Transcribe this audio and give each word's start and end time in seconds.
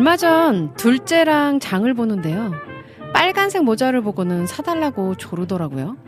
얼마 0.00 0.16
전 0.16 0.72
둘째랑 0.76 1.60
장을 1.60 1.92
보는데요. 1.92 2.52
빨간색 3.12 3.64
모자를 3.64 4.00
보고는 4.00 4.46
사달라고 4.46 5.14
조르더라고요. 5.16 5.98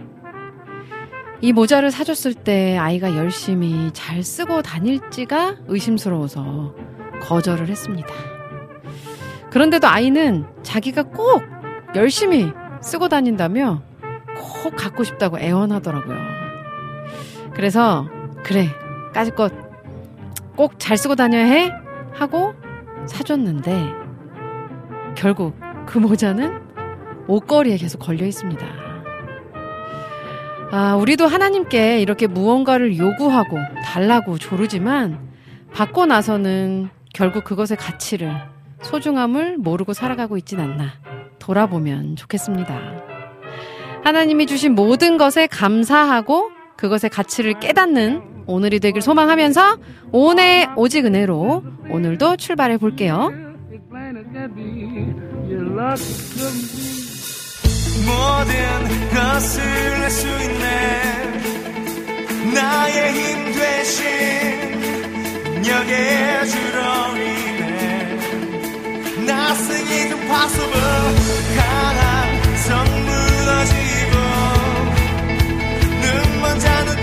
이 1.42 1.52
모자를 1.52 1.90
사줬을 1.90 2.32
때 2.32 2.78
아이가 2.78 3.14
열심히 3.18 3.90
잘 3.92 4.22
쓰고 4.22 4.62
다닐지가 4.62 5.56
의심스러워서 5.66 6.74
거절을 7.20 7.68
했습니다. 7.68 8.08
그런데도 9.50 9.86
아이는 9.86 10.46
자기가 10.62 11.02
꼭 11.02 11.42
열심히 11.94 12.50
쓰고 12.80 13.10
다닌다며 13.10 13.82
꼭 14.62 14.74
갖고 14.74 15.04
싶다고 15.04 15.38
애원하더라고요. 15.38 16.16
그래서 17.52 18.08
그래 18.42 18.68
까짓것 19.12 19.52
꼭 20.56 20.78
잘 20.78 20.96
쓰고 20.96 21.14
다녀야 21.14 21.44
해 21.44 21.70
하고 22.14 22.54
사줬는데 23.06 23.92
결국 25.16 25.56
그 25.86 25.98
모자는 25.98 26.60
옷걸이에 27.28 27.76
계속 27.76 27.98
걸려 27.98 28.26
있습니다. 28.26 28.66
아, 30.70 30.96
우리도 30.96 31.26
하나님께 31.26 32.00
이렇게 32.00 32.26
무언가를 32.26 32.96
요구하고 32.96 33.58
달라고 33.84 34.38
조르지만 34.38 35.18
받고 35.72 36.06
나서는 36.06 36.88
결국 37.12 37.44
그것의 37.44 37.76
가치를 37.78 38.34
소중함을 38.80 39.58
모르고 39.58 39.92
살아가고 39.92 40.36
있진 40.38 40.60
않나 40.60 40.92
돌아보면 41.38 42.16
좋겠습니다. 42.16 42.80
하나님이 44.02 44.46
주신 44.46 44.74
모든 44.74 45.16
것에 45.16 45.46
감사하고 45.46 46.50
그것의 46.76 47.10
가치를 47.10 47.60
깨닫는 47.60 48.31
오늘이 48.46 48.80
되길 48.80 49.02
소망하면서 49.02 49.78
오늘 50.12 50.68
오직 50.76 51.04
은혜로 51.04 51.62
오늘도 51.90 52.36
출발해 52.36 52.76
볼게요. 52.78 53.32
모든 58.06 58.54
것을 59.14 59.62
할 60.00 60.10
수 60.10 60.26
있네 60.26 61.02
나의 62.54 63.12
힘 63.12 63.52
대신 63.52 64.06
능력의 65.62 65.92
인해 67.16 68.18
Nothing 69.22 69.88
is 69.90 70.12
impossible 70.12 71.04
강한 71.56 72.56
성 72.56 72.84
무너지고 73.06 74.14
눈먼 76.02 76.58
자는 76.58 77.01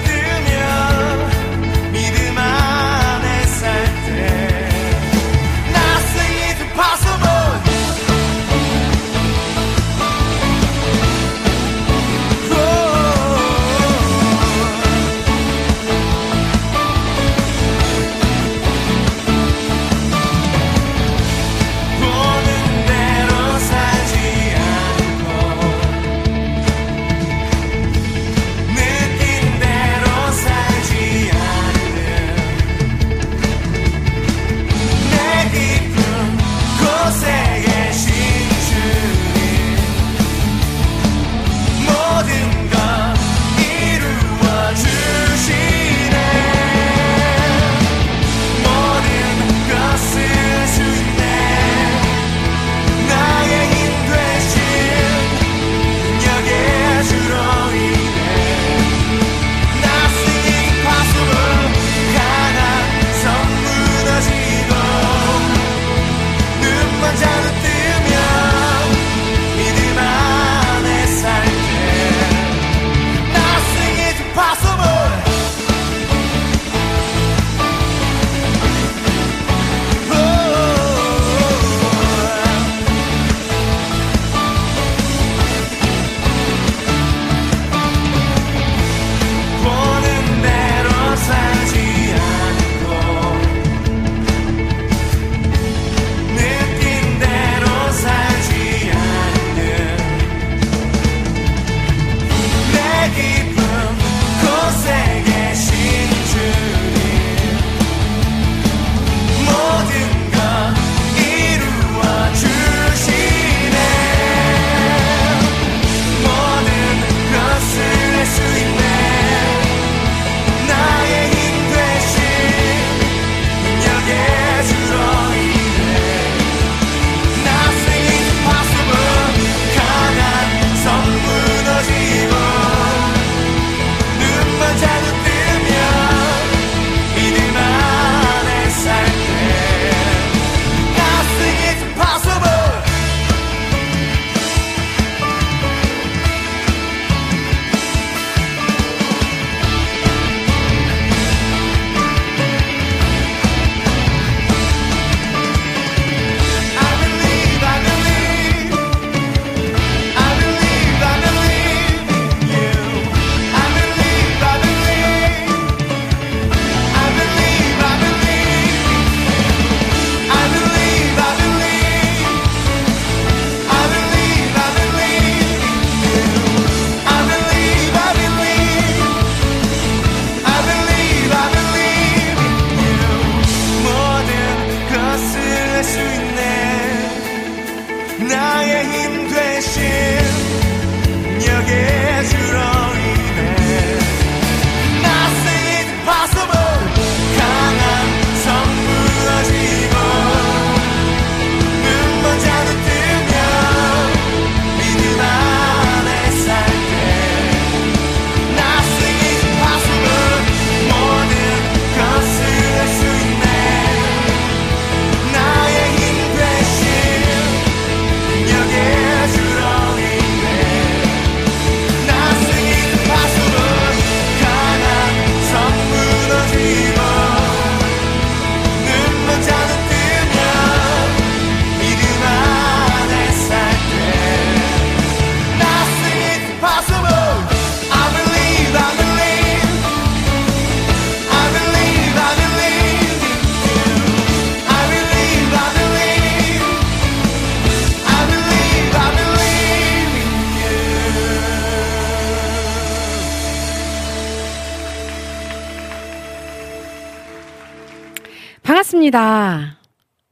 반갑습니다. 259.12 259.78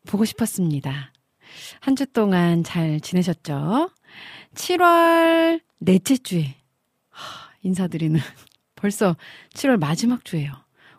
보고 0.08 0.26
싶었습니다. 0.26 1.12
한 1.80 1.96
주 1.96 2.06
동안 2.06 2.64
잘 2.64 3.00
지내셨죠? 3.00 3.90
7월 4.54 5.62
넷째 5.80 6.18
주에 6.18 6.56
인사드리는 7.64 8.20
벌써 8.76 9.16
7월 9.54 9.80
마지막 9.80 10.24
주예요. 10.24 10.52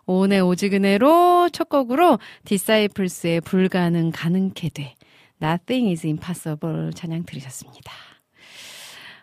오늘 0.06 0.40
오지근해로 0.42 1.50
첫 1.52 1.69
곡으로 1.69 2.19
디사이플스의 2.44 3.42
불가능 3.42 4.10
가능케 4.12 4.70
돼 4.70 4.94
Nothing 5.40 5.90
is 5.90 6.06
impossible 6.06 6.92
찬양 6.94 7.25
들으셨습니다. 7.25 7.92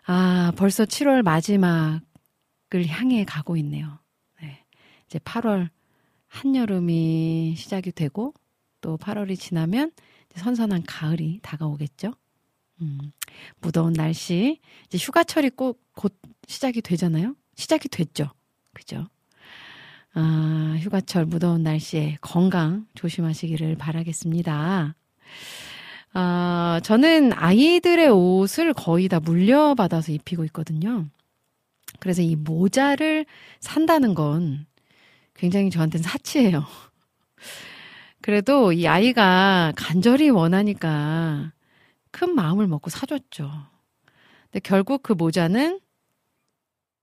아, 0.06 0.52
벌써 0.56 0.84
7월 0.84 1.22
마지막을 1.22 2.86
향해 2.88 3.24
가고 3.24 3.56
있네요. 3.58 3.98
네. 4.40 4.64
이제 5.06 5.18
8월 5.18 5.68
한여름이 6.28 7.54
시작이 7.56 7.92
되고 7.92 8.32
또 8.86 8.96
8월이 8.96 9.36
지나면 9.36 9.90
선선한 10.36 10.84
가을이 10.86 11.40
다가오겠죠. 11.42 12.12
음, 12.82 12.98
무더운 13.60 13.92
날씨, 13.94 14.60
이제 14.86 14.96
휴가철이 14.96 15.50
꼭 15.50 15.84
곧 15.96 16.14
시작이 16.46 16.82
되잖아요. 16.82 17.34
시작이 17.56 17.88
됐죠. 17.88 18.30
그죠? 18.74 19.08
아, 20.14 20.76
휴가철 20.78 21.24
무더운 21.24 21.62
날씨에 21.62 22.18
건강 22.20 22.86
조심하시기를 22.94 23.76
바라겠습니다. 23.76 24.94
아, 26.12 26.80
저는 26.84 27.32
아이들의 27.32 28.08
옷을 28.10 28.72
거의 28.74 29.08
다 29.08 29.18
물려받아서 29.20 30.12
입히고 30.12 30.44
있거든요. 30.44 31.06
그래서 31.98 32.22
이 32.22 32.36
모자를 32.36 33.26
산다는 33.60 34.14
건 34.14 34.66
굉장히 35.34 35.70
저한테는 35.70 36.02
사치예요. 36.04 36.64
그래도 38.26 38.72
이 38.72 38.88
아이가 38.88 39.72
간절히 39.76 40.30
원하니까 40.30 41.52
큰 42.10 42.34
마음을 42.34 42.66
먹고 42.66 42.90
사줬죠. 42.90 43.48
근데 44.46 44.58
결국 44.64 45.04
그 45.04 45.12
모자는 45.12 45.78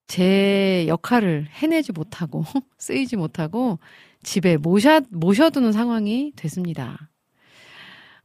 제 0.05 0.83
역할을 0.89 1.47
해내지 1.49 1.93
못하고 1.93 2.43
쓰이지 2.77 3.15
못하고 3.15 3.79
집에 4.21 4.57
모셔, 4.57 4.99
모셔두는 5.11 5.71
상황이 5.71 6.33
됐습니다. 6.35 7.09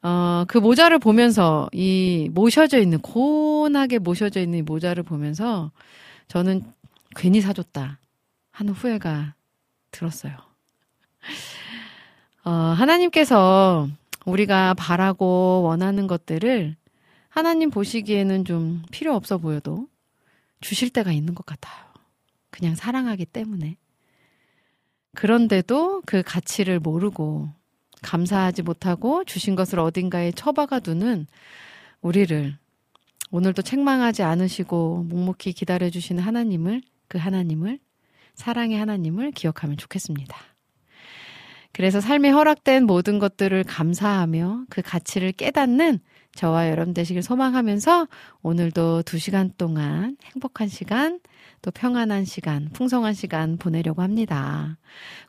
어, 0.02 0.44
그 0.48 0.58
모자를 0.58 0.98
보면서 0.98 1.68
이 1.72 2.28
모셔져 2.32 2.80
있는, 2.80 2.98
고운하게 2.98 4.00
모셔져 4.00 4.40
있는 4.40 4.58
이 4.58 4.62
모자를 4.62 5.04
보면서 5.04 5.70
저는 6.26 6.64
괜히 7.14 7.40
사줬다 7.42 8.00
하는 8.50 8.72
후회가 8.72 9.36
들었어요. 9.92 10.32
어, 12.48 12.50
하나님께서 12.50 13.90
우리가 14.24 14.72
바라고 14.72 15.64
원하는 15.64 16.06
것들을 16.06 16.76
하나님 17.28 17.68
보시기에는 17.68 18.46
좀 18.46 18.82
필요 18.90 19.14
없어 19.14 19.36
보여도 19.36 19.86
주실 20.62 20.88
때가 20.88 21.12
있는 21.12 21.34
것 21.34 21.44
같아요. 21.44 21.84
그냥 22.48 22.74
사랑하기 22.74 23.26
때문에. 23.26 23.76
그런데도 25.14 26.00
그 26.06 26.22
가치를 26.22 26.80
모르고 26.80 27.50
감사하지 28.00 28.62
못하고 28.62 29.24
주신 29.24 29.54
것을 29.54 29.78
어딘가에 29.78 30.32
처박아 30.32 30.80
두는 30.80 31.26
우리를 32.00 32.56
오늘도 33.30 33.60
책망하지 33.60 34.22
않으시고 34.22 35.04
묵묵히 35.06 35.52
기다려 35.52 35.90
주시는 35.90 36.22
하나님을 36.22 36.80
그 37.08 37.18
하나님을 37.18 37.78
사랑의 38.36 38.78
하나님을 38.78 39.32
기억하면 39.32 39.76
좋겠습니다. 39.76 40.57
그래서 41.78 42.00
삶에 42.00 42.30
허락된 42.30 42.86
모든 42.86 43.20
것들을 43.20 43.62
감사하며 43.62 44.64
그 44.68 44.82
가치를 44.82 45.30
깨닫는 45.30 46.00
저와 46.34 46.70
여러분 46.70 46.92
되시길 46.92 47.22
소망하면서 47.22 48.08
오늘도 48.42 49.02
두 49.02 49.20
시간 49.20 49.52
동안 49.56 50.16
행복한 50.24 50.66
시간, 50.66 51.20
또 51.62 51.70
평안한 51.70 52.24
시간, 52.24 52.68
풍성한 52.72 53.14
시간 53.14 53.58
보내려고 53.58 54.02
합니다. 54.02 54.76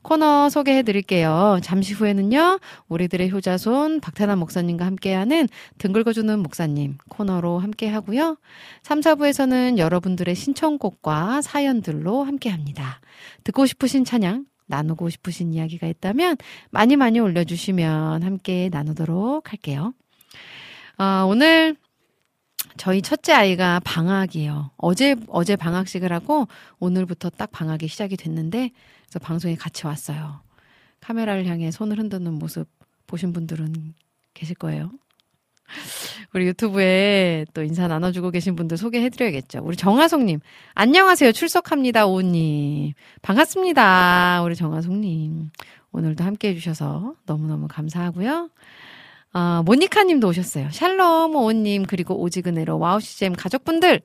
코너 0.01 0.49
소개해 0.49 0.81
드릴게요. 0.81 1.59
잠시 1.61 1.93
후에는요, 1.93 2.59
우리들의 2.87 3.31
효자손 3.31 4.01
박태남 4.01 4.39
목사님과 4.39 4.87
함께하는 4.87 5.47
등 5.77 5.93
긁어주는 5.93 6.39
목사님 6.39 6.97
코너로 7.09 7.59
함께 7.59 7.87
하고요. 7.87 8.37
3, 8.81 9.01
4부에서는 9.01 9.77
여러분들의 9.77 10.33
신청곡과 10.33 11.43
사연들로 11.43 12.23
함께 12.23 12.49
합니다. 12.49 13.01
듣고 13.43 13.67
싶으신 13.67 14.03
찬양, 14.03 14.45
나누고 14.69 15.09
싶으신 15.09 15.53
이야기가 15.53 15.87
있다면 15.87 16.37
많이 16.69 16.95
많이 16.95 17.19
올려주시면 17.19 18.23
함께 18.23 18.69
나누도록 18.71 19.51
할게요. 19.51 19.93
아, 20.97 21.25
오늘 21.27 21.75
저희 22.77 23.01
첫째 23.01 23.33
아이가 23.33 23.79
방학이에요. 23.83 24.71
어제, 24.77 25.15
어제 25.27 25.55
방학식을 25.55 26.13
하고 26.13 26.47
오늘부터 26.79 27.29
딱 27.31 27.51
방학이 27.51 27.87
시작이 27.87 28.15
됐는데, 28.15 28.71
그래서 29.03 29.19
방송에 29.19 29.55
같이 29.55 29.87
왔어요. 29.87 30.41
카메라를 31.01 31.45
향해 31.47 31.71
손을 31.71 31.97
흔드는 31.99 32.33
모습 32.33 32.67
보신 33.07 33.33
분들은 33.33 33.95
계실 34.33 34.55
거예요. 34.55 34.91
우리 36.33 36.45
유튜브에 36.47 37.45
또 37.53 37.63
인사 37.63 37.87
나눠주고 37.87 38.31
계신 38.31 38.55
분들 38.55 38.77
소개해드려야겠죠. 38.77 39.61
우리 39.63 39.75
정하송님, 39.75 40.39
안녕하세요. 40.73 41.31
출석합니다. 41.31 42.05
오님. 42.07 42.93
반갑습니다. 43.21 44.41
우리 44.43 44.55
정하송님. 44.55 45.51
오늘도 45.91 46.23
함께 46.23 46.49
해주셔서 46.49 47.15
너무너무 47.25 47.67
감사하고요. 47.67 48.49
아, 49.31 49.63
모니카 49.65 50.03
님도 50.03 50.27
오셨어요. 50.27 50.69
샬롬, 50.71 51.35
오님, 51.35 51.85
그리고 51.85 52.19
오지근해로 52.21 52.79
와우시잼 52.79 53.33
가족분들. 53.33 54.01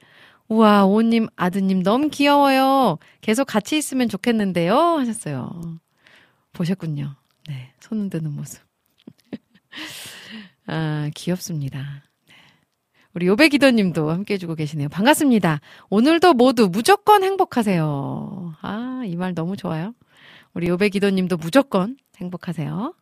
우와, 0.49 0.85
오님, 0.85 1.29
아드님 1.37 1.83
너무 1.83 2.11
귀여워요. 2.11 2.99
계속 3.23 3.47
같이 3.47 3.79
있으면 3.79 4.09
좋겠는데요. 4.09 4.77
하셨어요. 4.77 5.79
보셨군요. 6.53 7.15
네, 7.49 7.73
손 7.81 7.99
흔드는 8.01 8.31
모습. 8.31 8.63
아, 10.67 11.11
귀엽습니다. 11.15 11.79
네. 12.29 12.35
우리 13.15 13.27
요배기도 13.27 13.71
님도 13.71 14.11
함께 14.11 14.35
해주고 14.35 14.55
계시네요. 14.55 14.89
반갑습니다. 14.89 15.61
오늘도 15.91 16.35
모두 16.35 16.69
무조건 16.69 17.23
행복하세요. 17.25 18.55
아, 18.63 19.03
이 19.07 19.17
말 19.17 19.35
너무 19.35 19.57
좋아요. 19.57 19.95
우리 20.55 20.69
요배기도 20.69 21.11
님도 21.11 21.37
무조건 21.37 21.97
행복하세요. 22.19 22.95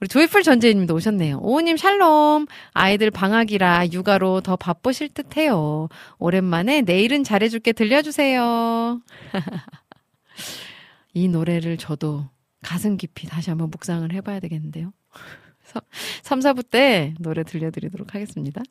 우리 0.00 0.08
조이풀 0.08 0.42
전재희님도 0.42 0.94
오셨네요. 0.94 1.38
오님 1.40 1.76
샬롬. 1.76 2.46
아이들 2.72 3.10
방학이라 3.12 3.92
육아로 3.92 4.40
더 4.40 4.56
바쁘실 4.56 5.10
듯해요. 5.10 5.88
오랜만에 6.18 6.80
내일은 6.82 7.22
잘해줄게 7.22 7.72
들려주세요. 7.72 9.00
이 11.14 11.28
노래를 11.28 11.76
저도 11.76 12.28
가슴 12.62 12.96
깊이 12.96 13.28
다시 13.28 13.50
한번 13.50 13.70
묵상을 13.70 14.12
해봐야 14.12 14.40
되겠는데요. 14.40 14.92
3, 16.22 16.40
4부 16.40 16.68
때 16.68 17.14
노래 17.18 17.42
들려드리도록 17.42 18.14
하겠습니다. 18.14 18.62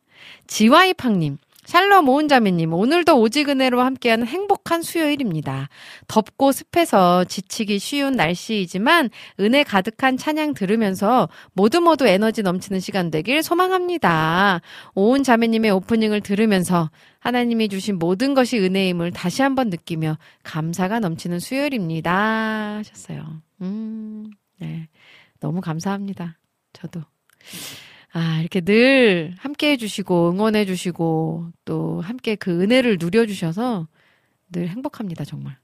지와이팡님. 0.47 1.37
샬롬 1.65 2.09
오은자매님, 2.09 2.73
오늘도 2.73 3.19
오지근해로 3.19 3.81
함께하는 3.81 4.25
행복한 4.25 4.81
수요일입니다. 4.81 5.69
덥고 6.07 6.51
습해서 6.51 7.23
지치기 7.23 7.77
쉬운 7.77 8.13
날씨이지만 8.13 9.11
은혜 9.39 9.63
가득한 9.63 10.17
찬양 10.17 10.55
들으면서 10.55 11.29
모두 11.53 11.79
모두 11.79 12.07
에너지 12.07 12.41
넘치는 12.41 12.79
시간 12.79 13.11
되길 13.11 13.43
소망합니다. 13.43 14.61
오은자매님의 14.95 15.69
오프닝을 15.71 16.21
들으면서 16.21 16.89
하나님이 17.19 17.69
주신 17.69 17.99
모든 17.99 18.33
것이 18.33 18.57
은혜임을 18.57 19.11
다시 19.11 19.43
한번 19.43 19.69
느끼며 19.69 20.17
감사가 20.41 20.99
넘치는 20.99 21.39
수요일입니다. 21.39 22.77
하셨어요. 22.79 23.43
음, 23.61 24.31
네. 24.59 24.89
너무 25.39 25.61
감사합니다. 25.61 26.37
저도. 26.73 27.01
아, 28.13 28.39
이렇게 28.39 28.61
늘 28.61 29.33
함께 29.39 29.71
해주시고, 29.71 30.31
응원해주시고, 30.31 31.51
또 31.65 32.01
함께 32.01 32.35
그 32.35 32.61
은혜를 32.61 32.97
누려주셔서 32.99 33.87
늘 34.51 34.67
행복합니다, 34.67 35.23
정말. 35.23 35.57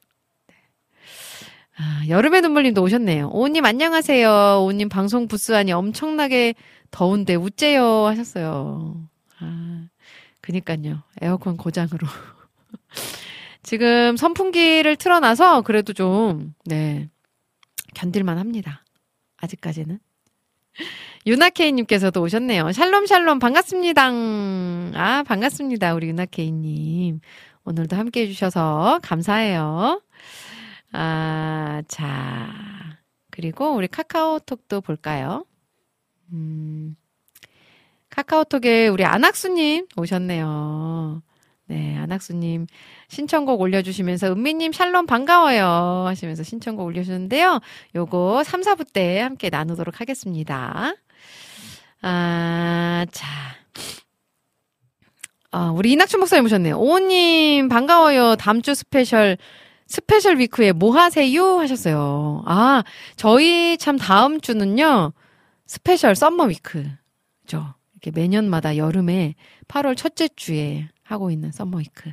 네. 0.48 0.56
아, 1.78 2.04
여름의 2.08 2.42
눈물님도 2.42 2.82
오셨네요. 2.82 3.30
오님 3.34 3.66
안녕하세요. 3.66 4.64
오님 4.64 4.88
방송 4.88 5.28
부스 5.28 5.54
안이 5.54 5.74
엄청나게 5.74 6.56
더운데 6.90 7.36
우째요 7.36 8.06
하셨어요. 8.06 9.10
아, 9.40 9.88
그니까요. 10.40 11.04
에어컨 11.22 11.58
고장으로. 11.58 12.08
지금 13.62 14.16
선풍기를 14.16 14.96
틀어놔서 14.96 15.64
그래도 15.64 15.92
좀, 15.92 16.54
네, 16.64 17.10
견딜만 17.94 18.38
합니다. 18.38 18.86
아직까지는. 19.36 20.00
유나케이님께서도 21.26 22.22
오셨네요. 22.22 22.72
샬롬, 22.72 23.06
샬롬, 23.06 23.40
반갑습니다. 23.40 24.10
아, 24.94 25.24
반갑습니다. 25.28 25.94
우리 25.94 26.08
유나케이님. 26.08 27.20
오늘도 27.66 27.96
함께 27.96 28.22
해주셔서 28.22 29.00
감사해요. 29.04 30.02
아, 30.94 31.82
자. 31.88 32.98
그리고 33.30 33.76
우리 33.76 33.88
카카오톡도 33.88 34.82
볼까요? 34.82 35.46
음, 36.32 36.96
카카오톡에 38.10 38.88
우리 38.88 39.06
안학수님 39.06 39.88
오셨네요. 39.96 41.22
네, 41.70 41.98
안학수님 41.98 42.66
신청곡 43.10 43.60
올려주시면서 43.60 44.32
은미님 44.32 44.72
샬롬 44.72 45.06
반가워요 45.06 46.06
하시면서 46.08 46.44
신청곡 46.44 46.86
올려주셨는데요. 46.86 47.60
요거 47.96 48.44
3, 48.46 48.62
4부 48.62 48.92
때 48.94 49.20
함께 49.20 49.50
나누도록 49.50 50.00
하겠습니다. 50.00 50.94
아, 52.02 53.06
자. 53.12 53.28
아, 55.52 55.72
우리 55.72 55.92
이낙춘 55.94 56.20
목사님 56.20 56.46
오셨네요. 56.46 56.78
오님 56.78 57.68
반가워요. 57.68 58.36
다음 58.38 58.62
주 58.62 58.74
special 58.74 59.38
special 59.88 60.38
week에 60.38 60.72
뭐 60.74 60.96
하세요 60.96 61.60
하셨어요. 61.60 62.44
아, 62.46 62.84
저희 63.16 63.78
참 63.78 63.98
다음 63.98 64.40
주는요. 64.40 65.14
special 65.66 66.16
summer 66.16 66.46
week죠. 66.46 67.74
이렇게 67.94 68.12
매년마다 68.14 68.78
여름에 68.78 69.36
8월 69.68 69.98
첫째 69.98 70.30
주에 70.36 70.88
하고 71.08 71.32
있는 71.32 71.52
summer 71.52 71.78
week. 71.78 72.12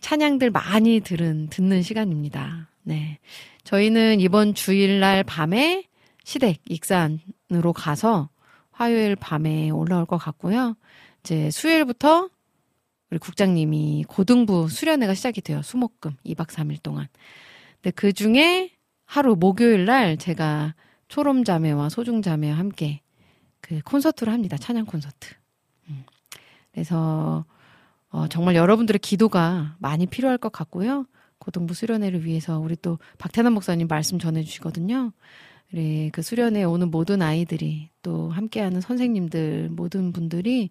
찬양들 0.00 0.50
많이 0.50 1.00
들은 1.00 1.48
듣는 1.48 1.82
시간입니다. 1.82 2.68
네. 2.82 3.18
저희는 3.64 4.20
이번 4.20 4.54
주일날 4.54 5.22
밤에 5.24 5.84
시댁 6.24 6.60
익산으로 6.68 7.72
가서 7.74 8.30
화요일 8.72 9.14
밤에 9.14 9.70
올라올 9.70 10.06
것 10.06 10.16
같고요. 10.16 10.76
이제 11.20 11.50
수요일부터 11.50 12.30
우리 13.10 13.18
국장님이 13.18 14.04
고등부 14.08 14.68
수련회가 14.68 15.14
시작이 15.14 15.40
돼요. 15.40 15.62
수목금 15.62 16.12
2박 16.24 16.48
3일 16.48 16.82
동안. 16.82 17.08
근데 17.76 17.90
그 17.90 18.12
중에 18.12 18.72
하루 19.04 19.36
목요일 19.36 19.84
날 19.84 20.16
제가 20.16 20.74
초롬 21.08 21.44
자매와 21.44 21.88
소중 21.88 22.22
자매와 22.22 22.56
함께 22.56 23.02
그 23.60 23.80
콘서트를 23.82 24.32
합니다. 24.32 24.56
찬양 24.56 24.86
콘서트. 24.86 25.34
음. 25.88 26.04
그래서 26.72 27.44
어, 28.10 28.26
정말 28.28 28.56
여러분들의 28.56 28.98
기도가 28.98 29.76
많이 29.78 30.06
필요할 30.06 30.38
것 30.38 30.50
같고요. 30.52 31.06
고등부 31.38 31.74
수련회를 31.74 32.24
위해서 32.24 32.58
우리 32.58 32.76
또 32.76 32.98
박태남 33.18 33.54
목사님 33.54 33.86
말씀 33.88 34.18
전해주시거든요. 34.18 35.12
우리 35.72 36.10
그 36.12 36.20
수련회 36.22 36.64
오는 36.64 36.90
모든 36.90 37.22
아이들이 37.22 37.90
또 38.02 38.30
함께하는 38.30 38.80
선생님들 38.80 39.70
모든 39.70 40.12
분들이 40.12 40.70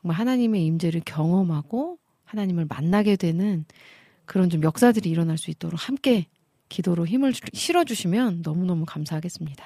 정말 0.00 0.18
하나님의 0.18 0.64
임재를 0.64 1.02
경험하고 1.04 1.98
하나님을 2.24 2.66
만나게 2.68 3.16
되는 3.16 3.64
그런 4.24 4.48
좀 4.48 4.62
역사들이 4.62 5.10
일어날 5.10 5.36
수 5.38 5.50
있도록 5.50 5.88
함께 5.88 6.26
기도로 6.68 7.06
힘을 7.06 7.32
실어주시면 7.52 8.42
너무너무 8.42 8.84
감사하겠습니다. 8.86 9.64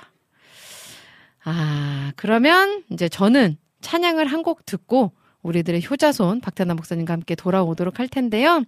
아, 1.45 2.13
그러면 2.17 2.85
이제 2.91 3.09
저는 3.09 3.57
찬양을 3.81 4.27
한 4.27 4.43
곡 4.43 4.65
듣고 4.67 5.13
우리들의 5.43 5.83
효자손 5.89 6.41
박태남 6.41 6.77
목사님과 6.77 7.13
함께 7.13 7.35
돌아오도록 7.35 7.99
할 7.99 8.09
텐데요. 8.09 8.63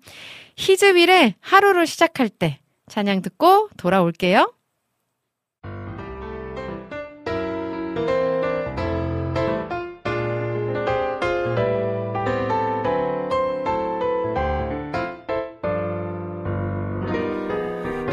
히즈윌의 0.56 1.34
하루를 1.40 1.86
시작할 1.86 2.28
때 2.28 2.60
찬양 2.88 3.22
듣고 3.22 3.68
돌아올게요. 3.76 4.52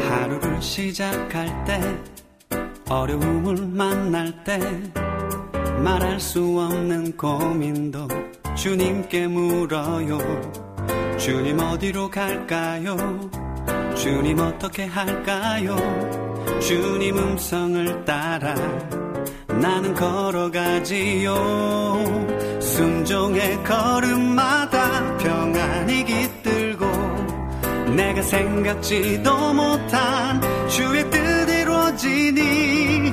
하루를 0.08 0.60
시작할 0.60 1.64
때 1.64 1.80
어려움을 2.88 3.66
만날 3.66 4.44
때 4.44 4.58
말할 5.82 6.20
수 6.20 6.40
없는 6.58 7.16
고민도 7.16 8.29
주님께 8.56 9.26
물어요. 9.28 10.18
주님 11.18 11.58
어디로 11.58 12.10
갈까요? 12.10 12.96
주님 13.96 14.38
어떻게 14.38 14.86
할까요? 14.86 15.76
주님 16.60 17.18
음성을 17.18 18.04
따라 18.04 18.54
나는 19.48 19.94
걸어가지요. 19.94 21.34
순종의 22.60 23.62
걸음마다 23.64 25.16
평안이 25.18 26.04
깃들고 26.04 26.86
내가 27.94 28.22
생각지도 28.22 29.52
못한 29.54 30.40
주의 30.68 31.10
뜻 31.10 31.48
이루어지니 31.48 33.12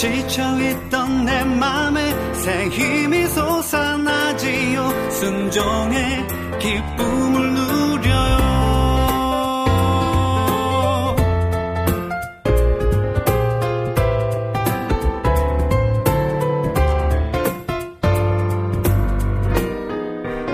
지쳐있던 0.00 1.26
내 1.26 1.44
맘에 1.44 2.32
새 2.32 2.68
힘이 2.70 3.26
솟아나지요. 3.26 5.10
순종의 5.10 6.26
기쁨을 6.58 7.52
누려요. 7.52 8.40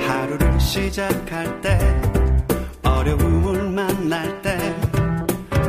하루를 0.08 0.58
시작할 0.58 1.60
때 1.60 1.78
어려움을 2.82 3.70
만날 3.70 4.42
때 4.42 4.58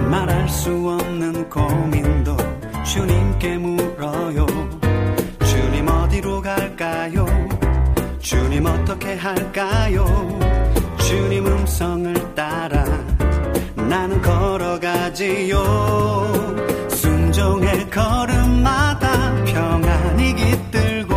말할 0.10 0.50
수 0.50 0.72
없는 0.72 1.48
고민도 1.52 2.47
주님께 2.88 3.58
물어요. 3.58 4.46
주님 5.46 5.88
어디로 5.90 6.42
갈까요? 6.42 7.26
주님 8.20 8.66
어떻게 8.66 9.16
할까요? 9.16 10.06
주님 10.98 11.46
음성을 11.46 12.34
따라 12.34 12.86
나는 13.76 14.22
걸어가지요. 14.22 15.58
순종의 16.90 17.90
걸음마다 17.90 19.44
평안이 19.44 20.36
깃들고 20.36 21.16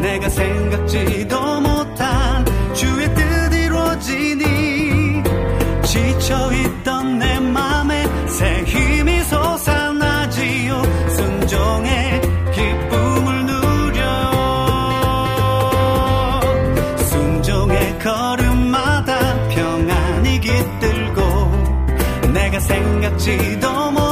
내가 0.00 0.28
생각지도 0.28 1.60
못한 1.60 2.44
주의 2.72 3.12
뜻 3.14 3.52
이루어지니 3.52 5.24
지쳐있던 5.84 6.81
생각지도 22.72 23.90
못 23.90 24.11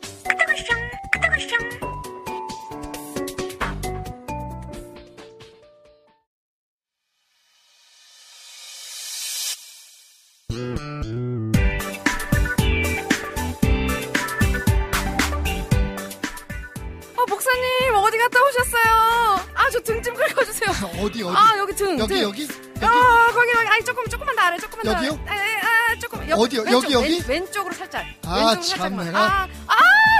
어, 17.17 17.25
목사님, 17.27 17.95
어디 17.95 18.17
갔다 18.17 18.39
오셨어요? 18.43 19.45
아, 19.53 19.69
저 19.71 19.79
등 19.81 20.01
좀 20.01 20.13
긁어주세요. 20.15 20.69
어디 21.03 21.23
어디 21.23 21.35
아, 21.37 21.57
여기 21.57 21.73
등. 21.75 21.99
여기 21.99 22.13
등. 22.15 22.21
여기 22.23 22.47
아, 22.81 23.27
거기, 23.33 23.51
거기. 23.51 23.67
아니, 23.67 23.83
조금, 23.85 24.05
조금만 24.07 24.35
더 24.35 24.41
아래, 24.41 24.57
조금만 24.57 24.85
더 24.85 24.91
여기요? 25.05 25.19
아래. 25.27 25.39
에, 25.41 25.43
에, 25.45 25.57
아, 25.57 25.99
조금. 25.99 26.19
여기, 26.29 26.33
어디요? 26.33 26.61
왼쪽, 26.63 26.83
여기, 26.83 26.93
여기? 26.93 27.23
왼, 27.27 27.41
왼쪽으로 27.41 27.73
살짝. 27.75 28.05
아, 28.25 28.59
참. 28.59 28.97
내가. 28.97 29.19
아, 29.19 29.47
아, 29.67 29.75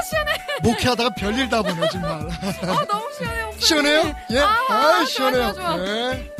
시원해. 0.10 0.32
목회하다가 0.64 1.10
별일 1.16 1.50
다 1.50 1.62
보네 1.64 1.90
정말 1.90 2.12
아, 2.12 2.86
너무 2.86 3.10
시원해, 3.18 3.44
목사님. 3.46 3.60
시원해요? 3.60 4.16
예? 4.32 4.40
아, 4.40 4.46
아, 4.70 4.78
좋아, 4.98 5.06
시원해요. 5.06 5.54
좋아, 5.54 5.64
좋아. 5.64 5.78
네. 5.78 6.32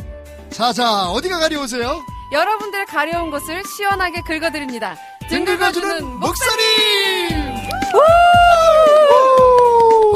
자, 0.50 0.72
자, 0.72 1.08
어디가 1.10 1.38
가려우세요? 1.40 2.00
여러분들 2.32 2.86
가려운 2.86 3.30
곳을 3.30 3.62
시원하게 3.64 4.22
긁어드립니다. 4.22 4.96
등 5.28 5.44
긁어주는 5.44 6.04
목사님! 6.18 6.62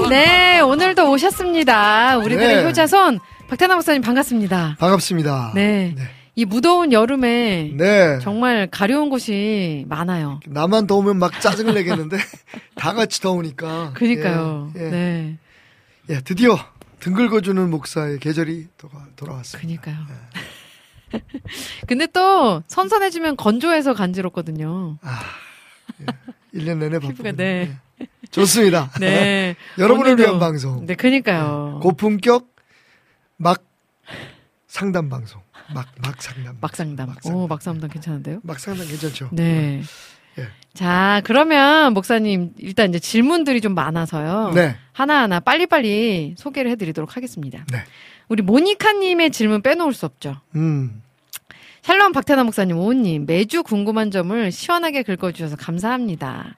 네, 0.08 0.60
오늘도 0.60 1.10
오셨습니다. 1.10 2.18
우리들의 2.18 2.56
네. 2.56 2.64
효자손, 2.64 3.18
박태나 3.48 3.74
목사님 3.74 4.00
반갑습니다. 4.02 4.76
반갑습니다. 4.78 5.52
네. 5.54 5.94
네. 5.96 6.02
이 6.36 6.44
무더운 6.44 6.92
여름에 6.92 7.72
네. 7.74 8.18
정말 8.20 8.68
가려운 8.70 9.08
곳이 9.10 9.84
많아요. 9.88 10.40
나만 10.46 10.86
더우면 10.86 11.18
막 11.18 11.38
짜증을 11.40 11.74
내겠는데 11.74 12.16
다 12.76 12.92
같이 12.92 13.20
더우니까. 13.20 13.92
그니까요. 13.94 14.70
예, 14.76 14.84
예. 14.84 14.90
네. 14.90 15.38
예, 16.10 16.20
드디어 16.20 16.56
등 17.00 17.14
긁어주는 17.14 17.68
목사의 17.70 18.20
계절이 18.20 18.68
돌아- 18.78 19.06
돌아왔습니다. 19.16 19.82
그니까요. 19.82 20.06
네. 20.08 20.14
근데 21.86 22.06
또 22.06 22.62
선선해지면 22.66 23.36
건조해서 23.36 23.94
간지럽거든요. 23.94 24.98
아, 25.02 25.20
예. 26.02 26.06
1년 26.58 26.78
내내 26.78 26.98
바쁘 26.98 27.08
피부가, 27.14 27.32
네. 27.32 27.76
좋습니다. 28.30 28.90
네. 29.00 29.56
여러분을 29.78 30.16
오늘도- 30.16 30.18
위한 30.20 30.38
방송. 30.38 30.84
네, 30.86 30.94
그니까요. 30.94 31.80
고품격 31.82 32.48
막 33.36 33.62
상담 34.66 35.08
방송. 35.08 35.40
막, 35.74 35.86
막 36.02 36.20
상담. 36.22 36.56
막 36.60 36.76
상담. 36.76 37.08
막 37.08 37.22
상담. 37.22 37.40
오, 37.40 37.46
막 37.46 37.60
상담 37.62 37.90
괜찮은데요? 37.90 38.40
막 38.42 38.58
상담 38.60 38.86
괜찮죠? 38.86 39.30
네. 39.32 39.82
예. 40.38 40.48
자, 40.74 41.22
그러면 41.24 41.92
목사님 41.94 42.52
일단 42.58 42.90
이제 42.90 42.98
질문들이 42.98 43.60
좀 43.60 43.74
많아서요. 43.74 44.52
네. 44.54 44.76
하나하나 44.92 45.40
빨리빨리 45.40 46.34
소개를 46.36 46.70
해드리도록 46.72 47.16
하겠습니다. 47.16 47.64
네. 47.72 47.84
우리 48.28 48.42
모니카님의 48.42 49.30
질문 49.30 49.62
빼놓을 49.62 49.92
수 49.92 50.06
없죠. 50.06 50.36
음. 50.54 51.02
샬롬 51.82 52.12
박태나 52.12 52.42
목사님, 52.42 52.76
오님 52.78 53.26
매주 53.26 53.62
궁금한 53.62 54.10
점을 54.10 54.50
시원하게 54.50 55.04
긁어주셔서 55.04 55.56
감사합니다. 55.56 56.56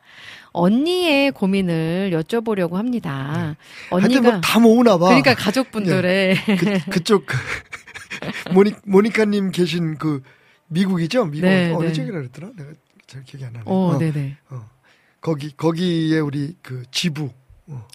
언니의 0.52 1.32
고민을 1.32 2.10
여쭤보려고 2.14 2.74
합니다. 2.74 3.32
네. 3.36 3.66
하여튼 3.90 4.16
언니가 4.16 4.20
뭐다 4.32 4.58
모으나 4.60 4.96
봐. 4.96 5.06
그러니까 5.08 5.34
가족분들의 5.34 6.36
그, 6.58 6.90
그쪽 6.90 7.26
그 7.26 7.36
모니 8.54 8.72
모니카님 8.84 9.50
계신 9.50 9.98
그 9.98 10.22
미국이죠? 10.68 11.26
미국 11.26 11.46
네, 11.46 11.72
어느 11.72 11.86
네. 11.86 11.92
쪽이라 11.92 12.18
그랬더라? 12.18 12.48
내가 12.56 12.70
잘 13.06 13.22
기억이 13.24 13.44
안 13.44 13.52
나네. 13.52 13.64
어, 13.66 13.74
어, 13.74 13.98
네네. 13.98 14.36
어. 14.50 14.68
거기 15.20 15.54
거기에 15.54 16.20
우리 16.20 16.56
그 16.62 16.84
지부 16.90 17.30
어. 17.66 17.86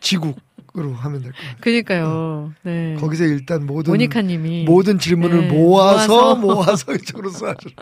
지국 0.00 0.38
으로 0.76 0.92
하면 0.92 1.22
될 1.22 1.30
것 1.30 1.38
같아요. 1.38 1.56
그러니까요. 1.60 2.52
네. 2.62 2.96
거기서 2.98 3.22
일단 3.26 3.64
모든 3.64 3.92
모니카님이 3.92 4.64
모든 4.64 4.98
질문을 4.98 5.42
네, 5.42 5.54
모아서 5.54 6.34
모아서. 6.34 6.92
이쪽으로 6.94 7.30
쏴주는. 7.30 7.72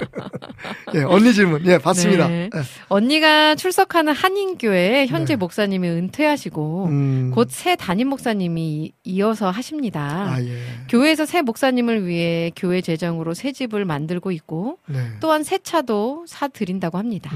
예, 0.97 1.03
언니 1.05 1.33
질문. 1.33 1.65
예, 1.65 1.79
받습니다. 1.79 2.29
네. 2.29 2.51
예. 2.55 2.61
언니가 2.89 3.55
출석하는 3.55 4.13
한인교회 4.13 5.07
현재 5.07 5.33
네. 5.35 5.37
목사님이 5.37 5.89
은퇴하시고 5.89 6.85
음. 6.87 7.31
곧새 7.35 7.77
담임 7.77 8.09
목사님이 8.09 8.93
이어서 9.05 9.49
하십니다. 9.51 10.35
아 10.35 10.43
예. 10.43 10.59
교회에서 10.91 11.25
새 11.25 11.41
목사님을 11.41 12.07
위해 12.07 12.53
교회 12.55 12.83
재정으로 12.83 13.33
새 13.33 13.53
집을 13.53 13.87
만들고 13.87 14.33
있고 14.33 14.77
네. 14.87 14.99
또한 15.21 15.45
새 15.45 15.57
차도 15.57 16.27
사 16.29 16.47
드린다고 16.47 16.99
합니다. 16.99 17.31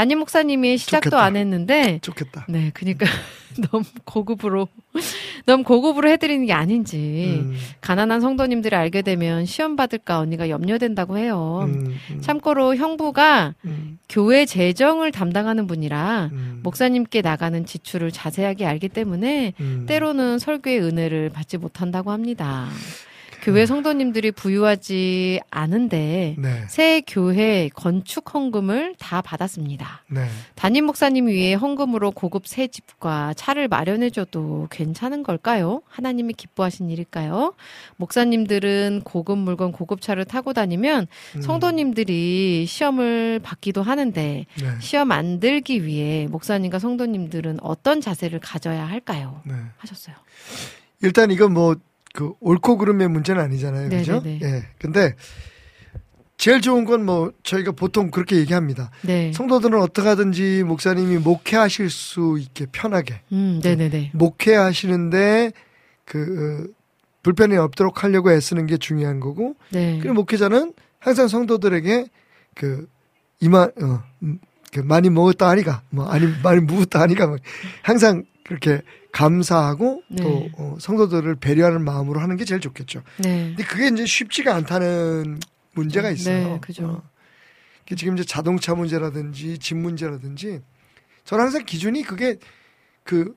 네. 0.00 0.04
담임 0.04 0.18
목사님이 0.20 0.78
시작도 0.78 1.10
좋겠다. 1.10 1.22
안 1.22 1.36
했는데 1.36 1.98
좋겠다. 2.00 2.46
네, 2.48 2.70
그러니까 2.72 3.04
너무 3.70 3.84
고급으로 4.04 4.66
너무 5.44 5.62
고급으로 5.62 6.08
해드리는 6.08 6.46
게 6.46 6.54
아닌지 6.54 7.42
음, 7.42 7.54
가난한 7.82 8.22
성도님들이 8.22 8.74
알게 8.74 9.02
되면 9.02 9.44
시험 9.44 9.76
받을까 9.76 10.18
언니가 10.18 10.48
염려된다고 10.48 11.18
해요. 11.18 11.60
음, 11.64 11.94
음, 12.12 12.20
참고로 12.22 12.76
형부가 12.76 13.54
음, 13.66 13.98
교회 14.08 14.46
재정을 14.46 15.12
담당하는 15.12 15.66
분이라 15.66 16.30
음, 16.32 16.60
목사님께 16.62 17.20
나가는 17.20 17.66
지출을 17.66 18.10
자세하게 18.10 18.64
알기 18.64 18.88
때문에 18.88 19.52
음. 19.60 19.84
때로는 19.86 20.38
설교의 20.38 20.80
은혜를 20.80 21.28
받지 21.28 21.58
못한다고 21.58 22.10
합니다. 22.10 22.68
교회 23.42 23.66
성도님들이 23.66 24.32
부유하지 24.32 25.40
않은데 25.50 26.36
네. 26.38 26.64
새 26.68 27.02
교회 27.06 27.70
건축 27.74 28.34
헌금을 28.34 28.94
다 28.98 29.22
받았습니다. 29.22 30.04
네. 30.08 30.26
담임 30.54 30.84
목사님 30.84 31.26
위해 31.26 31.54
헌금으로 31.54 32.10
고급 32.10 32.46
새 32.46 32.68
집과 32.68 33.34
차를 33.34 33.68
마련해줘도 33.68 34.68
괜찮은 34.70 35.22
걸까요? 35.22 35.82
하나님이 35.88 36.34
기뻐하신 36.34 36.90
일일까요? 36.90 37.54
목사님들은 37.96 39.02
고급 39.04 39.38
물건, 39.38 39.72
고급 39.72 40.00
차를 40.00 40.24
타고 40.24 40.52
다니면 40.52 41.06
음, 41.36 41.42
성도님들이 41.42 42.66
시험을 42.66 43.40
받기도 43.42 43.82
하는데 43.82 44.46
네. 44.60 44.66
시험 44.80 45.12
안 45.12 45.40
들기 45.40 45.84
위해 45.84 46.26
목사님과 46.30 46.78
성도님들은 46.78 47.58
어떤 47.62 48.00
자세를 48.00 48.40
가져야 48.40 48.86
할까요? 48.86 49.40
네. 49.44 49.54
하셨어요. 49.78 50.14
일단 51.02 51.30
이건 51.30 51.54
뭐 51.54 51.76
그 52.12 52.32
옳고 52.40 52.76
그름의 52.78 53.08
문제는 53.08 53.40
아니잖아요. 53.42 53.88
그죠? 53.90 54.20
네네네. 54.20 54.40
예. 54.42 54.66
근데 54.78 55.14
제일 56.36 56.60
좋은 56.60 56.84
건 56.86 57.04
뭐 57.04 57.32
저희가 57.42 57.72
보통 57.72 58.10
그렇게 58.10 58.36
얘기합니다. 58.36 58.90
네. 59.02 59.32
성도들은 59.32 59.78
어떻게 59.80 60.08
하든지 60.08 60.64
목사님이 60.64 61.18
목회하실 61.18 61.90
수 61.90 62.38
있게 62.40 62.66
편하게 62.72 63.20
음, 63.32 63.60
네네네. 63.62 64.12
목회하시는데 64.14 65.52
그 66.04 66.68
어, 66.70 66.74
불편이 67.22 67.56
없도록 67.56 68.02
하려고 68.02 68.32
애쓰는 68.32 68.66
게 68.66 68.76
중요한 68.78 69.20
거고 69.20 69.54
네. 69.70 69.98
그리고 70.00 70.14
목회자는 70.14 70.72
항상 70.98 71.28
성도들에게 71.28 72.06
그 72.54 72.88
이마 73.40 73.64
어, 73.64 74.02
음, 74.22 74.38
그 74.72 74.80
많이 74.80 75.10
먹었다 75.10 75.48
하니까 75.50 75.82
뭐 75.90 76.08
아니 76.08 76.26
많이 76.42 76.60
묵었다 76.60 77.00
하니까 77.02 77.26
뭐 77.26 77.36
항상 77.82 78.24
그렇게 78.44 78.80
감사하고 79.12 80.02
네. 80.08 80.22
또 80.22 80.48
어, 80.56 80.76
성도들을 80.78 81.36
배려하는 81.36 81.84
마음으로 81.84 82.20
하는 82.20 82.36
게 82.36 82.44
제일 82.44 82.60
좋겠죠. 82.60 83.02
네. 83.18 83.48
근데 83.48 83.64
그게 83.64 83.88
이제 83.88 84.06
쉽지가 84.06 84.54
않다는 84.54 85.40
문제가 85.74 86.10
있어요. 86.10 86.48
네, 86.48 86.58
그죠. 86.60 86.86
어. 86.86 87.02
그 87.88 87.96
지금 87.96 88.14
이제 88.14 88.24
자동차 88.24 88.74
문제라든지 88.74 89.58
집 89.58 89.76
문제라든지 89.76 90.60
저는 91.24 91.44
항상 91.44 91.64
기준이 91.64 92.02
그게 92.02 92.36
그 93.02 93.34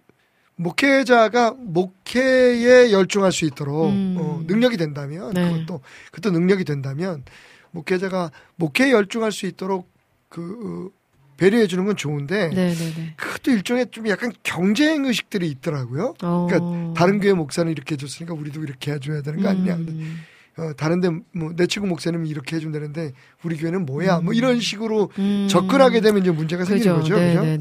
목회자가 0.55 1.55
목회에 1.57 2.91
열중할 2.91 3.31
수 3.31 3.45
있도록 3.45 3.89
음. 3.89 4.15
어, 4.19 4.43
능력이 4.45 4.77
된다면 4.77 5.33
네. 5.33 5.51
그것도 5.51 5.81
그것도 6.11 6.31
능력이 6.31 6.63
된다면 6.63 7.23
목회자가 7.71 8.31
목회에 8.55 8.91
열중할 8.91 9.31
수 9.31 9.47
있도록 9.47 9.91
그 10.29 10.91
어, 10.91 11.02
배려해 11.43 11.67
주는 11.67 11.85
건 11.85 11.97
좋은데 11.97 12.47
네네네. 12.49 13.15
그것도 13.17 13.51
일종의 13.51 13.87
좀 13.91 14.07
약간 14.07 14.31
경쟁 14.43 15.03
의식들이 15.03 15.49
있더라고요. 15.49 16.13
어. 16.23 16.47
그러니까 16.49 16.93
다른 16.93 17.19
교회 17.19 17.33
목사는 17.33 17.69
이렇게 17.69 17.95
해줬으니까 17.95 18.33
우리도 18.33 18.63
이렇게 18.63 18.93
해줘야 18.93 19.21
되는 19.21 19.41
거 19.41 19.49
아니냐. 19.49 19.75
음. 19.75 20.21
어, 20.55 20.71
다른데 20.77 21.09
뭐내 21.33 21.67
친구 21.67 21.89
목사님은 21.89 22.27
이렇게 22.27 22.55
해준다는데 22.55 23.11
우리 23.43 23.57
교회는 23.57 23.85
뭐야? 23.85 24.21
뭐 24.21 24.33
이런 24.33 24.61
식으로 24.61 25.11
음. 25.19 25.47
접근하게 25.49 25.99
되면 25.99 26.21
이제 26.21 26.31
문제가 26.31 26.63
생기는 26.63 26.95
거죠. 26.95 27.15
그죠? 27.15 27.21
예. 27.21 27.57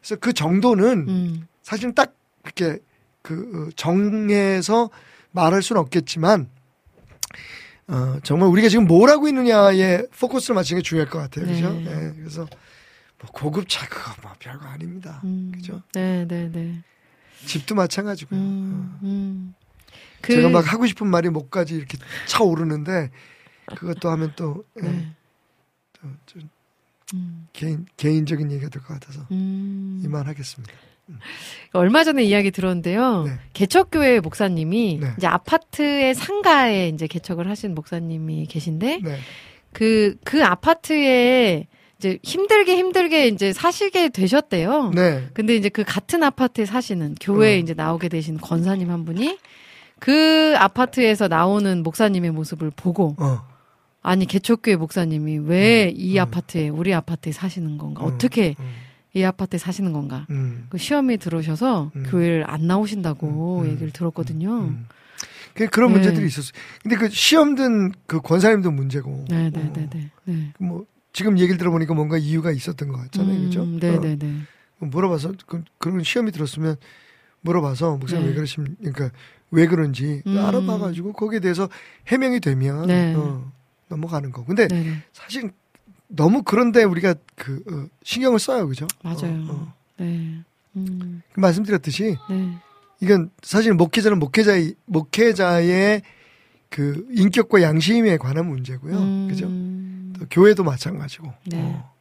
그래서 0.00 0.20
그 0.20 0.32
정도는 0.32 1.08
음. 1.08 1.46
사실은 1.62 1.94
딱 1.94 2.14
이렇게 2.44 2.78
그 3.22 3.66
어, 3.68 3.70
정해서 3.74 4.90
말할 5.32 5.62
수는 5.62 5.80
없겠지만 5.80 6.48
어, 7.88 8.18
정말 8.22 8.48
우리가 8.50 8.68
지금 8.68 8.86
뭘 8.86 9.10
하고 9.10 9.26
있느냐에 9.26 10.04
포커스를 10.20 10.54
맞추는 10.54 10.82
게 10.82 10.88
중요할 10.88 11.10
것 11.10 11.18
같아요. 11.18 11.46
그죠? 11.46 11.72
네. 11.72 11.84
네, 11.84 12.12
그래서 12.18 12.40
뭐 12.42 12.63
고급차 13.32 13.86
그거 13.88 14.12
뭐 14.22 14.32
별거 14.38 14.66
아닙니다. 14.66 15.20
음. 15.24 15.52
그죠? 15.54 15.82
네, 15.92 16.26
네, 16.26 16.50
네. 16.50 16.80
집도 17.46 17.74
마찬가지고요. 17.74 18.40
음, 18.40 18.98
음. 19.02 19.54
그, 20.20 20.32
제가 20.34 20.48
막 20.48 20.72
하고 20.72 20.86
싶은 20.86 21.06
말이 21.06 21.28
목까지 21.28 21.74
이렇게 21.74 21.98
차 22.26 22.42
오르는데 22.42 23.10
그것도 23.66 24.08
하면 24.10 24.32
또 24.36 24.64
예, 24.82 24.88
네. 24.88 25.08
또좀 26.26 26.48
음, 27.14 27.46
개인 27.52 27.86
개인적인 27.96 28.50
얘기가 28.50 28.70
될 28.70 28.82
것 28.82 28.94
같아서 28.94 29.26
음. 29.30 30.00
이만하겠습니다. 30.04 30.72
얼마 31.72 32.02
전에 32.02 32.24
이야기 32.24 32.50
들었는데요. 32.50 33.24
네. 33.24 33.32
개척교회 33.52 34.20
목사님이 34.20 35.00
네. 35.02 35.12
이제 35.18 35.26
아파트의 35.26 36.14
상가에 36.14 36.88
이제 36.88 37.06
개척을 37.06 37.46
하신 37.50 37.74
목사님이 37.74 38.46
계신데 38.46 39.00
네, 39.02 39.18
그, 39.72 40.16
그 40.24 40.42
아파트에 40.42 41.66
이제 42.04 42.18
힘들게 42.22 42.76
힘들게 42.76 43.28
이제 43.28 43.54
사시게 43.54 44.10
되셨대요. 44.10 44.90
네, 44.94 45.26
근데 45.32 45.56
이제 45.56 45.70
그 45.70 45.84
같은 45.84 46.22
아파트에 46.22 46.66
사시는 46.66 47.14
교회에 47.18 47.56
어. 47.56 47.58
이제 47.58 47.72
나오게 47.72 48.10
되신 48.10 48.36
권사님 48.36 48.90
한 48.90 49.06
분이 49.06 49.38
그 49.98 50.54
아파트에서 50.58 51.28
나오는 51.28 51.82
목사님의 51.82 52.30
모습을 52.32 52.70
보고 52.76 53.16
어, 53.18 53.40
아니 54.02 54.26
개척교회 54.26 54.76
목사님이 54.76 55.38
왜이 55.38 56.18
음. 56.18 56.20
아파트에 56.20 56.68
우리 56.68 56.92
아파트에 56.92 57.32
사시는 57.32 57.78
건가? 57.78 58.04
음, 58.04 58.12
어떻게 58.12 58.54
음, 58.60 58.74
이 59.14 59.24
아파트에 59.24 59.58
사시는 59.58 59.94
건가? 59.94 60.26
음, 60.28 60.66
그 60.68 60.76
시험이 60.76 61.16
들어오셔서 61.16 61.90
음. 61.96 62.02
교회를 62.06 62.44
안 62.46 62.66
나오신다고 62.66 63.60
음, 63.60 63.64
음, 63.64 63.70
얘기를 63.70 63.90
들었거든요. 63.92 64.50
음. 64.50 64.86
그 65.54 65.68
그런 65.68 65.92
네. 65.92 66.00
문제들이 66.00 66.26
있었어요. 66.26 66.52
근데 66.82 66.96
그 66.96 67.08
시험 67.08 67.54
든 67.54 67.92
그 68.06 68.20
권사님도 68.20 68.72
문제고. 68.72 69.24
네, 69.30 69.48
네, 69.50 69.60
어, 69.60 69.72
네, 69.72 69.88
네. 69.88 70.10
네. 70.24 70.52
뭐 70.58 70.84
지금 71.14 71.38
얘기를 71.38 71.56
들어보니까 71.56 71.94
뭔가 71.94 72.18
이유가 72.18 72.50
있었던 72.50 72.88
것 72.88 72.98
같잖아요, 72.98 73.38
음, 73.38 73.44
그죠? 73.44 73.64
네, 73.64 73.96
어, 73.96 74.00
네, 74.00 74.16
네. 74.16 74.34
물어봐서 74.80 75.32
그, 75.46 75.62
그런 75.78 76.02
시험이 76.02 76.32
들었으면 76.32 76.76
물어봐서 77.40 77.96
목사님 77.96 78.24
네. 78.24 78.30
왜 78.30 78.34
그러십 78.34 78.64
그러니까 78.78 79.10
왜 79.50 79.66
그런지 79.66 80.22
음. 80.26 80.36
알아봐가지고 80.36 81.12
거기에 81.12 81.38
대해서 81.38 81.68
해명이 82.08 82.40
되면 82.40 82.86
네. 82.88 83.14
어, 83.14 83.50
넘어가는 83.88 84.32
거. 84.32 84.44
근데 84.44 84.66
네, 84.66 84.82
네. 84.82 85.02
사실 85.12 85.52
너무 86.08 86.42
그런데 86.42 86.82
우리가 86.82 87.14
그 87.36 87.62
어, 87.70 87.86
신경을 88.02 88.40
써요, 88.40 88.66
그죠? 88.66 88.88
맞아요. 89.04 89.44
어, 89.48 89.52
어. 89.52 89.74
네. 89.98 90.40
음, 90.76 91.22
그 91.32 91.40
말씀드렸듯이 91.40 92.16
네. 92.28 92.58
이건 93.00 93.30
사실 93.40 93.72
목회자는 93.74 94.18
목회자의 94.18 94.74
목회자의 94.86 96.02
그 96.70 97.06
인격과 97.12 97.62
양심에 97.62 98.16
관한 98.16 98.48
문제고요, 98.48 98.98
음, 98.98 99.28
그죠? 99.28 99.46
또 100.18 100.26
교회도 100.30 100.64
마찬가지고. 100.64 101.32
네. 101.46 101.60
어. 101.62 101.92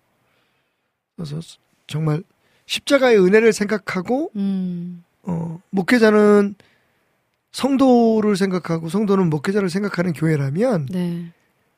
그래서 1.15 1.39
정말 1.87 2.23
십자가의 2.65 3.19
은혜를 3.19 3.53
생각하고 3.53 4.31
음, 4.35 5.03
어, 5.23 5.59
목회자는 5.69 6.55
성도를 7.51 8.35
생각하고 8.35 8.89
성도는 8.89 9.29
목회자를 9.29 9.69
생각하는 9.69 10.13
교회라면 10.13 10.87
네. 10.89 11.31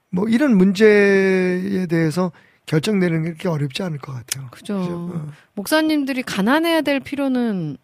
뭐 0.10 0.28
이런 0.30 0.58
문제에 0.58 1.86
대해서 1.88 2.32
결정 2.66 3.00
내리는 3.00 3.24
게 3.24 3.30
그렇게 3.32 3.50
어렵지 3.50 3.84
않을 3.84 3.98
것 4.00 4.14
같아요. 4.14 4.48
그죠. 4.52 4.80
그죠? 4.80 5.12
어. 5.14 5.32
목사님들이 5.54 6.24
가난해야 6.24 6.82
될 6.82 7.00
필요는 7.00 7.78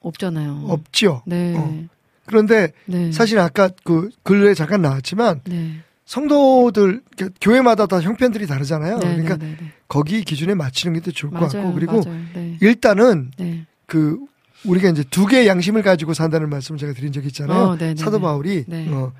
없잖아요. 0.00 0.66
없죠. 0.68 1.22
네. 1.26 1.56
어. 1.56 1.86
그런데 2.26 2.72
네. 2.84 3.10
사실 3.10 3.38
아까 3.38 3.70
그 3.84 4.10
글에 4.22 4.54
잠깐 4.54 4.82
나왔지만 4.82 5.40
네. 5.44 5.82
성도들 6.08 7.02
그러니까 7.16 7.38
교회마다 7.38 7.84
다 7.84 8.00
형편들이 8.00 8.46
다르잖아요. 8.46 8.96
네, 8.98 9.08
그러니까 9.08 9.36
네, 9.36 9.46
네, 9.48 9.56
네. 9.60 9.72
거기 9.88 10.24
기준에 10.24 10.54
맞추는 10.54 10.94
게 10.94 11.00
더 11.00 11.10
좋을 11.10 11.30
것 11.32 11.38
맞아요. 11.52 11.66
같고 11.66 11.74
그리고. 11.74 12.00
네. 12.34 12.56
일단은 12.62 13.30
네. 13.36 13.66
그 13.84 14.18
우리가 14.64 14.88
이제 14.88 15.04
두 15.10 15.26
개의 15.26 15.46
양심을 15.46 15.82
가지고 15.82 16.14
산다는 16.14 16.48
말씀을 16.48 16.78
제가 16.78 16.94
드린 16.94 17.12
적이 17.12 17.26
있잖아요. 17.26 17.58
어, 17.62 17.76
사도 17.96 18.16
네. 18.16 18.22
바울이 18.22 18.64
네. 18.66 18.88
어, 18.90 19.12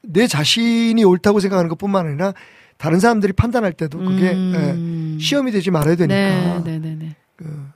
내 0.00 0.26
자신이 0.26 1.04
옳다고 1.04 1.38
생각하는 1.38 1.68
것뿐만 1.68 2.06
아니라 2.06 2.32
다른 2.78 2.98
사람들이 2.98 3.34
판단할 3.34 3.74
때도 3.74 3.98
그게 3.98 4.32
음. 4.32 5.16
예, 5.18 5.22
시험이 5.22 5.52
되지 5.52 5.70
말아야 5.70 5.96
되니까 5.96 6.14
네, 6.14 6.62
네, 6.64 6.78
네, 6.78 6.94
네. 6.94 7.16
그, 7.36 7.68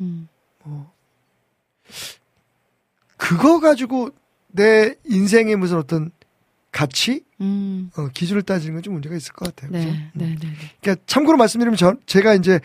음. 0.00 0.26
뭐, 0.64 0.90
그거 3.18 3.60
가지고 3.60 4.08
내 4.48 4.94
인생의 5.04 5.56
무슨 5.56 5.76
어떤 5.76 6.10
가치 6.72 7.24
음. 7.40 7.90
어, 7.96 8.08
기준을 8.08 8.42
따지는 8.42 8.74
건 8.74 8.82
좀 8.82 8.94
문제가 8.94 9.16
있을 9.16 9.32
것 9.32 9.54
같아요. 9.54 9.70
네, 9.72 9.84
네, 9.84 10.10
네, 10.26 10.36
네. 10.40 10.48
그러니까 10.80 11.02
참고로 11.06 11.36
말씀드리면 11.38 11.76
저, 11.76 11.96
제가 12.06 12.34
이제 12.34 12.60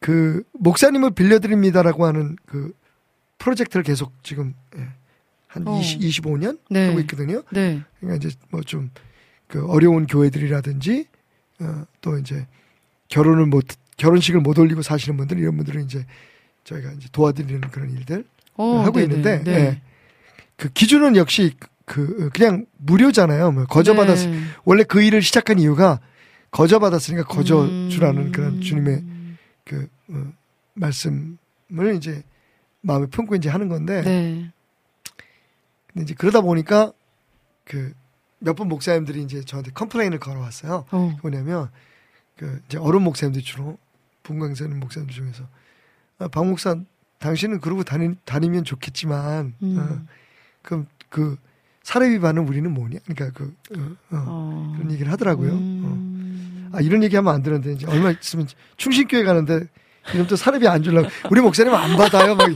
그 0.00 0.42
목사님을 0.52 1.10
빌려드립니다라고 1.12 2.06
하는 2.06 2.36
그 2.46 2.72
프로젝트를 3.38 3.82
계속 3.84 4.12
지금 4.22 4.54
예, 4.76 4.88
한 5.46 5.66
어. 5.68 5.78
20, 5.78 6.00
25년 6.00 6.58
네. 6.70 6.88
하고 6.88 7.00
있거든요. 7.00 7.42
네. 7.50 7.82
그러니까 8.00 8.26
이제 8.26 8.36
뭐 8.50 8.62
좀 8.62 8.90
그 9.46 9.66
어려운 9.66 10.06
교회들이라든지 10.06 11.06
어, 11.60 11.84
또 12.00 12.18
이제 12.18 12.46
결혼을 13.08 13.46
못 13.46 13.66
결혼식을 13.98 14.40
못 14.40 14.58
올리고 14.58 14.82
사시는 14.82 15.16
분들 15.18 15.38
이런 15.38 15.56
분들은 15.56 15.84
이제 15.84 16.06
저희가 16.64 16.92
이제 16.92 17.08
도와드리는 17.12 17.60
그런 17.70 17.90
일들 17.90 18.24
어, 18.54 18.78
하고 18.80 18.98
네, 18.98 19.04
있는데 19.04 19.44
네, 19.44 19.52
예. 19.52 19.82
그 20.56 20.70
기준은 20.70 21.14
역시 21.16 21.54
그 21.84 22.30
그냥 22.30 22.66
무료잖아요. 22.78 23.52
뭐 23.52 23.64
거저 23.66 23.94
받았 23.94 24.26
네. 24.26 24.42
원래 24.64 24.84
그 24.84 25.02
일을 25.02 25.22
시작한 25.22 25.58
이유가 25.58 26.00
거저 26.50 26.78
받았으니까 26.78 27.24
거저 27.24 27.64
음. 27.64 27.90
주라는 27.90 28.32
그런 28.32 28.60
주님의 28.60 29.04
그 29.64 29.88
어, 30.08 30.32
말씀을 30.74 31.96
이제 31.96 32.22
마음에 32.80 33.06
품고 33.06 33.34
이제 33.34 33.48
하는 33.48 33.68
건데 33.68 34.02
네. 34.02 34.50
근데 35.88 36.04
이제 36.04 36.14
그러다 36.14 36.40
보니까 36.40 36.92
그몇번 37.64 38.68
목사님들이 38.68 39.22
이제 39.22 39.42
저한테 39.42 39.70
컴플레인을 39.72 40.18
걸어왔어요. 40.18 40.86
어. 40.90 41.16
뭐냐면 41.22 41.70
그 42.36 42.60
이제 42.66 42.78
어른 42.78 43.02
목사님들 43.02 43.42
주로 43.42 43.78
분광사님 44.22 44.80
목사님들 44.80 45.14
중에서 45.14 45.44
아, 46.18 46.28
박 46.28 46.46
목사 46.46 46.76
당신은 47.18 47.60
그러고 47.60 47.84
다니, 47.84 48.16
다니면 48.24 48.64
좋겠지만 48.64 49.54
음. 49.62 49.78
어, 49.78 50.12
그럼 50.62 50.86
그 51.08 51.36
사례비 51.84 52.18
받는 52.18 52.48
우리는 52.48 52.68
뭐냐? 52.72 52.98
그러니까 53.06 53.38
그 53.38 53.54
어, 53.76 54.16
어, 54.16 54.24
어. 54.26 54.72
그런 54.76 54.90
얘기를 54.90 55.12
하더라고요. 55.12 55.52
어. 55.52 55.54
음. 55.54 56.70
아 56.72 56.80
이런 56.80 57.02
얘기 57.04 57.14
하면 57.14 57.32
안 57.32 57.42
되는데 57.42 57.72
이제 57.72 57.86
얼마 57.86 58.10
있으면 58.10 58.48
충신교회 58.76 59.22
가는데 59.22 59.66
이놈 60.12 60.26
또 60.26 60.34
사례비 60.34 60.66
안 60.66 60.82
주려고 60.82 61.08
우리 61.30 61.40
목사님 61.40 61.72
안 61.72 61.96
받아요. 61.96 62.34
막 62.34 62.48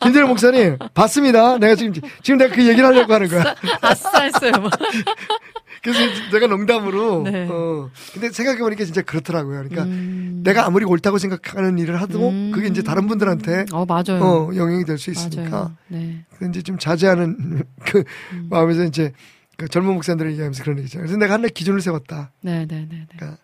김대일 0.00 0.26
목사님 0.26 0.78
받습니다. 0.94 1.58
내가 1.58 1.74
지금 1.74 1.92
지금 2.22 2.38
내가 2.38 2.54
그 2.54 2.66
얘기를 2.66 2.86
하려고 2.86 3.12
하는 3.12 3.28
거야. 3.28 3.54
아싸 3.80 4.22
했어요. 4.22 4.52
막. 5.92 5.96
그래서 5.96 6.30
내가 6.32 6.46
농담으로 6.46 7.22
네. 7.22 7.46
어 7.50 7.90
근데 8.12 8.30
생각해 8.30 8.58
보니까 8.58 8.84
진짜 8.84 9.02
그렇더라고요. 9.02 9.58
그러니까 9.58 9.84
음. 9.84 10.40
내가 10.44 10.66
아무리 10.66 10.84
옳다고 10.84 11.18
생각하는 11.18 11.78
일을 11.78 12.00
하도 12.00 12.28
음. 12.28 12.50
그게 12.52 12.68
이제 12.68 12.82
다른 12.82 13.06
분들한테 13.06 13.66
어, 13.72 13.84
맞아요. 13.86 14.22
어 14.22 14.50
영향이 14.54 14.84
될 14.84 14.98
수 14.98 15.10
있으니까 15.10 15.50
맞아요. 15.50 15.76
네. 15.88 16.24
이제 16.48 16.62
좀 16.62 16.78
자제하는 16.78 17.62
그 17.84 18.04
음. 18.32 18.46
마음에서 18.50 18.84
이제 18.84 19.12
그 19.56 19.68
젊은 19.68 19.94
목사님들을 19.94 20.32
얘기하면서 20.32 20.62
그런 20.64 20.78
얘기죠. 20.80 20.98
그래서 20.98 21.16
내가 21.16 21.34
하나의 21.34 21.50
기준을 21.50 21.80
세웠다. 21.80 22.30
네, 22.42 22.66
네, 22.66 22.86
네, 22.88 22.88
네. 22.90 23.06
그러니까 23.16 23.38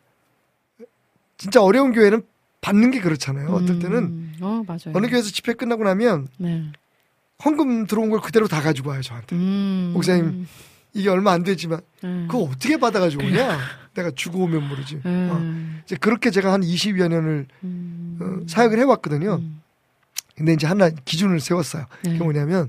진짜 1.39 1.63
어려운 1.63 1.93
교회는 1.93 2.23
받는 2.61 2.91
게 2.93 3.01
그렇잖아요. 3.01 3.49
어떨 3.49 3.79
때는 3.79 3.99
음. 3.99 4.33
어, 4.41 4.63
맞아요. 4.67 4.95
어느 4.95 5.09
교회에서 5.09 5.31
집회 5.31 5.53
끝나고 5.55 5.83
나면 5.85 6.29
네. 6.39 6.65
헌금 7.45 7.87
들어온 7.87 8.09
걸 8.11 8.21
그대로 8.21 8.47
다 8.47 8.61
가지고 8.63 8.91
와요 8.91 9.03
저한테. 9.03 9.35
음. 9.35 9.91
목사님, 9.95 10.47
이게 10.95 11.09
얼마 11.09 11.33
안 11.33 11.43
되지만 11.43 11.81
음. 12.05 12.29
그거 12.31 12.45
어떻게 12.45 12.77
받아가지고 12.77 13.25
오냐? 13.25 13.59
내가 13.95 14.11
주고 14.15 14.45
오면 14.45 14.69
모르지. 14.69 14.97
어. 14.97 15.01
음. 15.07 15.81
이제 15.85 15.97
그렇게 15.97 16.31
제가 16.31 16.53
한 16.53 16.61
20여 16.63 17.09
년을 17.09 17.47
음. 17.65 18.19
어, 18.21 18.47
사역을 18.49 18.79
해왔거든요. 18.79 19.37
음. 19.37 19.63
근데 20.37 20.53
이제 20.55 20.67
하나 20.67 20.89
기준을 20.91 21.41
세웠어요. 21.41 21.87
네. 22.03 22.13
그게 22.13 22.25
뭐냐면 22.25 22.69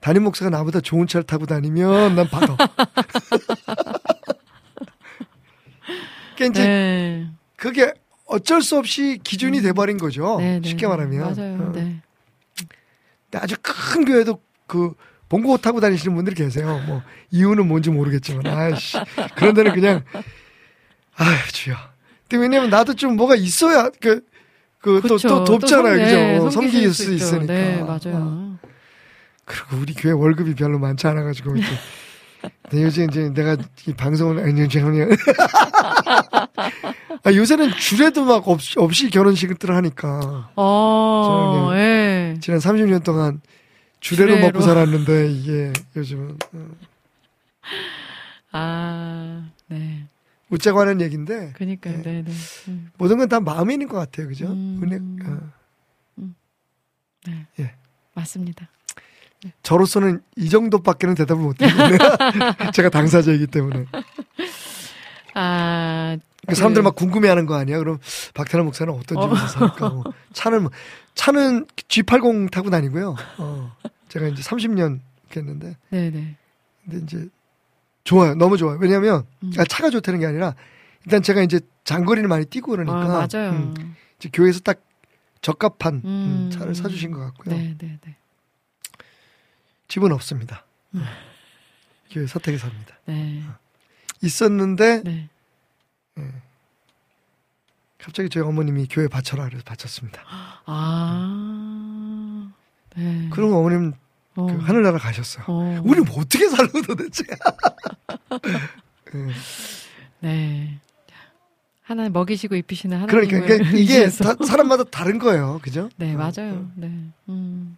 담임 0.00 0.24
목사가 0.24 0.50
나보다 0.50 0.80
좋은 0.80 1.06
차를 1.06 1.24
타고 1.24 1.46
다니면 1.46 2.14
난 2.16 2.28
받아. 2.28 2.56
그러니까 6.36 6.60
이제 6.60 6.66
네. 6.66 7.30
그게 7.56 7.92
어쩔 8.26 8.62
수 8.62 8.76
없이 8.76 9.20
기준이 9.22 9.62
돼버린 9.62 9.96
거죠. 9.96 10.38
네, 10.38 10.58
네, 10.60 10.68
쉽게 10.68 10.86
네. 10.86 10.88
말하면. 10.88 11.34
맞아요. 11.34 11.54
어. 11.54 11.72
네. 11.72 12.00
아주 13.32 13.56
큰 13.62 14.04
교회도 14.04 14.40
그 14.66 14.94
봉고 15.42 15.56
타고 15.58 15.80
다니시는 15.80 16.14
분들이 16.14 16.36
계세요. 16.36 16.80
뭐 16.86 17.02
이유는 17.32 17.66
뭔지 17.66 17.90
모르겠지만, 17.90 18.46
아이씨 18.46 18.96
그런 19.36 19.54
데는 19.54 19.72
그냥 19.72 20.02
아휴 21.16 21.52
주여. 21.52 21.74
근데 22.28 22.42
왜냐면 22.42 22.70
나도 22.70 22.94
좀 22.94 23.16
뭐가 23.16 23.34
있어야 23.34 23.90
그 24.00 24.20
그또 24.78 25.16
그쵸. 25.16 25.28
또 25.28 25.44
돕잖아요, 25.44 25.96
또 25.96 26.04
섬- 26.04 26.04
네, 26.04 26.38
그죠? 26.38 26.50
섬기실 26.50 26.80
섬길 26.82 26.94
수 26.94 27.04
수. 27.04 27.12
있으니까. 27.14 27.52
네, 27.52 27.82
맞아요. 27.82 28.00
어. 28.14 28.58
그리고 29.44 29.76
우리 29.82 29.92
교회 29.94 30.12
월급이 30.12 30.54
별로 30.54 30.78
많지 30.78 31.06
않아가지고 31.06 31.56
이제 31.56 31.66
근데 32.68 32.82
요새 32.84 33.04
이제 33.10 33.30
내가 33.34 33.56
이 33.86 33.92
방송을 33.92 34.42
아니 34.42 34.52
그냥 34.54 34.68
아, 37.26 37.32
요새는 37.32 37.70
주례도 37.72 38.24
막 38.24 38.46
없이, 38.48 38.78
없이 38.78 39.08
결혼식을 39.10 39.56
하니까 39.76 40.50
어, 40.56 41.70
예. 41.74 42.36
지난 42.40 42.60
30년 42.60 43.02
동안 43.02 43.40
주례로. 44.04 44.38
먹고 44.38 44.60
살았는데 44.60 45.30
이게 45.32 45.72
요즘은 45.96 46.36
어, 46.52 46.68
아, 48.52 49.48
네. 49.68 50.06
웃자고 50.50 50.78
하는 50.80 51.00
얘기인데 51.00 51.52
그니까, 51.56 51.90
네. 51.90 52.02
네, 52.02 52.22
네. 52.22 52.32
음, 52.68 52.90
모든 52.98 53.18
건 53.18 53.28
다 53.28 53.40
마음에 53.40 53.74
있는 53.74 53.88
것 53.88 53.96
같아요, 53.98 54.28
그죠? 54.28 54.46
음. 54.46 54.80
은혜, 54.82 54.96
어. 55.30 55.50
네. 57.26 57.46
예. 57.60 57.74
맞습니다. 58.14 58.68
저로서는 59.62 60.22
이 60.36 60.48
정도밖에는 60.48 61.14
대답을 61.14 61.42
못 61.42 61.56
드리는데 61.58 61.98
제가 62.72 62.88
당사자이기 62.90 63.46
때문에 63.48 63.84
아, 65.34 66.16
그 66.46 66.54
사람들 66.54 66.82
그- 66.82 66.84
막 66.84 66.94
궁금해하는 66.94 67.44
거 67.46 67.54
아니야? 67.56 67.78
그럼 67.78 67.98
박태남 68.34 68.66
목사는 68.66 68.92
어떤 68.92 69.20
집에서 69.20 69.46
살까? 69.48 69.88
뭐. 69.90 70.04
차는 70.32 70.62
뭐- 70.62 70.70
차는 71.14 71.66
G80 71.76 72.50
타고 72.50 72.70
다니고요. 72.70 73.16
어, 73.38 73.76
제가 74.14 74.28
이제 74.28 74.42
30년 74.42 75.00
했는데 75.36 75.76
네네. 75.90 76.36
근데 76.84 76.98
이제 76.98 77.28
좋아요, 78.04 78.36
너무 78.36 78.56
좋아요. 78.56 78.78
왜냐하면 78.80 79.26
음. 79.42 79.52
아, 79.58 79.64
차가 79.64 79.90
좋다는 79.90 80.20
게 80.20 80.26
아니라 80.26 80.54
일단 81.04 81.20
제가 81.22 81.42
이제 81.42 81.60
장거리를 81.82 82.28
많이 82.28 82.44
뛰고 82.44 82.70
그러니까 82.70 82.96
아, 82.96 83.26
맞아요. 83.26 83.50
음, 83.50 83.96
이제 84.18 84.30
교회에서 84.32 84.60
딱 84.60 84.80
적합한 85.42 85.94
음, 85.96 86.00
음. 86.04 86.50
차를 86.52 86.76
사주신 86.76 87.10
것 87.10 87.20
같고요. 87.20 87.56
네, 87.56 87.74
네, 87.76 87.98
네. 88.00 88.16
집은 89.88 90.12
없습니다. 90.12 90.64
교회 92.10 92.26
서택에 92.28 92.56
삽니다. 92.56 92.96
네. 93.06 93.42
있었는데 94.22 95.02
네. 95.02 95.28
갑자기 97.98 98.28
저희 98.28 98.44
어머님이 98.44 98.86
교회 98.88 99.08
바쳐라 99.08 99.46
그래서 99.46 99.64
바쳤습니다. 99.64 100.22
아, 100.66 102.52
네. 102.94 103.28
그럼 103.32 103.54
어머님 103.54 103.94
어. 104.36 104.46
그 104.46 104.56
하늘나라 104.58 104.98
가셨어요. 104.98 105.44
어. 105.48 105.80
우리 105.84 106.00
뭐 106.00 106.20
어떻게 106.20 106.48
살고 106.48 106.82
도대체? 106.82 107.24
예. 109.14 109.26
네. 110.20 110.78
하나 111.82 112.08
먹이시고 112.08 112.54
입히시는 112.56 112.96
하나님을 112.98 113.26
그러니까, 113.28 113.46
그러니까 113.46 113.78
이게. 113.78 114.08
다- 114.22 114.34
사람마다 114.46 114.84
다른 114.84 115.18
거예요, 115.18 115.60
그죠? 115.62 115.90
네, 115.96 116.14
어, 116.14 116.16
맞아요. 116.16 116.70
네. 116.76 116.90
음. 117.28 117.76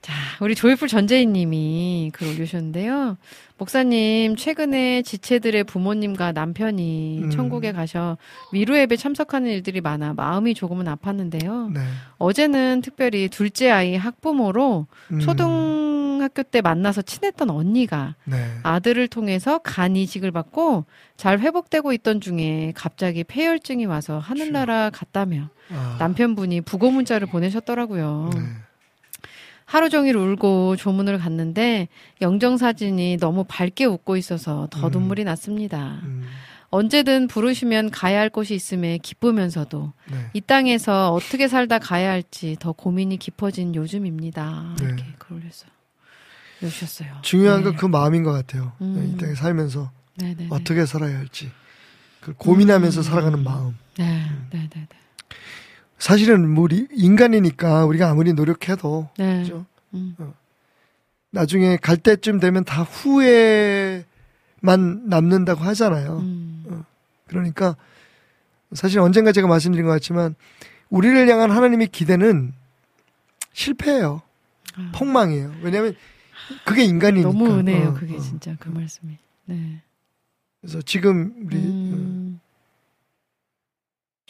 자, 0.00 0.14
우리 0.40 0.54
조이풀 0.54 0.88
전재희님이 0.88 2.10
글 2.14 2.28
올려주셨는데요. 2.28 3.18
목사님, 3.60 4.36
최근에 4.36 5.02
지체들의 5.02 5.64
부모님과 5.64 6.32
남편이 6.32 7.20
음. 7.24 7.30
천국에 7.30 7.72
가셔 7.72 8.16
위로 8.52 8.78
예배 8.78 8.96
참석하는 8.96 9.50
일들이 9.50 9.82
많아 9.82 10.14
마음이 10.14 10.54
조금은 10.54 10.86
아팠는데요. 10.86 11.70
네. 11.70 11.80
어제는 12.16 12.80
특별히 12.80 13.28
둘째 13.28 13.70
아이 13.70 13.96
학부모로 13.96 14.86
음, 15.12 15.20
초등학교 15.20 16.42
때 16.42 16.62
만나서 16.62 17.02
친했던 17.02 17.50
언니가 17.50 18.14
네. 18.24 18.38
아들을 18.62 19.08
통해서 19.08 19.58
간 19.58 19.94
이식을 19.94 20.30
받고 20.30 20.86
잘 21.18 21.38
회복되고 21.38 21.92
있던 21.92 22.22
중에 22.22 22.72
갑자기 22.74 23.24
폐혈증이 23.24 23.84
와서 23.84 24.18
하늘나라 24.18 24.88
갔다며 24.88 25.50
아, 25.70 25.96
남편분이 25.98 26.62
부고 26.62 26.90
문자를 26.90 27.26
보내셨더라고요. 27.26 28.30
네. 28.34 28.40
하루 29.70 29.88
종일 29.88 30.16
울고 30.16 30.74
조문을 30.74 31.18
갔는데 31.18 31.86
영정 32.20 32.56
사진이 32.56 33.18
너무 33.18 33.44
밝게 33.46 33.84
웃고 33.84 34.16
있어서 34.16 34.66
더 34.68 34.88
음. 34.88 34.90
눈물이 34.90 35.22
났습니다. 35.22 36.00
음, 36.02 36.24
언제든 36.70 37.28
부르시면 37.28 37.92
가야 37.92 38.18
할 38.18 38.30
곳이 38.30 38.52
있음에 38.52 38.98
기쁘면서도 38.98 39.92
네. 40.10 40.26
이 40.32 40.40
땅에서 40.40 41.12
어떻게 41.12 41.46
살다 41.46 41.78
가야 41.78 42.10
할지 42.10 42.56
더 42.58 42.72
고민이 42.72 43.18
깊어진 43.18 43.72
요즘입니다. 43.76 44.74
네. 44.80 44.86
이렇게 44.86 45.04
글 45.18 45.36
올렸어요. 45.36 45.70
올려주셨어요. 46.62 47.18
중요한 47.22 47.60
네. 47.62 47.70
건그 47.70 47.86
마음인 47.86 48.24
것 48.24 48.32
같아요. 48.32 48.72
음. 48.80 49.14
이 49.14 49.20
땅에 49.20 49.36
살면서 49.36 49.92
네네네. 50.16 50.48
어떻게 50.50 50.84
살아야 50.84 51.16
할지 51.16 51.48
그 52.20 52.34
고민하면서 52.34 53.02
음. 53.02 53.02
살아가는 53.04 53.44
마음. 53.44 53.78
네, 53.96 54.26
네네네. 54.50 54.88
사실은 56.00 56.48
뭐 56.48 56.64
우리 56.64 56.88
인간이니까 56.92 57.84
우리가 57.84 58.08
아무리 58.08 58.32
노력해도 58.32 59.10
네. 59.18 59.42
그죠? 59.42 59.66
음. 59.92 60.16
나중에 61.30 61.76
갈 61.76 61.98
때쯤 61.98 62.40
되면 62.40 62.64
다 62.64 62.82
후회만 62.82 64.04
남는다고 65.08 65.60
하잖아요. 65.62 66.18
음. 66.20 66.84
그러니까 67.26 67.76
사실 68.72 68.98
언젠가 68.98 69.30
제가 69.30 69.46
말씀드린 69.46 69.84
것 69.84 69.92
같지만 69.92 70.34
우리를 70.88 71.28
향한 71.28 71.50
하나님의 71.50 71.88
기대는 71.88 72.54
실패예요. 73.52 74.22
아, 74.76 74.92
폭망이에요. 74.94 75.52
왜냐하면 75.62 75.94
그게 76.64 76.82
인간이니까. 76.84 77.30
너무 77.30 77.58
은혜예요, 77.58 77.88
어, 77.90 77.94
그게 77.94 78.16
어. 78.16 78.20
진짜 78.20 78.56
그 78.58 78.70
말씀이. 78.70 79.18
네. 79.44 79.82
그래서 80.60 80.80
지금 80.82 81.34
우리 81.44 81.56
어, 81.56 81.60
음, 81.60 82.40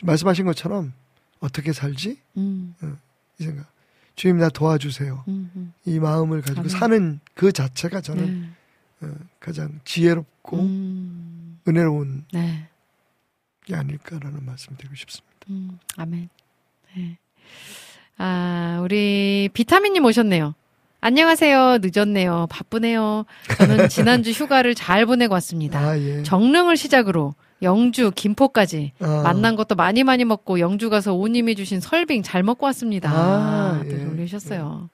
말씀하신 0.02 0.46
것처럼 0.46 0.92
어떻게 1.40 1.72
살지 1.72 2.18
음, 2.36 2.74
이 3.38 3.44
생각. 3.44 3.66
주님 4.16 4.38
나 4.38 4.48
도와주세요. 4.50 5.24
음, 5.28 5.50
음. 5.56 5.72
이 5.86 5.98
마음을 5.98 6.42
가지고 6.42 6.60
아멘. 6.60 6.68
사는 6.68 7.20
그 7.34 7.52
자체가 7.52 8.00
저는 8.02 8.52
네. 9.00 9.06
어, 9.06 9.14
가장 9.40 9.80
지혜롭고 9.84 10.58
음, 10.58 11.58
은혜로운 11.66 12.26
네. 12.32 12.68
게 13.64 13.74
아닐까라는 13.74 14.44
말씀 14.44 14.76
드리고 14.76 14.94
싶습니다. 14.94 15.30
음, 15.48 15.78
아멘. 15.96 16.28
네. 16.96 17.18
아, 18.18 18.80
우리 18.84 19.48
비타민님 19.54 20.04
오셨네요. 20.04 20.54
안녕하세요. 21.00 21.78
늦었네요. 21.80 22.46
바쁘네요. 22.50 23.24
저는 23.56 23.88
지난주 23.88 24.30
휴가를 24.36 24.74
잘 24.74 25.06
보내고 25.06 25.32
왔습니다. 25.34 25.78
아 25.80 25.98
예. 25.98 26.22
정릉을 26.24 26.76
시작으로 26.76 27.34
영주, 27.62 28.10
김포까지 28.10 28.92
아, 29.00 29.22
만난 29.22 29.56
것도 29.56 29.74
많이 29.74 30.02
많이 30.04 30.24
먹고 30.24 30.60
영주 30.60 30.88
가서 30.90 31.14
오님이 31.14 31.54
주신 31.54 31.80
설빙 31.80 32.22
잘 32.22 32.42
먹고 32.42 32.66
왔습니다. 32.66 33.10
아, 33.10 33.82
네, 33.84 34.00
예. 34.00 34.04
올리셨어요. 34.04 34.88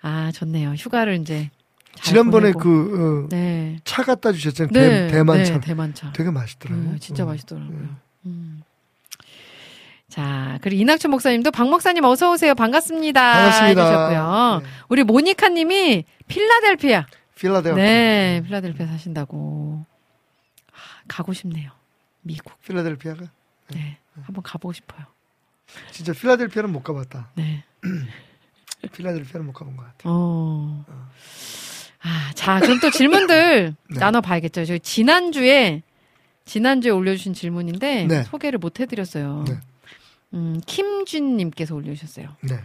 아, 0.00 0.30
좋네요. 0.32 0.70
휴가를 0.72 1.20
이제 1.20 1.50
잘 1.94 2.04
지난번에 2.04 2.52
보내고. 2.52 3.28
그차 3.28 3.36
네. 3.36 3.78
갖다 3.84 4.32
주셨잖아요. 4.32 4.72
네, 4.72 5.06
대, 5.08 5.22
만차 5.22 5.54
네, 5.54 5.60
대만차. 5.60 6.12
되게 6.12 6.30
맛있더라고요. 6.30 6.92
네, 6.92 6.98
진짜 6.98 7.24
어. 7.24 7.26
맛있더라고요. 7.26 7.78
네. 7.78 7.88
음. 8.26 8.62
자, 10.08 10.58
그리고 10.60 10.80
이낙춘 10.82 11.10
목사님도 11.10 11.50
박 11.52 11.68
목사님 11.70 12.04
어서 12.04 12.30
오세요. 12.32 12.54
반갑습니다. 12.54 13.32
반갑습니다. 13.32 13.82
해주셨고요. 13.82 14.60
네. 14.62 14.68
우리 14.88 15.04
모니카 15.04 15.48
님이 15.48 16.04
필라델피아. 16.28 17.06
필라델피아. 17.36 17.82
네, 17.82 18.42
필라델피아 18.44 18.86
사신다고. 18.86 19.84
아, 21.12 21.16
가고 21.16 21.32
싶네요. 21.32 21.70
미국. 22.22 22.58
필라델피아가 22.62 23.30
네, 23.68 23.98
한번 24.22 24.42
가보고 24.42 24.72
싶어요. 24.72 25.04
진짜 25.90 26.12
필라델피아는 26.12 26.72
못 26.72 26.82
가봤다. 26.82 27.30
네. 27.34 27.64
필라델피아는 28.92 29.46
못 29.46 29.52
가본 29.52 29.76
것 29.76 29.84
같아. 29.84 29.98
어. 30.04 30.84
아, 32.02 32.32
자, 32.34 32.58
그럼 32.60 32.80
또 32.80 32.90
질문들 32.90 33.74
네. 33.90 33.98
나눠봐야겠죠. 33.98 34.64
저희 34.64 34.80
지난주에, 34.80 35.82
지난주에 36.44 36.90
올려주신 36.90 37.34
질문인데, 37.34 38.06
네. 38.06 38.22
소개를 38.24 38.58
못 38.58 38.80
해드렸어요. 38.80 39.44
네. 39.46 39.54
음, 40.34 40.60
김준님께서 40.66 41.74
올려주셨어요. 41.74 42.36
네. 42.42 42.60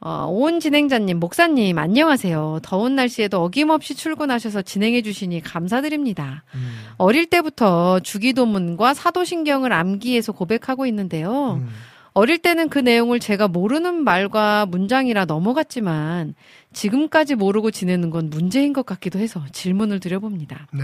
어, 0.00 0.26
온 0.30 0.60
진행자님, 0.60 1.18
목사님, 1.18 1.76
안녕하세요. 1.76 2.60
더운 2.62 2.94
날씨에도 2.94 3.42
어김없이 3.42 3.96
출근하셔서 3.96 4.62
진행해주시니 4.62 5.40
감사드립니다. 5.40 6.44
음. 6.54 6.78
어릴 6.98 7.26
때부터 7.26 7.98
주기도문과 8.00 8.94
사도신경을 8.94 9.72
암기해서 9.72 10.32
고백하고 10.32 10.86
있는데요. 10.86 11.60
음. 11.60 11.68
어릴 12.12 12.38
때는 12.38 12.68
그 12.68 12.78
내용을 12.78 13.18
제가 13.18 13.48
모르는 13.48 14.04
말과 14.04 14.66
문장이라 14.66 15.24
넘어갔지만 15.24 16.34
지금까지 16.72 17.34
모르고 17.34 17.70
지내는 17.70 18.10
건 18.10 18.30
문제인 18.30 18.72
것 18.72 18.86
같기도 18.86 19.18
해서 19.18 19.44
질문을 19.52 19.98
드려봅니다. 20.00 20.68
네. 20.72 20.82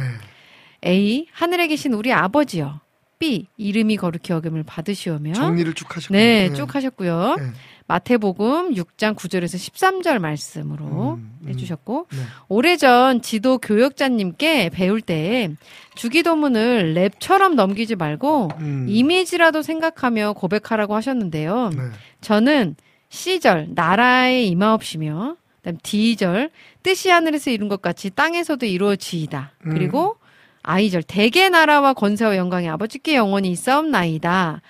A. 0.86 1.26
하늘에 1.32 1.68
계신 1.68 1.92
우리 1.92 2.12
아버지요. 2.12 2.80
B. 3.18 3.46
이름이 3.56 3.96
거룩히 3.96 4.32
여김을 4.32 4.64
받으시오며 4.64 5.32
정리를 5.34 5.72
쭉 5.74 5.96
하셨고. 5.96 6.12
네, 6.14 6.52
쭉 6.52 6.74
하셨고요. 6.74 7.36
네. 7.38 7.44
마태복음 7.86 8.74
6장 8.74 9.14
9절에서 9.14 9.56
13절 9.56 10.18
말씀으로 10.18 10.84
음, 11.14 11.38
음. 11.42 11.48
해주셨고 11.48 12.06
네. 12.10 12.18
오래전 12.48 13.20
지도 13.20 13.58
교역자님께 13.58 14.70
배울 14.70 15.02
때 15.02 15.50
주기도문을 15.94 16.94
랩처럼 16.94 17.54
넘기지 17.54 17.96
말고 17.96 18.48
음. 18.60 18.86
이미지라도 18.88 19.62
생각하며 19.62 20.32
고백하라고 20.32 20.94
하셨는데요. 20.94 21.70
네. 21.76 21.82
저는 22.22 22.76
시절 23.10 23.68
나라에 23.74 24.44
임하옵시며 24.44 25.36
그다음 25.58 25.78
D절 25.82 26.50
뜻이 26.82 27.10
하늘에서 27.10 27.50
이룬 27.50 27.68
것 27.68 27.82
같이 27.82 28.10
땅에서도 28.10 28.64
이루어지이다. 28.64 29.52
음. 29.66 29.70
그리고 29.72 30.16
I절 30.62 31.02
대개 31.02 31.50
나라와 31.50 31.92
권세와 31.92 32.36
영광이 32.36 32.68
아버지께 32.68 33.14
영원히 33.14 33.50
있사옵나이다. 33.50 34.62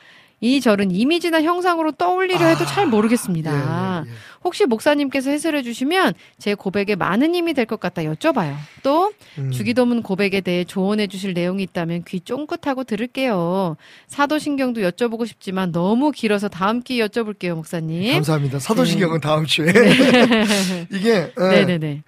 이 0.44 0.61
절은 0.61 0.90
이미지나 0.90 1.42
형상으로 1.42 1.92
떠올리려 1.92 2.44
해도 2.44 2.64
아, 2.64 2.66
잘 2.66 2.87
모르겠습니다. 2.87 3.50
예, 3.50 4.07
예, 4.07 4.11
예. 4.11 4.14
혹시 4.44 4.66
목사님께서 4.66 5.30
해설해 5.30 5.62
주시면 5.62 6.12
제 6.38 6.54
고백에 6.54 6.96
많은 6.96 7.35
힘이 7.35 7.54
될 7.54 7.64
것 7.64 7.80
같다 7.80 8.02
여쭤봐요. 8.02 8.54
또 8.83 9.11
음. 9.38 9.50
주기도문 9.50 10.02
고백에 10.02 10.42
대해 10.42 10.64
조언해 10.64 11.07
주실 11.07 11.33
내용이 11.33 11.62
있다면 11.62 12.04
귀 12.07 12.20
쫑긋하고 12.20 12.85
들을게요. 12.85 13.78
사도신경도 14.09 14.83
여쭤보고 14.83 15.26
싶지만 15.26 15.72
너무 15.72 16.11
길어서 16.11 16.48
다음 16.48 16.83
기회에 16.83 17.07
여쭤볼게요, 17.07 17.54
목사님. 17.54 18.12
감사합니다. 18.12 18.59
사도신경은 18.59 19.20
다음 19.22 19.46
주에. 19.46 19.72
이게 20.92 21.33
어, 21.38 21.48
네. 21.48 21.64
네네 21.64 21.78
네. 21.78 22.02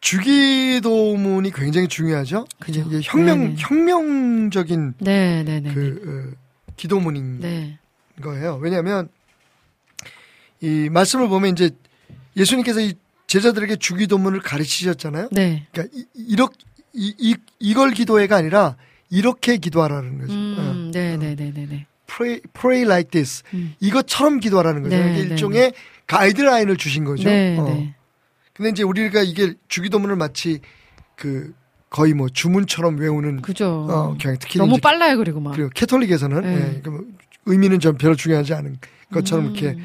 주기도문이 0.00 1.52
굉장히 1.52 1.86
중요하죠. 1.86 2.44
그죠. 2.58 2.82
이게 2.88 3.00
혁명 3.04 3.38
네네. 3.40 3.54
혁명적인 3.58 4.94
네네네. 4.98 5.72
그 5.72 6.34
어, 6.36 6.41
기도문인 6.76 7.40
네. 7.40 7.78
거예요. 8.20 8.56
왜냐하면 8.60 9.08
이 10.60 10.88
말씀을 10.90 11.28
보면 11.28 11.52
이제 11.52 11.70
예수님께서 12.36 12.80
이 12.80 12.94
제자들에게 13.26 13.76
주기도문을 13.76 14.40
가르치셨잖아요. 14.40 15.28
네. 15.32 15.66
그러니까 15.72 15.96
이, 15.96 16.04
이렇게 16.14 16.54
이, 16.92 17.14
이 17.18 17.36
이걸 17.58 17.92
기도해가 17.92 18.36
아니라 18.36 18.76
이렇게 19.10 19.56
기도하라는 19.56 20.18
거죠. 20.18 20.32
어. 20.32 20.36
음, 20.36 20.90
네 20.92 21.16
네 21.16 21.34
네 21.34 21.52
네 21.52 21.66
네. 21.66 21.86
pray, 22.06 22.40
pray 22.52 22.82
like 22.84 23.10
this. 23.10 23.42
음. 23.54 23.74
이것처럼 23.80 24.40
기도하라는 24.40 24.82
거죠. 24.82 24.96
네, 24.96 25.12
이게 25.12 25.22
네, 25.22 25.28
일종의 25.30 25.72
가이드라인을 26.06 26.76
주신 26.76 27.04
거죠. 27.04 27.28
네, 27.28 27.56
어. 27.58 27.64
네. 27.64 27.94
근데 28.52 28.70
이제 28.70 28.82
우리가 28.82 29.22
이게 29.22 29.54
주기도문을 29.68 30.16
마치 30.16 30.60
그 31.16 31.54
거의 31.92 32.14
뭐 32.14 32.28
주문처럼 32.30 32.96
외우는 32.96 33.42
그죠. 33.42 33.86
어, 33.88 34.16
경향 34.18 34.38
특히 34.40 34.58
너무 34.58 34.78
빨라요, 34.78 35.18
그리고 35.18 35.40
막. 35.40 35.52
그리고 35.52 35.68
캐톨릭에서는 35.74 36.40
네. 36.40 36.82
예, 36.86 36.90
의미는 37.44 37.80
좀 37.80 37.98
별로 37.98 38.16
중요하지 38.16 38.54
않은 38.54 38.78
것처럼 39.12 39.48
음. 39.48 39.54
이렇게 39.54 39.78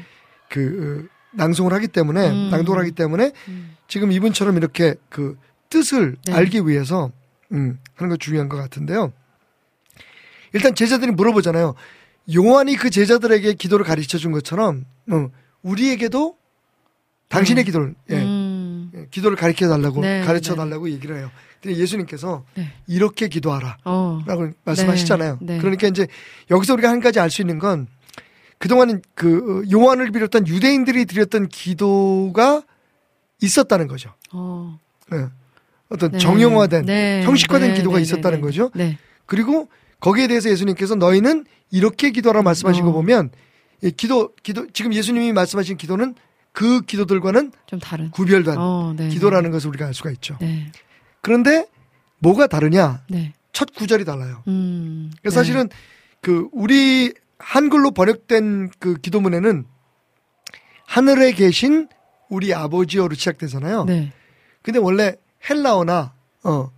그 0.48 1.06
어, 1.06 1.36
낭송을 1.36 1.74
하기 1.74 1.88
때문에 1.88 2.30
음. 2.30 2.48
낭독을 2.50 2.80
하기 2.80 2.92
때문에 2.92 3.32
음. 3.48 3.76
지금 3.88 4.10
이분처럼 4.10 4.56
이렇게 4.56 4.94
그 5.10 5.36
뜻을 5.68 6.16
네. 6.24 6.32
알기 6.32 6.66
위해서 6.66 7.12
음, 7.52 7.78
하는 7.96 8.08
거 8.08 8.16
중요한 8.16 8.48
것 8.48 8.56
같은데요. 8.56 9.12
일단 10.54 10.74
제자들이 10.74 11.12
물어보잖아요. 11.12 11.74
요한이 12.34 12.76
그 12.76 12.88
제자들에게 12.88 13.52
기도를 13.52 13.84
가르쳐 13.84 14.16
준 14.16 14.32
것처럼 14.32 14.86
어, 15.10 15.28
우리에게도 15.60 16.38
당신의 17.28 17.64
음. 17.64 17.66
기도를 17.66 17.94
예, 18.08 18.16
음. 18.16 18.90
예, 18.94 19.06
기도를 19.10 19.36
가르쳐 19.36 19.68
달라고 19.68 20.00
네, 20.00 20.22
가르쳐 20.22 20.54
네. 20.54 20.56
달라고 20.56 20.88
얘기를 20.88 21.18
해요. 21.18 21.30
예수님께서 21.66 22.44
네. 22.54 22.72
이렇게 22.86 23.28
기도하라. 23.28 23.78
어. 23.84 24.22
라고 24.26 24.50
말씀하시잖아요. 24.64 25.38
네, 25.40 25.54
네. 25.54 25.58
그러니까 25.58 25.86
이제 25.88 26.06
여기서 26.50 26.74
우리가 26.74 26.88
한 26.90 27.00
가지 27.00 27.20
알 27.20 27.30
수 27.30 27.42
있는 27.42 27.58
건 27.58 27.86
그동안은 28.58 29.02
그 29.14 29.62
어, 29.64 29.70
요한을 29.72 30.10
비롯한 30.10 30.46
유대인들이 30.46 31.04
드렸던 31.04 31.48
기도가 31.48 32.62
있었다는 33.40 33.86
거죠. 33.86 34.10
어. 34.32 34.78
예. 35.12 35.26
어떤 35.90 36.12
네. 36.12 36.18
정형화된 36.18 36.84
네. 36.86 37.22
형식화된 37.24 37.70
네, 37.70 37.76
기도가 37.76 37.96
네, 37.96 38.02
있었다는 38.02 38.38
네, 38.38 38.42
거죠. 38.42 38.70
네. 38.74 38.98
그리고 39.26 39.68
거기에 40.00 40.26
대해서 40.26 40.50
예수님께서 40.50 40.94
너희는 40.96 41.44
이렇게 41.70 42.10
기도하라 42.10 42.42
말씀하신 42.42 42.82
어. 42.82 42.86
거 42.86 42.92
보면 42.92 43.30
이 43.82 43.90
기도 43.90 44.34
기도 44.42 44.66
지금 44.72 44.92
예수님이 44.92 45.32
말씀하신 45.32 45.76
기도는 45.76 46.14
그 46.52 46.80
기도들과는 46.80 47.52
좀 47.66 47.78
다른. 47.78 48.10
구별된 48.10 48.56
어, 48.58 48.92
네. 48.96 49.08
기도라는 49.08 49.50
것을 49.52 49.68
우리가 49.68 49.86
알 49.86 49.94
수가 49.94 50.10
있죠. 50.10 50.36
네. 50.40 50.72
그런데 51.20 51.66
뭐가 52.18 52.46
다르냐? 52.46 53.02
네. 53.08 53.32
첫 53.52 53.74
구절이 53.74 54.04
달라요. 54.04 54.42
음. 54.48 55.10
그래서 55.20 55.34
사실은 55.36 55.68
그 56.20 56.48
우리 56.52 57.12
한글로 57.38 57.90
번역된 57.92 58.70
그 58.78 58.94
기도문에는 58.96 59.64
하늘에 60.86 61.32
계신 61.32 61.88
우리 62.28 62.54
아버지여로 62.54 63.14
시작되잖아요. 63.14 63.84
네. 63.84 64.12
근데 64.62 64.78
원래 64.78 65.16
헬라어나 65.48 66.12
어 66.44 66.70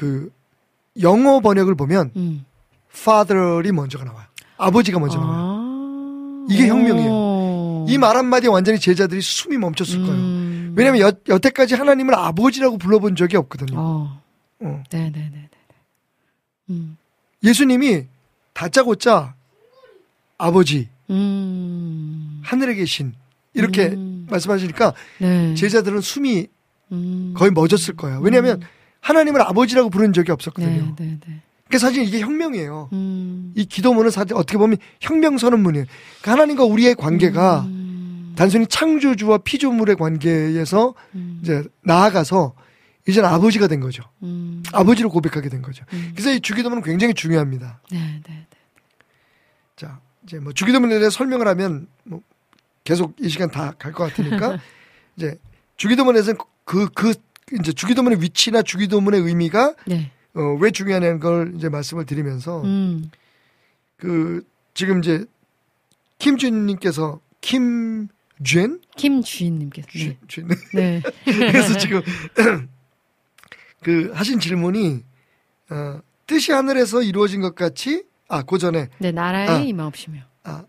그 0.00 0.32
영어 1.02 1.40
번역을 1.40 1.74
보면 1.74 2.10
음. 2.16 2.46
father이 2.90 3.70
먼저가 3.70 4.04
나와요. 4.04 4.26
아버지가 4.56 4.98
먼저 4.98 5.18
나와요. 5.18 5.36
아. 5.38 6.46
이게 6.48 6.68
혁명이에요. 6.68 7.10
오. 7.10 7.86
이말 7.86 8.16
한마디에 8.16 8.48
완전히 8.48 8.78
제자들이 8.80 9.20
숨이 9.20 9.58
멈췄을 9.58 9.98
거예요. 10.00 10.14
음. 10.70 10.74
왜냐하면 10.76 11.00
여, 11.02 11.12
여태까지 11.28 11.74
하나님을 11.74 12.14
아버지라고 12.14 12.78
불러본 12.78 13.16
적이 13.16 13.36
없거든요. 13.38 13.78
어. 13.78 14.22
어. 14.60 14.82
네네네네. 14.90 15.48
음. 16.70 16.96
예수님이 17.42 18.06
다짜고짜 18.52 19.34
아버지 20.38 20.88
음. 21.10 22.40
하늘에 22.44 22.74
계신 22.74 23.14
이렇게 23.54 23.88
음. 23.88 24.26
말씀하시니까 24.30 24.94
네. 25.18 25.54
제자들은 25.54 26.00
숨이 26.00 26.46
음. 26.92 27.34
거의 27.36 27.50
멈췄을 27.50 27.96
거예요. 27.96 28.20
왜냐하면 28.20 28.60
하나님을 29.00 29.40
아버지라고 29.42 29.90
부른 29.90 30.12
적이 30.12 30.32
없었거든요. 30.32 30.94
네, 30.96 31.04
네, 31.04 31.18
네. 31.26 31.42
그러니까 31.66 31.86
사실 31.86 32.04
이게 32.04 32.20
혁명이에요. 32.20 32.90
음. 32.92 33.52
이 33.56 33.64
기도문은 33.64 34.10
사실 34.10 34.34
어떻게 34.34 34.58
보면 34.58 34.76
혁명 35.00 35.38
선언문이에요. 35.38 35.86
그러니까 36.20 36.32
하나님과 36.32 36.64
우리의 36.64 36.94
관계가 36.96 37.60
음. 37.60 37.79
단순히 38.40 38.66
창조주와 38.66 39.36
피조물의 39.44 39.96
관계에서 39.96 40.94
음. 41.14 41.40
이제 41.42 41.62
나아가서 41.82 42.54
이제는 43.06 43.28
아버지가 43.28 43.66
된 43.66 43.80
거죠. 43.80 44.02
음. 44.22 44.62
아버지로 44.72 45.10
고백하게 45.10 45.50
된 45.50 45.60
거죠. 45.60 45.84
음. 45.92 46.12
그래서 46.14 46.32
이 46.32 46.40
주기도문은 46.40 46.82
굉장히 46.82 47.12
중요합니다. 47.12 47.82
네, 47.92 47.98
네, 47.98 48.22
네. 48.26 48.46
자, 49.76 50.00
이제 50.24 50.38
뭐 50.38 50.54
주기도문에 50.54 50.98
대해 50.98 51.10
설명을 51.10 51.46
하면 51.48 51.86
뭐 52.04 52.22
계속 52.82 53.14
이 53.20 53.28
시간 53.28 53.50
다 53.50 53.74
갈 53.78 53.92
것 53.92 54.04
같으니까 54.04 54.58
이제 55.18 55.38
주기도문에서는 55.76 56.38
그, 56.64 56.88
그, 56.94 57.12
이제 57.60 57.74
주기도문의 57.74 58.22
위치나 58.22 58.62
주기도문의 58.62 59.20
의미가 59.20 59.74
네. 59.86 60.12
어, 60.32 60.40
왜 60.58 60.70
중요하냐는 60.70 61.20
걸 61.20 61.52
이제 61.56 61.68
말씀을 61.68 62.06
드리면서 62.06 62.62
음. 62.62 63.10
그 63.98 64.42
지금 64.72 65.00
이제 65.00 65.26
김준님께서 66.18 67.20
김 67.42 68.08
쥔 68.44 68.80
김주인님께서. 68.96 69.88
네. 69.94 70.18
쥔 70.28 70.48
네. 70.74 71.02
그래서 71.24 71.78
지금 71.78 72.02
그 73.82 74.10
하신 74.14 74.40
질문이 74.40 75.02
어, 75.70 76.00
뜻이 76.26 76.52
하늘에서 76.52 77.02
이루어진 77.02 77.40
것 77.40 77.54
같이 77.54 78.04
아 78.28 78.42
고전에 78.42 78.88
네, 78.98 79.12
나라에 79.12 79.48
아. 79.48 79.58
임하옵시며. 79.58 80.20
아 80.44 80.64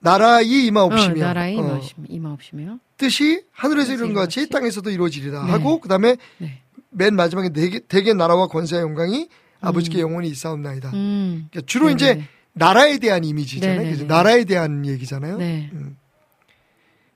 나라의 0.00 0.66
임하옵시며 0.66 1.14
어, 1.14 1.26
나라에 1.26 1.56
어, 1.56 1.80
임하옵시며. 2.08 2.78
뜻이 2.96 3.42
하늘에서 3.52 3.92
이루어진 3.94 4.14
것. 4.14 4.20
같이 4.20 4.48
땅에서도 4.48 4.88
이루어지리라 4.90 5.44
네. 5.44 5.50
하고 5.50 5.80
그다음에 5.80 6.16
네. 6.38 6.60
맨 6.90 7.16
마지막에 7.16 7.48
대개, 7.50 7.80
대개 7.80 8.12
나라와 8.12 8.46
권세와 8.46 8.82
영광이 8.82 9.28
아버지께 9.60 9.98
음. 9.98 10.00
영원히 10.00 10.28
있사옵나이다. 10.28 10.90
음. 10.90 11.48
그러니까 11.50 11.66
주로 11.66 11.86
네네네. 11.88 12.12
이제 12.12 12.28
나라에 12.52 12.98
대한 12.98 13.24
이미지잖아요. 13.24 14.06
나라에 14.06 14.44
대한 14.44 14.86
얘기잖아요. 14.86 15.38
네. 15.38 15.70
음. 15.72 15.96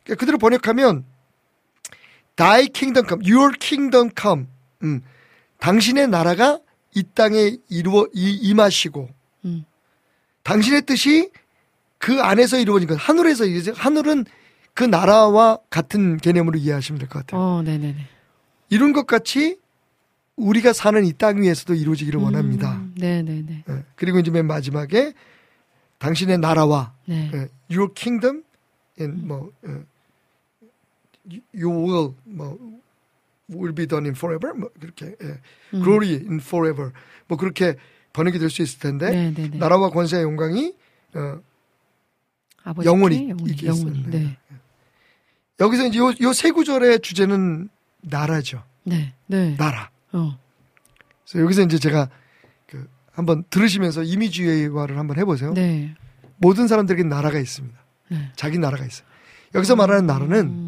그러니까 0.09 0.14
그대로 0.20 0.38
번역하면 0.38 1.04
Thy 2.36 2.68
kingdom 2.68 3.06
come, 3.06 3.30
your 3.30 3.52
kingdom 3.59 4.11
come. 4.18 4.46
음. 4.82 5.02
당신의 5.59 6.09
나라가 6.09 6.61
이 6.94 7.02
땅에 7.14 7.56
이루어 7.68 8.06
이, 8.14 8.30
임하시고 8.42 9.09
음. 9.44 9.64
당신의 10.44 10.82
뜻이 10.86 11.30
그 11.98 12.20
안에서 12.22 12.59
이루어진 12.59 12.88
것. 12.88 12.94
하늘에서 12.94 13.44
이루어진 13.44 13.74
하늘은 13.74 14.24
그 14.72 14.84
나라와 14.84 15.59
같은 15.68 16.16
개념으로 16.16 16.59
이해하시면 16.59 17.00
될 17.00 17.09
것 17.09 17.26
같아요. 17.26 17.40
어, 17.40 17.62
네, 17.62 17.76
네, 17.76 17.92
네. 17.92 18.06
이룬 18.70 18.92
것 18.92 19.06
같이 19.06 19.59
우리가 20.36 20.72
사는 20.72 21.04
이 21.04 21.12
땅 21.12 21.42
위에서도 21.42 21.74
이루어지기를 21.74 22.20
원합니다. 22.20 22.74
음. 22.76 22.94
네, 22.96 23.22
네, 23.22 23.42
네. 23.44 23.64
예. 23.68 23.84
그리고 23.96 24.20
이제 24.20 24.30
맨 24.30 24.46
마지막에 24.46 25.12
당신의 25.98 26.38
나라와 26.38 26.94
네. 27.06 27.30
예, 27.34 27.48
your 27.76 27.92
kingdom 27.94 28.44
and 29.00 29.26
뭐 29.26 29.50
예, 29.66 29.72
you 31.54 31.70
will 31.70 32.14
뭐 32.24 32.58
will 33.50 33.74
be 33.74 33.86
done 33.86 34.04
in 34.06 34.14
forever 34.14 34.54
뭐 34.58 34.70
그렇게 34.80 35.14
예, 35.22 35.26
음. 35.74 35.82
glory 35.82 36.14
in 36.14 36.40
forever 36.40 36.92
뭐 37.26 37.38
그렇게 37.38 37.76
번역이 38.12 38.38
될 38.38 38.50
수 38.50 38.62
있을 38.62 38.78
텐데 38.80 39.10
네, 39.10 39.32
네, 39.34 39.50
네. 39.50 39.58
나라와 39.58 39.90
권세와 39.90 40.22
영광이 40.22 40.74
어, 41.14 41.40
영원히 42.84 43.30
영원히. 43.30 43.52
있었네. 43.54 44.02
네. 44.10 44.36
여기서 45.60 45.86
이제 45.86 45.98
요, 45.98 46.12
요 46.22 46.32
세 46.32 46.50
구절의 46.50 47.00
주제는 47.00 47.68
나라죠 48.02 48.62
네. 48.84 49.14
네. 49.26 49.56
나라 49.56 49.90
어. 50.12 50.38
그래서 51.24 51.42
여기서 51.44 51.62
이제 51.62 51.78
제가 51.78 52.08
그 52.66 52.88
한번 53.12 53.44
들으시면서 53.50 54.02
이미지화를 54.02 54.98
한번 54.98 55.18
해보세요 55.18 55.52
네. 55.54 55.94
모든 56.36 56.68
사람들에게 56.68 57.02
나라가 57.04 57.38
있습니다 57.38 57.78
네. 58.10 58.30
자기 58.36 58.58
나라가 58.58 58.84
있어요 58.84 59.06
여기서 59.54 59.76
말하는 59.76 60.06
나라는 60.06 60.38
음. 60.46 60.67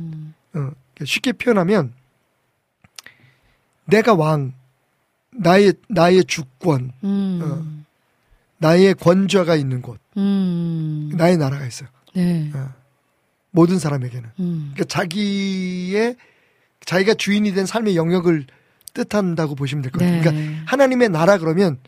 어, 0.54 0.70
쉽게 1.04 1.32
표현하면 1.32 1.92
내가 3.84 4.14
왕, 4.14 4.54
나의 5.32 5.74
나의 5.88 6.24
주권, 6.24 6.92
음. 7.04 7.40
어. 7.42 7.84
나의 8.58 8.94
권좌가 8.94 9.56
있는 9.56 9.82
곳, 9.82 9.98
음. 10.16 11.10
나의 11.14 11.36
나라가 11.36 11.66
있어요. 11.66 11.88
네. 12.14 12.50
어. 12.54 12.72
모든 13.50 13.78
사람에게는. 13.78 14.28
음. 14.38 14.70
그러니까 14.74 14.84
자기의 14.84 16.16
자기가 16.84 17.14
주인이 17.14 17.52
된 17.52 17.66
삶의 17.66 17.96
영역을 17.96 18.46
뜻한다고 18.94 19.54
보시면 19.54 19.82
될것 19.82 20.00
같아요. 20.00 20.16
네. 20.16 20.22
그러니까 20.22 20.62
하나님의 20.66 21.08
나라 21.10 21.38
그러면 21.38 21.78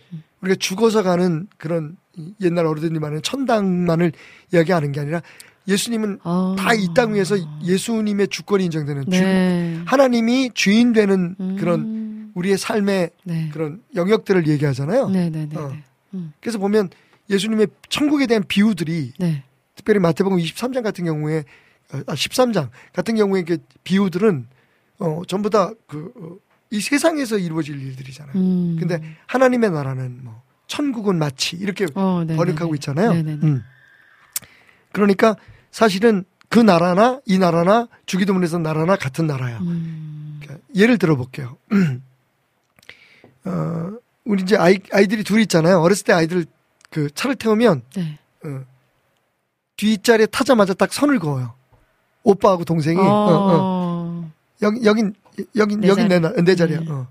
우리가 0.41 0.57
죽어서 0.59 1.03
가는 1.03 1.47
그런 1.57 1.97
옛날 2.41 2.67
어른들이 2.67 2.99
말하는 2.99 3.23
천당만을 3.23 4.13
이야기하는 4.53 4.93
게 4.93 5.01
아니라 5.01 5.23
예수님은 5.69 6.21
어. 6.25 6.57
다이 6.59 6.89
땅 6.95 7.15
위에서 7.15 7.37
예수님의 7.63 8.29
주권이 8.29 8.65
인정되는 8.65 9.05
주, 9.05 9.11
네. 9.11 9.81
하나님이 9.85 10.51
주인 10.55 10.93
되는 10.93 11.37
음. 11.39 11.57
그런 11.59 12.31
우리의 12.35 12.59
삶의 12.59 13.11
네. 13.25 13.51
그런 13.53 13.83
영역들을 13.95 14.49
얘기하잖아요. 14.49 15.09
네, 15.11 15.31
네, 15.31 15.47
네. 15.49 15.57
어. 15.57 15.69
네. 15.69 15.83
음. 16.15 16.33
그래서 16.41 16.59
보면 16.59 16.91
예수님의 17.31 17.69
천국에 17.89 18.27
대한 18.27 18.43
비유들이 18.47 19.13
네. 19.19 19.45
특별히 19.77 20.01
마태복음 20.01 20.39
23장 20.39 20.83
같은 20.83 21.05
경우에 21.05 21.45
아 22.07 22.15
13장 22.15 22.71
같은 22.93 23.15
경우에 23.15 23.43
그 23.43 23.59
비유들은 23.85 24.47
어 24.99 25.23
전부 25.27 25.51
다그 25.51 26.41
이 26.71 26.81
세상에서 26.81 27.39
이루어질 27.39 27.81
일들이잖아요. 27.81 28.35
음. 28.35 28.77
근데 28.81 29.01
하나님의 29.27 29.71
나라는 29.71 30.21
뭐 30.23 30.43
천국은 30.67 31.19
마치 31.19 31.57
이렇게 31.57 31.87
어, 31.95 32.25
네, 32.27 32.35
번역하고. 32.35 32.75
있잖아요. 32.77 33.13
네, 33.13 33.23
네, 33.23 33.37
네. 33.37 33.47
음. 33.47 33.63
그러니까 34.93 35.37
사실은 35.71 36.25
그 36.49 36.59
나라나 36.59 37.21
이 37.27 37.39
나라나 37.39 37.89
주기도문에서 38.07 38.59
나라나 38.59 38.97
같은 38.97 39.27
나라야. 39.27 39.59
음. 39.59 40.39
그러니까 40.43 40.67
예를 40.75 40.99
들어 40.99 41.17
볼게요. 41.17 41.57
어, 43.45 43.91
우리 44.25 44.43
이제 44.43 44.57
아이, 44.57 44.79
아이들이 44.93 45.25
둘이 45.25 45.43
있잖아요. 45.43 45.81
어렸을 45.81 46.05
때 46.05 46.13
아이들 46.13 46.47
그 46.91 47.11
차를 47.15 47.37
태우면 47.37 47.83
네. 47.97 48.19
어, 48.45 48.65
뒷자리에 49.77 50.27
타자마자 50.27 50.75
딱 50.75 50.93
선을 50.93 51.19
그어요. 51.19 51.55
오빠하고 52.23 52.65
동생이 52.65 53.01
어. 53.01 53.03
어, 53.03 53.51
어. 53.55 54.31
여기 54.63 54.85
여긴 54.85 55.15
여긴 55.57 55.81
내 55.81 55.89
여긴 55.89 56.09
내, 56.09 56.21
자리. 56.21 56.35
나- 56.37 56.43
내 56.43 56.55
자리야. 56.55 56.81
네. 56.81 56.91
어. 56.91 57.09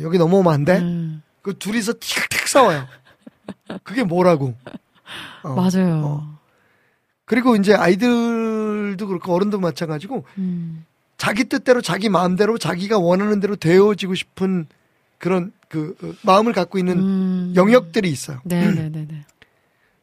여기 0.00 0.18
넘어오면 0.18 0.52
안 0.52 0.64
돼. 0.64 0.78
음. 0.78 1.22
그 1.42 1.56
둘이서 1.56 1.94
틱틱 2.00 2.48
싸워요. 2.48 2.86
그게 3.84 4.02
뭐라고? 4.02 4.54
어. 5.44 5.54
맞아요. 5.54 6.02
어. 6.04 6.37
그리고 7.28 7.54
이제 7.56 7.74
아이들도 7.74 9.06
그렇고 9.06 9.34
어른도 9.34 9.60
마찬가지고 9.60 10.24
음. 10.38 10.86
자기 11.18 11.44
뜻대로 11.44 11.82
자기 11.82 12.08
마음대로 12.08 12.56
자기가 12.56 12.98
원하는 12.98 13.38
대로 13.38 13.54
되어지고 13.54 14.14
싶은 14.14 14.66
그런 15.18 15.52
그 15.68 15.94
어, 16.02 16.12
마음을 16.22 16.54
갖고 16.54 16.78
있는 16.78 16.98
음. 16.98 17.52
영역들이 17.54 18.08
있어요. 18.10 18.40
네, 18.44 18.66
네, 18.72 18.88
네, 18.88 19.06
네. 19.06 19.24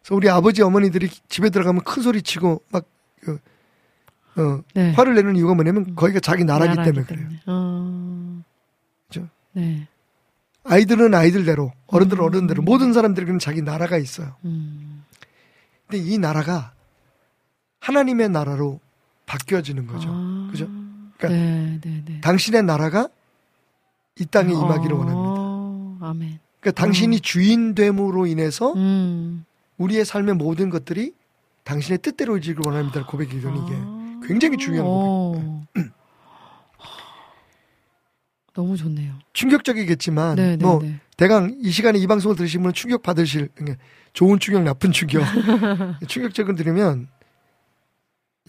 그래서 0.02 0.16
우리 0.16 0.30
아버지 0.30 0.62
어머니들이 0.62 1.10
집에 1.28 1.50
들어가면 1.50 1.84
큰 1.84 2.04
소리 2.04 2.22
치고 2.22 2.62
막 2.72 2.86
그, 3.22 3.40
어, 4.38 4.62
네. 4.76 4.92
화를 4.92 5.16
내는 5.16 5.36
이유가 5.36 5.56
뭐냐면 5.56 5.96
거기가 5.96 6.20
자기 6.20 6.44
나라기 6.44 6.76
때문에 6.76 7.06
그래요. 7.06 7.28
어. 7.48 8.44
그죠? 9.08 9.28
네. 9.54 9.88
아이들은 10.64 11.14
아이들대로, 11.16 11.72
어른들은 11.88 12.22
음. 12.22 12.26
어른대로, 12.26 12.62
모든 12.62 12.94
사람들에게는 12.94 13.40
자기 13.40 13.64
나라가 13.64 13.98
있어요. 13.98 14.36
음. 14.46 15.04
근데 15.88 16.04
이 16.04 16.20
나라가 16.20 16.75
하나님의 17.80 18.30
나라로 18.30 18.80
바뀌어지는 19.26 19.88
거죠. 19.88 20.10
아. 20.12 20.48
그죠? 20.52 20.68
그러니까 21.18 21.30
네, 21.30 21.80
네, 21.82 22.04
네. 22.06 22.22
당신의 22.22 22.64
나라가 22.64 23.10
이 24.20 24.26
땅에 24.26 24.54
임하기를 24.54 24.96
어, 24.96 25.00
원합니다. 25.00 26.08
아멘. 26.08 26.40
그러니까 26.60 26.82
당신이 26.82 27.20
주인 27.20 27.76
됨으로 27.76 28.26
인해서 28.26 28.74
음. 28.74 29.46
우리의 29.78 30.06
삶의 30.06 30.36
모든 30.36 30.70
것들이 30.70 31.14
당신의 31.64 32.00
뜻대로 32.00 32.38
이루기를 32.38 32.62
원합니다. 32.66 33.06
고백이거든요, 33.06 33.66
이게. 33.66 33.76
아. 33.76 34.22
굉장히 34.26 34.58
중요한 34.58 34.86
어. 34.88 35.66
너무 38.54 38.78
좋네요. 38.78 39.14
충격적이겠지만, 39.34 40.38
네, 40.38 40.56
네, 40.56 40.66
뭐, 40.66 40.80
네. 40.82 41.00
대강 41.18 41.58
이 41.62 41.72
시간에 41.72 42.00
이 42.00 42.08
방송을 42.08 42.38
들으시는 42.38 42.64
분은 42.64 42.74
충격 42.74 43.04
받으실, 43.04 43.50
그러니까 43.54 43.84
좋은 44.14 44.40
충격, 44.40 44.64
나쁜 44.64 44.94
충격. 44.94 45.24
충격적을 46.08 46.56
들으면 46.56 47.10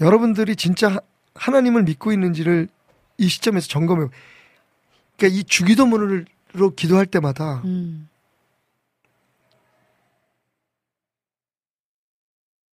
여러분들이 0.00 0.56
진짜 0.56 0.88
하- 0.88 1.00
하나님을 1.34 1.82
믿고 1.84 2.12
있는지를 2.12 2.68
이 3.18 3.28
시점에서 3.28 3.66
점검해. 3.68 4.08
그러니까 5.16 5.38
이 5.40 5.44
주기도문으로 5.44 6.24
기도할 6.76 7.06
때마다 7.06 7.62
음. 7.64 8.08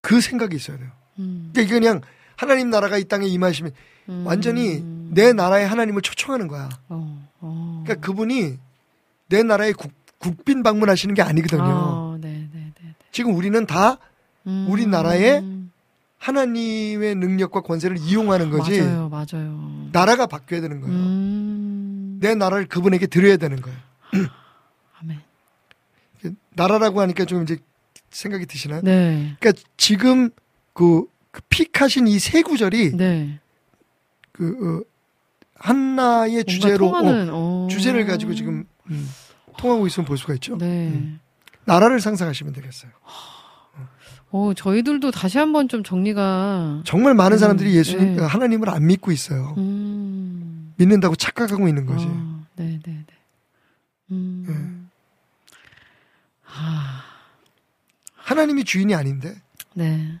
그 0.01 0.19
생각이 0.21 0.55
있어야 0.55 0.77
돼요. 0.77 0.89
음. 1.19 1.49
그러니까 1.53 1.61
이게 1.61 1.79
그냥 1.79 2.01
하나님 2.35 2.69
나라가 2.69 2.97
이 2.97 3.03
땅에 3.03 3.27
임하시면 3.27 3.71
음. 4.09 4.23
완전히 4.25 4.81
내 5.11 5.31
나라의 5.33 5.67
하나님을 5.67 6.01
초청하는 6.01 6.47
거야. 6.47 6.69
어, 6.89 7.29
어. 7.39 7.83
그러니까 7.85 8.05
그분이 8.05 8.57
내 9.27 9.43
나라에 9.43 9.73
국, 9.73 9.91
국빈 10.17 10.63
방문하시는 10.63 11.13
게 11.13 11.21
아니거든요. 11.21 11.63
아, 11.63 12.17
네, 12.19 12.29
네, 12.31 12.49
네. 12.53 12.73
네. 12.81 12.95
지금 13.11 13.35
우리는 13.35 13.65
다 13.67 13.97
음. 14.47 14.65
우리 14.69 14.87
나라의 14.87 15.41
하나님의 16.21 17.15
능력과 17.15 17.61
권세를 17.61 17.97
이용하는 17.97 18.51
거지. 18.51 18.79
맞아요, 18.79 19.09
맞아요. 19.09 19.89
나라가 19.91 20.27
바뀌어야 20.27 20.61
되는 20.61 20.79
거예요. 20.79 20.95
음. 20.95 22.17
내 22.21 22.35
나라를 22.35 22.67
그분에게 22.67 23.07
드려야 23.07 23.37
되는 23.37 23.59
거예요. 23.59 23.77
아멘. 25.01 25.19
나라라고 26.51 27.01
하니까 27.01 27.25
좀 27.25 27.41
이제 27.41 27.57
생각이 28.11 28.45
드시나요? 28.45 28.81
네. 28.83 29.35
그러니까 29.39 29.59
지금 29.77 30.29
그, 30.73 31.05
그 31.31 31.41
픽하신 31.49 32.07
이 32.07 32.19
세 32.19 32.43
구절이 32.43 32.95
네. 32.95 33.39
그 34.31 34.85
어, 35.65 35.73
뭔가 35.73 36.27
주제로 36.43 36.85
통하는, 36.91 37.29
어, 37.31 37.65
어. 37.65 37.67
주제를 37.67 38.05
가지고 38.05 38.35
지금 38.35 38.65
음, 38.91 39.09
통하고 39.57 39.87
있으면 39.87 40.05
볼 40.05 40.19
수가 40.19 40.35
있죠. 40.35 40.55
네. 40.59 40.89
음. 40.89 41.19
나라를 41.65 41.99
상상하시면 41.99 42.53
되겠어요. 42.53 42.91
어, 44.31 44.53
저희들도 44.55 45.11
다시 45.11 45.37
한번 45.37 45.67
좀 45.67 45.83
정리가. 45.83 46.83
정말 46.85 47.13
많은 47.13 47.37
음, 47.37 47.39
사람들이 47.39 47.75
예수님 47.75 48.15
네. 48.15 48.23
하나님을 48.23 48.69
안 48.69 48.87
믿고 48.87 49.11
있어요. 49.11 49.55
음. 49.57 50.73
믿는다고 50.77 51.15
착각하고 51.15 51.67
있는 51.67 51.85
거지. 51.85 52.05
어, 52.05 52.45
네, 52.55 52.79
네, 52.83 52.91
네. 52.91 53.13
음. 54.11 54.89
아, 56.45 57.03
하나님이 58.15 58.63
주인이 58.63 58.93
아닌데 58.93 59.35
네. 59.73 60.19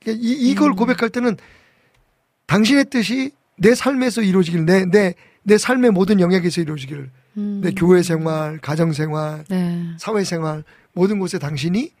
그러니까 0.00 0.24
이, 0.24 0.32
이걸 0.50 0.70
음. 0.70 0.76
고백할 0.76 1.10
때는 1.10 1.36
당신의 2.46 2.86
뜻이 2.90 3.32
내 3.56 3.74
삶에서 3.74 4.22
이루어지기를 4.22 4.64
내내 4.64 5.14
내 5.42 5.58
삶의 5.58 5.90
모든 5.90 6.20
영역에서 6.20 6.60
이루어지기를 6.60 7.10
음. 7.36 7.60
내 7.62 7.72
교회 7.72 8.02
생활, 8.02 8.58
가정 8.58 8.92
생활, 8.92 9.44
네. 9.48 9.86
사회 9.98 10.24
생활 10.24 10.64
모든 10.92 11.18
곳에 11.18 11.38
당신이 11.38 11.92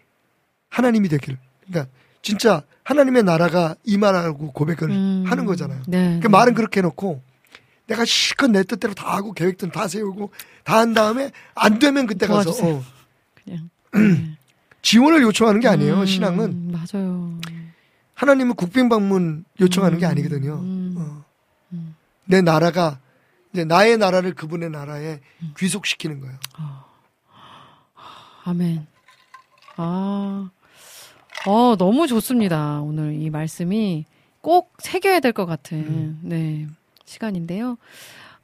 하나님이 0.70 1.08
되기를. 1.08 1.38
그러니까 1.66 1.92
진짜 2.22 2.62
하나님의 2.84 3.22
나라가 3.24 3.74
임하라고 3.84 4.52
고백을 4.52 4.90
음. 4.90 5.24
하는 5.26 5.44
거잖아요. 5.44 5.82
네. 5.86 6.18
그 6.22 6.28
말은 6.28 6.54
그렇게 6.54 6.80
해놓고 6.80 7.22
내가 7.86 8.04
실컷 8.04 8.48
내 8.50 8.62
뜻대로 8.62 8.94
다 8.94 9.14
하고 9.16 9.32
계획들 9.32 9.70
다 9.70 9.88
세우고 9.88 10.30
다 10.64 10.78
한 10.78 10.94
다음에 10.94 11.32
안 11.54 11.78
되면 11.78 12.06
그때 12.06 12.26
가서. 12.26 12.50
어, 12.50 12.84
그냥. 13.44 13.70
네. 13.92 14.36
지원을 14.82 15.20
요청하는 15.22 15.60
게 15.60 15.68
아니에요. 15.68 16.00
음, 16.00 16.06
신앙은 16.06 16.72
맞아요. 16.72 17.38
하나님은 18.14 18.54
국빈 18.54 18.88
방문 18.88 19.44
요청하는 19.60 19.98
게 19.98 20.06
음, 20.06 20.10
아니거든요. 20.10 20.54
음, 20.54 20.94
어. 20.96 21.24
음. 21.72 21.94
내 22.24 22.40
나라가 22.40 22.98
이제 23.52 23.64
나의 23.64 23.98
나라를 23.98 24.34
그분의 24.34 24.70
나라에 24.70 25.20
음. 25.42 25.54
귀속시키는 25.58 26.20
거예요. 26.20 26.36
아멘. 28.44 28.86
아, 29.76 30.50
어, 31.46 31.76
너무 31.76 32.06
좋습니다. 32.06 32.80
오늘 32.82 33.14
이 33.20 33.30
말씀이 33.30 34.04
꼭 34.40 34.72
새겨야 34.78 35.20
될 35.20 35.32
것 35.32 35.46
같은, 35.46 35.78
음. 35.78 36.20
네, 36.22 36.66
시간인데요. 37.04 37.76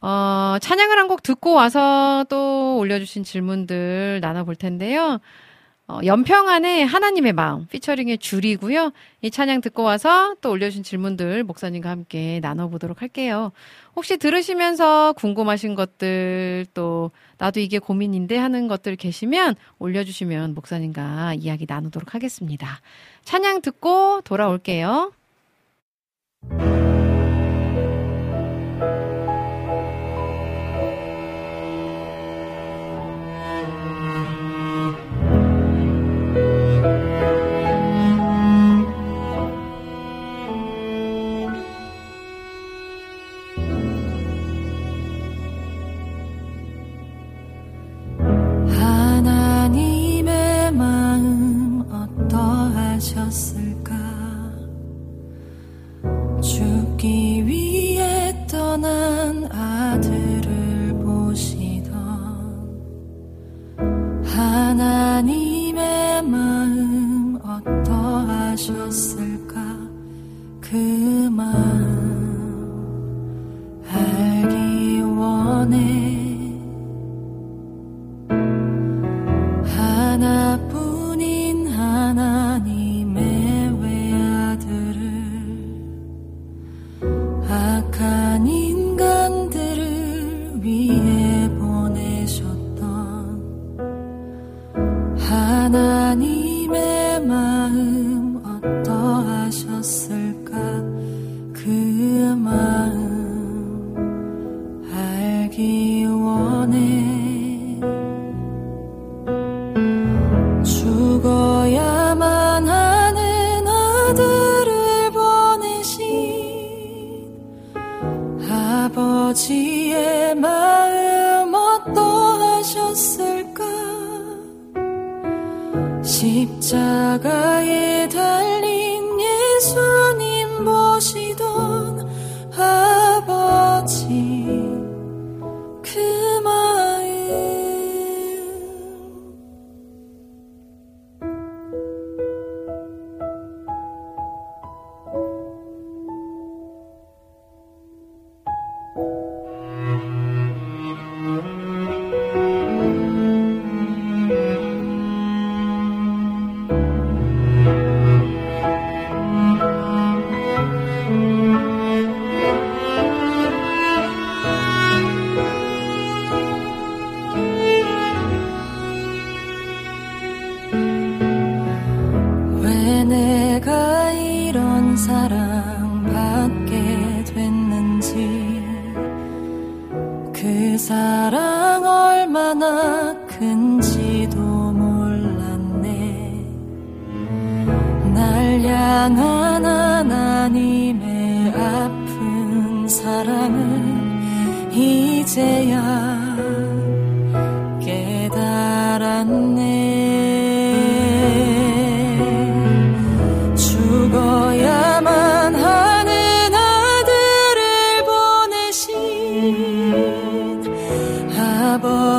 어, 0.01 0.57
찬양을 0.61 0.99
한 0.99 1.09
곡 1.09 1.23
듣고 1.23 1.53
와서 1.53 2.25
또 2.29 2.77
올려주신 2.79 3.25
질문들 3.25 4.21
나눠볼 4.21 4.57
텐데요. 4.57 5.19
어, 5.89 6.01
연평안의 6.05 6.85
하나님의 6.85 7.33
마음, 7.33 7.67
피처링의 7.67 8.19
줄이고요. 8.19 8.93
이 9.23 9.31
찬양 9.31 9.61
듣고 9.61 9.85
와서 9.85 10.35
또 10.41 10.51
올려주신 10.51 10.83
질문들 10.83 11.45
목사님과 11.45 11.89
함께 11.89 12.41
나눠보도록 12.41 13.03
할게요. 13.03 13.53
혹시 13.95 14.17
들으시면서 14.17 15.13
궁금하신 15.13 15.77
것들 15.77 16.67
또 16.75 17.13
나도 17.39 17.61
이게 17.61 17.79
고민인데 17.79 18.37
하는 18.37 18.67
것들 18.67 18.97
계시면 18.97 19.55
올려주시면 19.79 20.55
목사님과 20.55 21.35
이야기 21.35 21.67
나누도록 21.69 22.15
하겠습니다. 22.15 22.81
찬양 23.23 23.63
듣고 23.63 24.23
돌아올게요. 24.23 25.13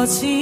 아 0.08 0.37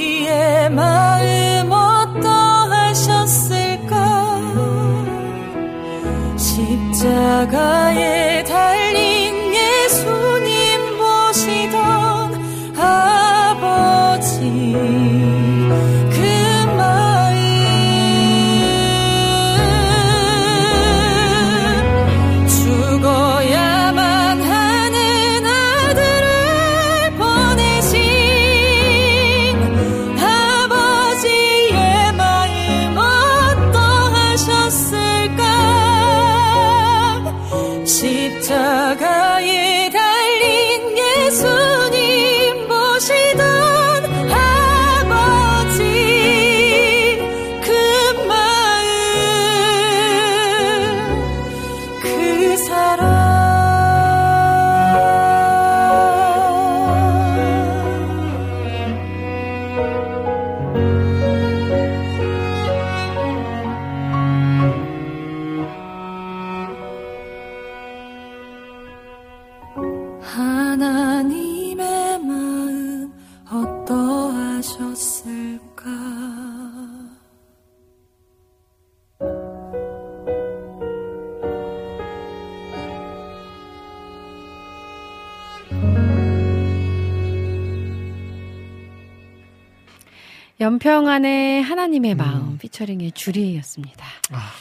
평안의 90.86 91.64
하나님의 91.64 92.14
마음 92.14 92.58
피처링의 92.58 93.10
주리였습니다. 93.10 94.06
아, 94.30 94.52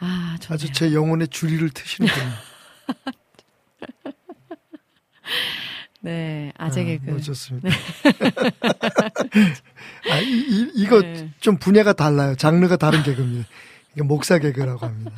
아. 0.00 0.36
아주 0.50 0.70
제 0.72 0.92
영혼의 0.92 1.28
주리를 1.28 1.70
트시는군요. 1.70 2.32
네, 6.02 6.52
아재 6.58 6.84
개그. 6.84 7.08
뭐 7.08 7.18
좋습니다. 7.18 7.70
아, 10.10 10.18
이, 10.18 10.28
이, 10.28 10.70
이거 10.74 11.00
네. 11.00 11.30
좀 11.40 11.56
분야가 11.56 11.94
달라요. 11.94 12.34
장르가 12.34 12.76
다른 12.76 13.02
개그입니다. 13.02 13.48
이게 13.94 14.02
목사 14.02 14.38
개그라고 14.38 14.84
합니다. 14.84 15.12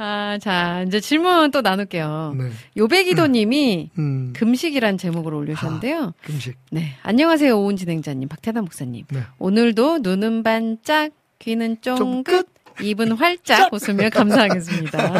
아, 0.00 0.38
자, 0.40 0.84
이제 0.86 1.00
질문 1.00 1.50
또 1.50 1.60
나눌게요. 1.60 2.36
네. 2.38 2.50
요배기도님이 2.76 3.90
음, 3.98 4.32
금식이란 4.34 4.96
제목을 4.96 5.34
올리셨는데요. 5.34 6.14
금식. 6.22 6.56
네, 6.70 6.94
안녕하세요 7.02 7.58
오은 7.58 7.76
진행자님, 7.76 8.28
박태단 8.28 8.62
목사님. 8.62 9.04
네. 9.10 9.22
오늘도 9.38 9.98
눈은 9.98 10.44
반짝, 10.44 11.10
귀는 11.40 11.80
쫑긋, 11.80 12.46
입은 12.80 13.10
활짝 13.12 13.74
웃으며 13.74 14.08
감사하겠습니다. 14.10 15.14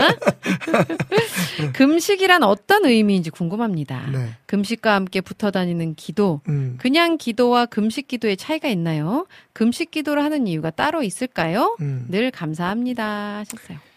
금식이란 1.74 2.44
어떤 2.44 2.84
의미인지 2.84 3.30
궁금합니다. 3.30 4.10
네. 4.12 4.28
금식과 4.46 4.94
함께 4.94 5.20
붙어 5.20 5.50
다니는 5.50 5.96
기도, 5.96 6.40
음, 6.48 6.76
그냥 6.78 7.18
기도와 7.18 7.66
금식 7.66 8.06
기도의 8.06 8.36
차이가 8.36 8.68
있나요? 8.68 9.26
금식 9.54 9.90
기도를 9.90 10.22
하는 10.22 10.46
이유가 10.46 10.70
따로 10.70 11.02
있을까요? 11.02 11.76
음. 11.80 12.06
늘 12.08 12.30
감사합니다 12.30 13.38
하셨어요. 13.38 13.88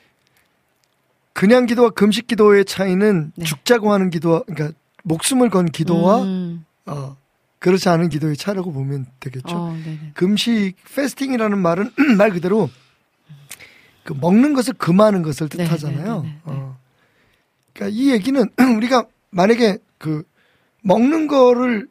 그냥 1.33 1.65
기도와 1.65 1.89
금식 1.89 2.27
기도의 2.27 2.65
차이는 2.65 3.31
네. 3.35 3.45
죽자고 3.45 3.91
하는 3.91 4.09
기도와 4.09 4.43
그러니까 4.43 4.77
목숨을 5.03 5.49
건 5.49 5.65
기도와 5.65 6.23
음. 6.23 6.65
어, 6.85 7.15
그렇지 7.59 7.89
않은 7.89 8.09
기도의 8.09 8.37
차이라고 8.37 8.71
보면 8.71 9.05
되겠죠. 9.19 9.55
어. 9.55 9.77
금식 10.13 10.75
페스팅이라는 10.95 11.57
말은 11.57 11.91
말 12.17 12.31
그대로 12.31 12.69
그 14.03 14.13
먹는 14.13 14.53
것을 14.53 14.73
금하는 14.73 15.21
것을 15.21 15.47
네, 15.49 15.65
뜻하잖아요. 15.65 16.21
네, 16.21 16.27
네, 16.27 16.27
네, 16.27 16.33
네. 16.33 16.39
어. 16.45 16.77
그러니까 17.73 17.97
이 17.97 18.11
얘기는 18.11 18.43
우리가 18.77 19.05
만약에 19.29 19.77
그 19.97 20.23
먹는 20.81 21.27
거를 21.27 21.87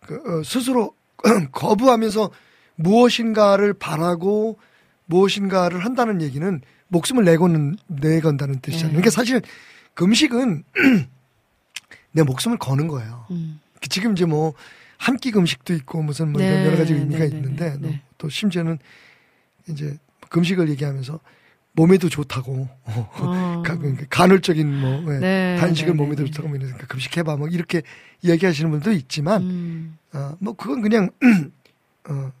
그, 0.00 0.14
어, 0.14 0.42
스스로 0.44 0.94
거부하면서 1.52 2.30
무엇인가를 2.76 3.74
바라고 3.74 4.58
무엇인가를 5.06 5.84
한다는 5.84 6.22
얘기는 6.22 6.60
목숨을 6.88 7.24
내고는 7.24 7.76
내건다는 7.86 8.60
뜻이잖아요. 8.60 8.88
네. 8.88 8.92
그러니까 8.94 9.10
사실 9.10 9.42
금식은 9.94 10.64
내 12.12 12.22
목숨을 12.22 12.58
거는 12.58 12.88
거예요. 12.88 13.26
음. 13.30 13.60
지금 13.88 14.12
이제 14.12 14.24
뭐 14.24 14.54
한 14.98 15.16
끼 15.16 15.30
금식도 15.30 15.74
있고 15.74 16.02
무슨 16.02 16.32
뭐 16.32 16.40
네, 16.40 16.66
여러 16.66 16.76
가지 16.76 16.92
의미가 16.92 17.20
네, 17.20 17.28
네, 17.28 17.36
있는데 17.36 17.70
네, 17.70 17.88
네. 17.88 18.02
또 18.18 18.28
심지어는 18.28 18.78
이제 19.68 19.96
금식을 20.28 20.68
얘기하면서 20.70 21.20
몸에도 21.72 22.08
좋다고 22.08 22.68
어. 22.84 23.62
간헐적인 24.10 24.80
뭐 24.80 25.14
예, 25.14 25.18
네, 25.18 25.56
단식을 25.60 25.92
네, 25.92 25.96
몸에도 25.96 26.24
네, 26.24 26.30
좋다고 26.30 26.48
뭐 26.48 26.56
이러니까 26.56 26.86
금식해봐 26.86 27.36
뭐 27.36 27.48
이렇게 27.48 27.82
얘기하시는 28.24 28.70
분도 28.70 28.90
있지만 28.92 29.42
음. 29.42 29.98
어, 30.12 30.36
뭐 30.40 30.54
그건 30.54 30.82
그냥 30.82 31.10
어, 32.10 32.32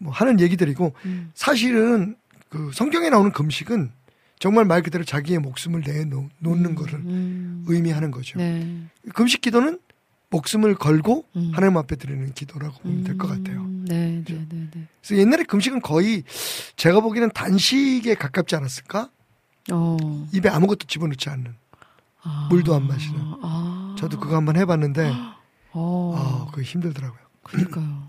뭐 0.00 0.12
하는 0.12 0.40
얘기들이고 0.40 0.92
음. 1.04 1.30
사실은 1.34 2.16
그 2.48 2.70
성경에 2.72 3.10
나오는 3.10 3.32
금식은 3.32 3.90
정말 4.38 4.64
말 4.64 4.82
그대로 4.82 5.04
자기의 5.04 5.38
목숨을 5.38 5.82
내놓는 5.86 6.74
거를 6.74 6.94
음. 6.94 7.64
의미하는 7.68 8.10
거죠. 8.10 8.38
네. 8.38 8.82
금식 9.14 9.40
기도는 9.40 9.78
목숨을 10.30 10.74
걸고 10.74 11.24
음. 11.36 11.52
하나님 11.54 11.76
앞에 11.76 11.96
드리는 11.96 12.32
기도라고 12.34 12.78
보면 12.80 13.04
될 13.04 13.16
것 13.16 13.28
같아요. 13.28 13.60
음. 13.62 13.84
네, 13.88 14.22
네, 14.26 14.46
네, 14.48 14.68
네. 14.72 14.86
그래서 15.00 15.20
옛날에 15.20 15.44
금식은 15.44 15.80
거의 15.80 16.24
제가 16.76 17.00
보기에는 17.00 17.30
단식에 17.30 18.14
가깝지 18.14 18.56
않았을까? 18.56 19.08
어. 19.72 19.96
입에 20.32 20.48
아무것도 20.48 20.86
집어넣지 20.86 21.30
않는. 21.30 21.54
아. 22.22 22.48
물도 22.50 22.74
안 22.74 22.86
마시는. 22.88 23.20
아. 23.42 23.94
저도 23.98 24.18
그거 24.20 24.36
한번 24.36 24.56
해봤는데, 24.56 25.12
어. 25.72 26.14
아, 26.16 26.50
그거 26.50 26.62
힘들더라고요. 26.62 27.20
그니까요. 27.44 28.05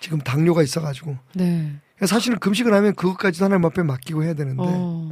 지금 0.00 0.18
당뇨가 0.18 0.62
있어가지고. 0.62 1.16
네. 1.34 1.76
사실은 2.06 2.38
금식을 2.38 2.72
하면 2.72 2.94
그것까지도 2.94 3.44
하나님 3.44 3.64
앞에 3.64 3.82
맡기고 3.82 4.22
해야 4.22 4.34
되는데, 4.34 4.62
어. 4.64 5.10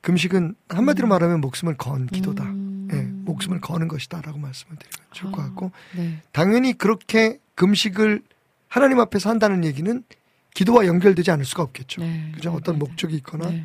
금식은 0.00 0.54
한마디로 0.68 1.08
말하면 1.08 1.40
목숨을 1.40 1.76
건 1.76 2.06
기도다. 2.06 2.44
음. 2.44 2.88
예, 2.92 3.02
목숨을 3.02 3.60
거는 3.60 3.88
것이다라고 3.88 4.38
말씀을 4.38 4.76
드리면 4.76 5.08
좋을 5.10 5.32
것 5.32 5.40
아. 5.40 5.44
같고, 5.46 5.72
네. 5.96 6.22
당연히 6.30 6.72
그렇게 6.72 7.40
금식을 7.56 8.22
하나님 8.68 9.00
앞에서 9.00 9.30
한다는 9.30 9.64
얘기는 9.64 10.04
기도와 10.54 10.86
연결되지 10.86 11.30
않을 11.32 11.44
수가 11.44 11.64
없겠죠. 11.64 12.02
네. 12.02 12.30
그죠? 12.34 12.50
네, 12.50 12.56
어떤 12.56 12.74
네, 12.76 12.78
목적이 12.78 13.16
있거나 13.16 13.50
네. 13.50 13.64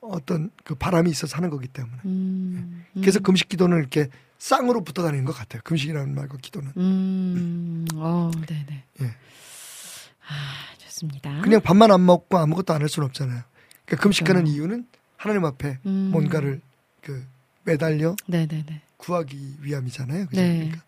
어떤 0.00 0.50
그 0.64 0.74
바람이 0.74 1.10
있어서 1.10 1.36
하는 1.36 1.50
거기 1.50 1.66
때문에. 1.66 1.96
음. 2.04 2.84
그래서 2.94 3.18
음. 3.18 3.22
금식 3.22 3.48
기도는 3.48 3.78
이렇게 3.78 4.08
쌍으로 4.44 4.82
붙어 4.82 5.02
다니는 5.02 5.26
것 5.26 5.32
같아요. 5.34 5.60
금식이라는 5.64 6.14
말과 6.14 6.38
기도는. 6.38 6.72
음. 6.78 7.84
어, 7.94 8.30
네네. 8.48 8.84
예. 9.02 9.06
아, 9.06 10.74
좋습니다. 10.78 11.42
그냥 11.42 11.60
밥만 11.60 11.92
안 11.92 12.04
먹고 12.04 12.38
아무것도 12.38 12.72
안 12.72 12.80
할 12.80 12.88
수는 12.88 13.06
없잖아요. 13.06 13.42
그러니까 13.84 14.02
금식하는 14.02 14.42
그렇죠. 14.44 14.56
이유는 14.56 14.86
하나님 15.18 15.44
앞에 15.44 15.78
음. 15.84 16.08
뭔가를 16.10 16.60
그 17.02 17.24
매달려 17.64 18.16
네네네. 18.26 18.80
구하기 18.96 19.56
위함이잖아요. 19.60 20.26
그죠? 20.26 20.40
네. 20.40 20.56
그러니까 20.56 20.82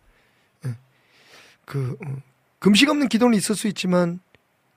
예. 0.66 0.76
그 1.66 1.96
어, 2.06 2.16
금식 2.58 2.88
없는 2.88 3.08
기도는 3.08 3.36
있을 3.36 3.54
수 3.54 3.68
있지만 3.68 4.20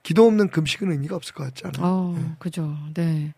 기도 0.04 0.26
없는 0.28 0.50
금식은 0.50 0.92
의미가 0.92 1.16
없을 1.16 1.34
것 1.34 1.46
같지 1.46 1.64
않아요? 1.66 1.82
어, 1.82 2.16
예. 2.20 2.36
그죠. 2.40 2.78
네. 2.94 3.34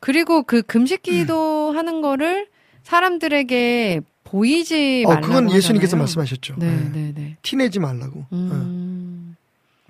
그리고 0.00 0.42
그 0.42 0.62
금식 0.62 1.02
기도 1.02 1.70
하는 1.72 2.00
거를 2.02 2.48
사람들에게 2.82 4.00
보이지 4.32 5.04
어, 5.06 5.10
말라고 5.10 5.26
그건 5.26 5.50
예수님께서 5.52 5.96
하잖아요. 5.96 6.02
말씀하셨죠. 6.02 6.56
네, 6.58 6.66
예. 6.66 6.88
네, 6.88 7.12
네. 7.14 7.36
티내지 7.42 7.78
말라고. 7.80 8.20
어. 8.20 8.26
음. 8.32 9.36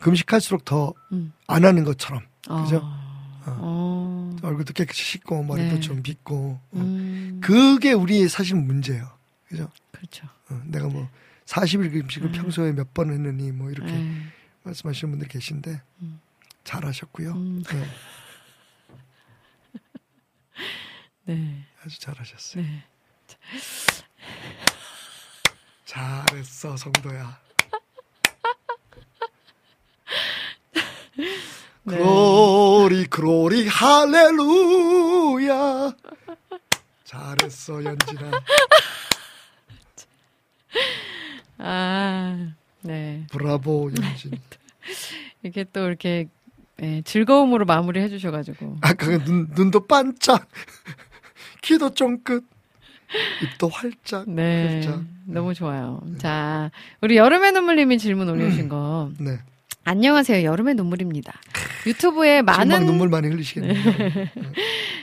금식할수록 0.01 0.65
더안 0.65 0.93
음. 1.13 1.33
하는 1.49 1.85
것처럼 1.85 2.23
그죠? 2.43 2.81
어. 2.83 3.47
어. 3.47 4.37
얼굴도 4.43 4.73
깨끗이 4.73 5.05
씻고 5.05 5.45
머리도 5.45 5.75
네. 5.77 5.81
좀 5.81 6.03
빗고 6.03 6.35
어. 6.35 6.61
음. 6.75 7.39
그게 7.41 7.93
우리의 7.93 8.29
사실 8.29 8.57
문제예요. 8.57 9.09
그죠? 9.49 9.71
그렇죠. 9.93 10.27
어, 10.51 10.61
내가 10.65 10.89
뭐 10.89 11.09
40일 11.47 11.93
금식을 11.93 12.29
음. 12.31 12.33
평소에 12.33 12.73
몇 12.73 12.93
번 12.95 13.13
했느니 13.13 13.53
뭐 13.53 13.71
이렇게 13.71 13.93
네. 13.93 14.23
말씀하시는 14.65 15.13
분들 15.13 15.29
계신데 15.29 15.81
음. 16.03 16.21
잘하셨고요. 16.65 17.31
음. 17.33 17.63
네, 17.71 17.87
네. 21.37 21.65
아주 21.85 22.01
잘하셨어요. 22.01 22.65
네. 22.65 22.85
잘했어 25.85 26.77
성도야. 26.77 27.39
네. 31.85 31.97
그로리 31.97 33.07
그로리 33.07 33.69
할렐루야. 33.69 35.93
잘했어 37.05 37.85
연진아. 37.85 38.31
아, 41.59 42.53
네. 42.81 43.27
브라보 43.31 43.91
연진. 43.97 44.33
이렇게 45.43 45.65
또 45.65 45.87
이렇게 45.87 46.29
예, 46.81 47.03
즐거움으로 47.03 47.65
마무리 47.65 48.01
해주셔가지고. 48.01 48.79
아까 48.81 49.07
그눈 49.07 49.49
눈도 49.55 49.87
반짝, 49.87 50.49
귀도 51.63 51.95
쫑긋, 51.95 52.45
입도 53.43 53.69
활짝. 53.69 54.29
네. 54.29 54.75
활짝. 54.75 55.03
너무 55.27 55.55
좋아요. 55.55 56.01
자, 56.19 56.71
우리 57.01 57.17
여름의 57.17 57.53
눈물님이 57.53 57.99
질문 57.99 58.29
올려주신 58.29 58.69
거. 58.69 59.11
네. 59.19 59.39
안녕하세요. 59.85 60.45
여름의 60.45 60.75
눈물입니다. 60.77 61.33
유튜브에 61.87 62.43
많은 62.43 62.87
눈물 62.87 63.09
많이 63.09 63.29
흘리시겠네요. 63.29 63.75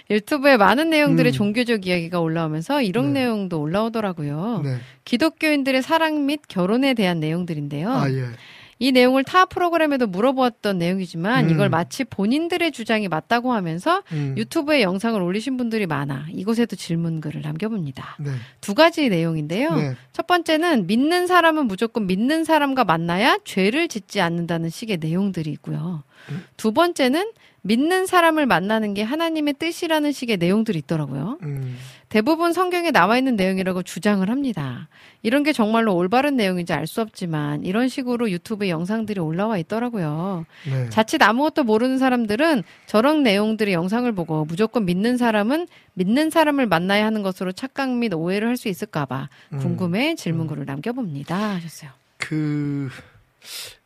유튜브에 0.09 0.55
많은 0.57 0.89
내용들의 0.89 1.31
음. 1.31 1.33
종교적 1.33 1.85
이야기가 1.85 2.21
올라오면서 2.21 2.81
이런 2.81 3.13
네. 3.13 3.21
내용도 3.21 3.59
올라오더라고요. 3.59 4.61
네. 4.63 4.77
기독교인들의 5.03 5.81
사랑 5.81 6.25
및 6.25 6.41
결혼에 6.47 6.93
대한 6.93 7.19
내용들인데요. 7.19 7.91
아 7.91 8.09
예. 8.09 8.25
이 8.81 8.93
내용을 8.93 9.25
타 9.25 9.43
프로그램에도 9.43 10.07
물어보았던 10.07 10.77
내용이지만 10.77 11.45
음. 11.45 11.49
이걸 11.51 11.67
마치 11.67 12.05
본인들의 12.05 12.71
주장이 12.71 13.09
맞다고 13.09 13.51
하면서 13.51 14.03
음. 14.13 14.35
유튜브에 14.37 14.81
영상을 14.81 15.21
올리신 15.21 15.57
분들이 15.57 15.85
많아 15.85 16.27
이곳에도 16.31 16.77
질문글을 16.77 17.41
남겨봅니다. 17.41 18.15
네. 18.19 18.31
두 18.61 18.73
가지 18.73 19.09
내용인데요. 19.09 19.75
네. 19.75 19.95
첫 20.13 20.27
번째는 20.27 20.87
믿는 20.87 21.27
사람은 21.27 21.65
무조건 21.65 22.07
믿는 22.07 22.45
사람과 22.45 22.85
만나야 22.85 23.39
죄를 23.43 23.89
짓지 23.89 24.21
않는다는 24.21 24.69
식의 24.69 24.97
내용들이 24.97 25.51
있고요. 25.51 26.03
음. 26.29 26.43
두 26.55 26.71
번째는 26.71 27.31
믿는 27.61 28.05
사람을 28.05 28.45
만나는 28.45 28.93
게 28.93 29.03
하나님의 29.03 29.55
뜻이라는 29.59 30.13
식의 30.13 30.37
내용들이 30.37 30.79
있더라고요. 30.79 31.37
음. 32.09 32.11
대부분 32.11 32.53
성경에 32.53 32.89
나와 32.91 33.17
있는 33.17 33.35
내용이라고 33.35 33.83
주장을 33.83 34.27
합니다. 34.29 34.87
이런 35.21 35.43
게 35.43 35.53
정말로 35.53 35.95
올바른 35.95 36.35
내용인지 36.35 36.73
알 36.73 36.87
수 36.87 37.01
없지만 37.01 37.63
이런 37.65 37.87
식으로 37.87 38.31
유튜브 38.31 38.67
영상들이 38.67 39.19
올라와 39.19 39.57
있더라고요. 39.59 40.45
네. 40.69 40.89
자칫 40.89 41.21
아무것도 41.21 41.63
모르는 41.65 41.99
사람들은 41.99 42.63
저런 42.87 43.21
내용들의 43.21 43.73
영상을 43.73 44.11
보고 44.13 44.45
무조건 44.45 44.85
믿는 44.85 45.17
사람은 45.17 45.67
믿는 45.93 46.29
사람을 46.31 46.65
만나야 46.65 47.05
하는 47.05 47.21
것으로 47.21 47.51
착각 47.51 47.91
및 47.95 48.13
오해를 48.13 48.47
할 48.47 48.57
수 48.57 48.67
있을까봐 48.69 49.29
음. 49.53 49.59
궁금해 49.59 50.15
질문글을 50.15 50.65
남겨봅니다 50.65 51.35
하셨어요. 51.55 51.91
그 52.17 52.89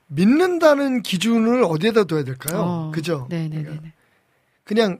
믿는다는 0.08 1.02
기준을 1.02 1.64
어디에다 1.64 2.06
둬야 2.06 2.24
될까요? 2.24 2.62
어, 2.62 2.92
그죠? 2.94 3.28
네네네. 3.30 3.64
그러니까 3.64 3.84
그냥 4.64 5.00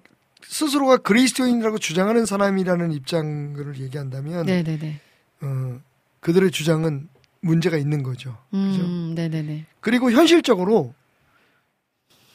스스로가 0.58 0.98
그리스도인이라고 0.98 1.80
주장하는 1.80 2.28
사람이라는 2.28 2.92
입장을 2.92 3.80
얘기한다면 3.80 4.46
네네네. 4.46 5.00
어, 5.42 5.80
그들의 6.20 6.52
주장은 6.52 7.10
문제가 7.42 7.76
있는 7.76 8.04
거죠. 8.04 8.38
그죠? 8.52 8.82
음, 8.84 9.14
네네네. 9.16 9.66
그리고 9.80 10.12
현실적으로 10.12 10.94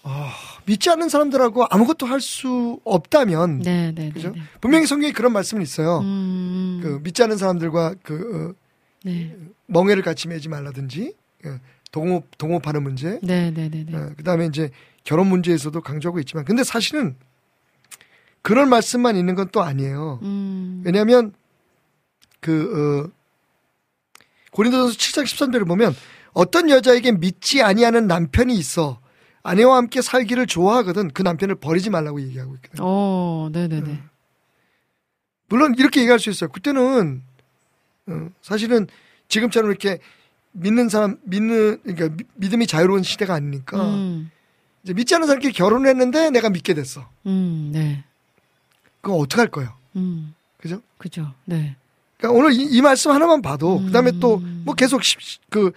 아, 0.02 0.32
믿지 0.66 0.90
않는 0.90 1.08
사람들하고 1.08 1.66
아무것도 1.70 2.06
할 2.06 2.20
수 2.20 2.80
없다면 2.84 3.60
네네네. 3.60 4.10
그죠? 4.10 4.34
분명히 4.60 4.86
성경에 4.86 5.12
그런 5.12 5.32
말씀이 5.32 5.62
있어요. 5.62 6.00
음, 6.00 6.80
그 6.82 7.00
믿지 7.04 7.22
않는 7.22 7.36
사람들과 7.36 7.94
그 8.02 8.54
어, 8.56 8.64
네. 9.04 9.36
멍해를 9.66 10.02
같이 10.02 10.26
매지 10.26 10.48
말라든지 10.48 11.14
예, 11.46 11.60
동업 11.92 12.36
동업하는 12.36 12.82
문제. 12.82 13.20
네네네네. 13.22 13.96
어, 13.96 14.10
그다음에 14.16 14.46
이제 14.46 14.70
결혼 15.04 15.28
문제에서도 15.28 15.80
강조하고 15.80 16.18
있지만 16.18 16.44
근데 16.44 16.64
사실은 16.64 17.14
그럴 18.49 18.64
말씀만 18.64 19.14
있는 19.16 19.34
건 19.34 19.49
또 19.53 19.62
아니에요. 19.62 20.20
음. 20.22 20.82
왜냐하면 20.86 21.34
그 22.40 23.11
어, 23.12 23.12
고린도전서 24.53 24.96
7장 24.96 25.24
13절을 25.24 25.68
보면 25.68 25.94
어떤 26.32 26.70
여자에게 26.70 27.12
믿지 27.12 27.62
아니하는 27.62 28.07
남편이 28.07 28.55
있어 28.55 29.01
아내와 29.42 29.76
함께 29.76 30.01
살기를 30.01 30.46
좋아하거든 30.46 31.11
그 31.11 31.20
남편을 31.22 31.57
버리지 31.57 31.90
말라고 31.90 32.20
얘기하고 32.22 32.55
있거든요. 32.57 32.82
어, 32.86 33.49
네네네. 33.53 33.90
음. 33.90 34.09
물론 35.49 35.74
이렇게 35.78 36.01
얘기할 36.01 36.18
수 36.18 36.30
있어요. 36.30 36.49
그때는 36.51 37.22
어, 38.07 38.28
사실은 38.40 38.86
지금처럼 39.28 39.70
이렇게 39.70 39.99
믿는 40.53 40.88
사람 40.88 41.18
믿는 41.24 41.80
그러니까 41.82 42.09
미- 42.16 42.24
믿음이 42.34 42.66
자유로운 42.66 43.03
시대가 43.03 43.34
아니니까 43.34 43.82
음. 43.82 44.30
이제 44.82 44.94
믿지 44.94 45.14
않는 45.14 45.26
사람끼리 45.26 45.53
결혼을 45.53 45.88
했는데 45.90 46.30
내가 46.30 46.49
믿게 46.49 46.72
됐어. 46.72 47.09
음, 47.26 47.70
네. 47.74 48.05
그거 49.01 49.16
어떡할 49.16 49.49
거예요? 49.49 49.72
음. 49.96 50.34
그죠? 50.59 50.80
그죠. 50.99 51.32
네. 51.44 51.76
그러니까 52.16 52.38
오늘 52.38 52.53
이, 52.53 52.64
이 52.64 52.80
말씀 52.82 53.11
하나만 53.12 53.42
봐도 53.42 53.78
음. 53.78 53.86
그다음에 53.86 54.12
또뭐 54.18 54.74
계속 54.76 55.03
시- 55.05 55.16
시- 55.20 55.38
그 55.51 55.72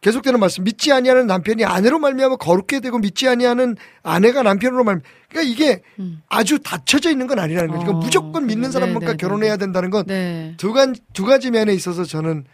계속되는 0.00 0.38
말씀 0.40 0.64
믿지 0.64 0.92
아니하는 0.92 1.26
남편이 1.28 1.64
아내로 1.64 1.98
말미암아 2.00 2.36
거룩게 2.36 2.80
되고 2.80 2.98
믿지 2.98 3.28
아니하는 3.28 3.76
아내가 4.02 4.42
남편으로 4.42 4.82
말 4.84 5.00
그러니까 5.28 5.50
이게 5.52 5.82
음. 6.00 6.22
아주 6.28 6.58
닫혀져 6.58 7.10
있는 7.10 7.26
건 7.28 7.38
아니라는 7.38 7.68
거죠. 7.70 7.80
그러니까 7.82 7.98
어, 7.98 8.04
무조건 8.04 8.46
믿는 8.46 8.68
네, 8.68 8.72
사람만과 8.72 9.06
네, 9.06 9.12
네, 9.12 9.16
결혼해야 9.16 9.56
된다는 9.56 9.90
건 9.90 10.04
네. 10.06 10.54
두 10.56 10.72
가지 10.72 11.00
두 11.12 11.24
가지 11.24 11.50
면에 11.50 11.72
있어서 11.74 12.04
저는 12.04 12.44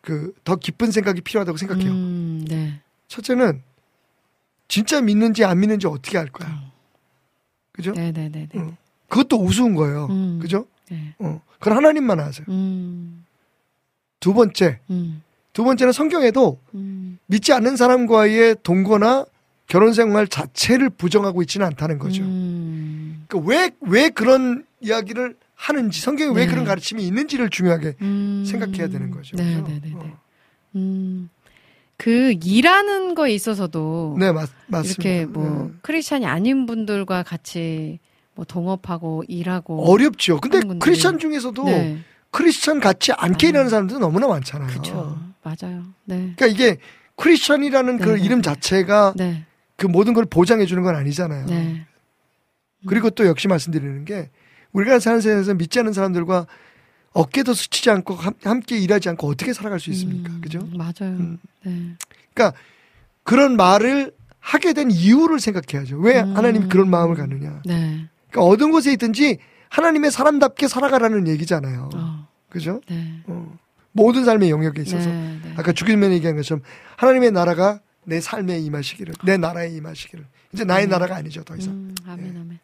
그 0.00 0.32
더 0.44 0.56
깊은 0.56 0.90
생각이 0.92 1.22
필요하다고 1.22 1.56
생각해요. 1.58 1.90
음, 1.90 2.44
네. 2.48 2.80
첫째는 3.08 3.62
진짜 4.68 5.00
믿는지 5.00 5.44
안 5.44 5.60
믿는지 5.60 5.86
어떻게 5.86 6.18
알 6.18 6.28
거야. 6.28 6.70
그죠? 7.72 7.92
네네네네. 7.92 8.48
응. 8.56 8.76
그것도 9.14 9.40
우스운 9.40 9.76
거예요. 9.76 10.08
음. 10.10 10.40
그죠? 10.42 10.66
네. 10.90 11.14
어. 11.20 11.40
그건 11.60 11.76
하나님만 11.76 12.18
아세요. 12.18 12.44
음. 12.48 13.24
두 14.18 14.34
번째, 14.34 14.80
음. 14.90 15.22
두 15.52 15.62
번째는 15.62 15.92
성경에도 15.92 16.58
음. 16.74 17.18
믿지 17.26 17.52
않는 17.52 17.76
사람과의 17.76 18.56
동거나 18.64 19.24
결혼 19.68 19.92
생활 19.92 20.26
자체를 20.26 20.90
부정하고 20.90 21.42
있지는 21.42 21.64
않다는 21.68 22.00
거죠. 22.00 22.24
음. 22.24 23.24
그러니까 23.28 23.48
왜, 23.48 23.70
왜 23.82 24.10
그런 24.10 24.64
이야기를 24.80 25.36
하는지, 25.54 26.00
성경에 26.00 26.34
왜 26.34 26.46
네. 26.46 26.50
그런 26.50 26.64
가르침이 26.64 27.06
있는지를 27.06 27.50
중요하게 27.50 27.94
음. 28.02 28.44
생각해야 28.44 28.88
되는 28.88 29.12
거죠. 29.12 29.36
그죠? 29.36 29.44
네네네 29.44 29.80
네. 29.80 29.92
어. 29.94 30.18
음. 30.74 31.30
그 31.96 32.34
일하는 32.42 33.14
거에 33.14 33.32
있어서도 33.32 34.16
네, 34.18 34.32
맞, 34.32 34.50
맞습니다. 34.66 35.08
이렇게 35.08 35.26
뭐 35.26 35.68
네. 35.70 35.78
크리스찬이 35.82 36.26
아닌 36.26 36.66
분들과 36.66 37.22
같이 37.22 38.00
뭐 38.34 38.44
동업하고 38.44 39.24
일하고 39.28 39.90
어렵죠. 39.90 40.40
근데 40.40 40.60
크리스찬 40.78 41.18
중에서도 41.18 41.64
네. 41.64 41.98
크리스찬 42.30 42.80
같이 42.80 43.12
않게 43.12 43.46
아. 43.46 43.50
일하는 43.50 43.70
사람들은 43.70 44.00
너무나 44.00 44.26
많잖아요. 44.26 44.68
그렇죠. 44.68 45.18
맞아요. 45.42 45.84
네. 46.04 46.32
그러니까 46.36 46.46
이게 46.46 46.78
크리스찬이라는 47.16 47.98
그 47.98 48.08
네, 48.10 48.16
네, 48.16 48.22
이름 48.24 48.38
네. 48.38 48.42
자체가 48.42 49.14
네. 49.16 49.44
그 49.76 49.86
모든 49.86 50.14
걸 50.14 50.24
보장해 50.24 50.66
주는 50.66 50.82
건 50.82 50.96
아니잖아요. 50.96 51.46
네. 51.46 51.86
그리고 52.86 53.10
또 53.10 53.24
역시 53.26 53.46
말씀드리는 53.48 54.04
게 54.04 54.30
우리가 54.72 54.98
사는 54.98 55.20
세상에서 55.20 55.54
믿지 55.54 55.78
않는 55.78 55.92
사람들과 55.92 56.46
어깨도 57.12 57.54
스치지 57.54 57.90
않고 57.90 58.14
함- 58.14 58.34
함께 58.42 58.76
일하지 58.76 59.08
않고 59.10 59.28
어떻게 59.28 59.52
살아갈 59.52 59.78
수 59.78 59.90
있습니까? 59.90 60.30
음, 60.32 60.40
그죠? 60.40 60.58
맞아요. 60.76 61.14
음. 61.16 61.38
네. 61.62 61.94
그러니까 62.34 62.58
그런 63.22 63.56
말을 63.56 64.12
하게 64.40 64.72
된 64.72 64.90
이유를 64.90 65.38
생각해야죠. 65.38 65.98
왜 65.98 66.20
음. 66.20 66.36
하나님이 66.36 66.68
그런 66.68 66.90
마음을 66.90 67.14
갖느냐? 67.16 67.62
네. 67.64 68.08
그러니까 68.34 68.42
어떤 68.42 68.72
곳에 68.72 68.92
있든지 68.92 69.38
하나님의 69.68 70.10
사람답게 70.10 70.66
살아가라는 70.66 71.28
얘기잖아요. 71.28 71.90
어. 71.94 72.28
그죠? 72.48 72.80
네. 72.88 73.22
어. 73.26 73.56
모든 73.92 74.24
삶의 74.24 74.50
영역에 74.50 74.82
있어서 74.82 75.08
네. 75.08 75.40
네. 75.42 75.54
아까 75.56 75.72
주기면 75.72 76.12
얘기한 76.12 76.34
것처럼 76.34 76.62
하나님의 76.96 77.30
나라가 77.30 77.80
내 78.02 78.20
삶에 78.20 78.58
임하시기를, 78.58 79.14
내 79.24 79.36
나라에 79.36 79.68
임하시기를. 79.68 80.26
이제 80.52 80.64
나의 80.64 80.86
음. 80.86 80.90
나라가 80.90 81.16
아니죠, 81.16 81.42
더 81.44 81.56
이상. 81.56 81.72
음, 81.72 81.94
아멘, 82.06 82.36
아멘. 82.36 82.58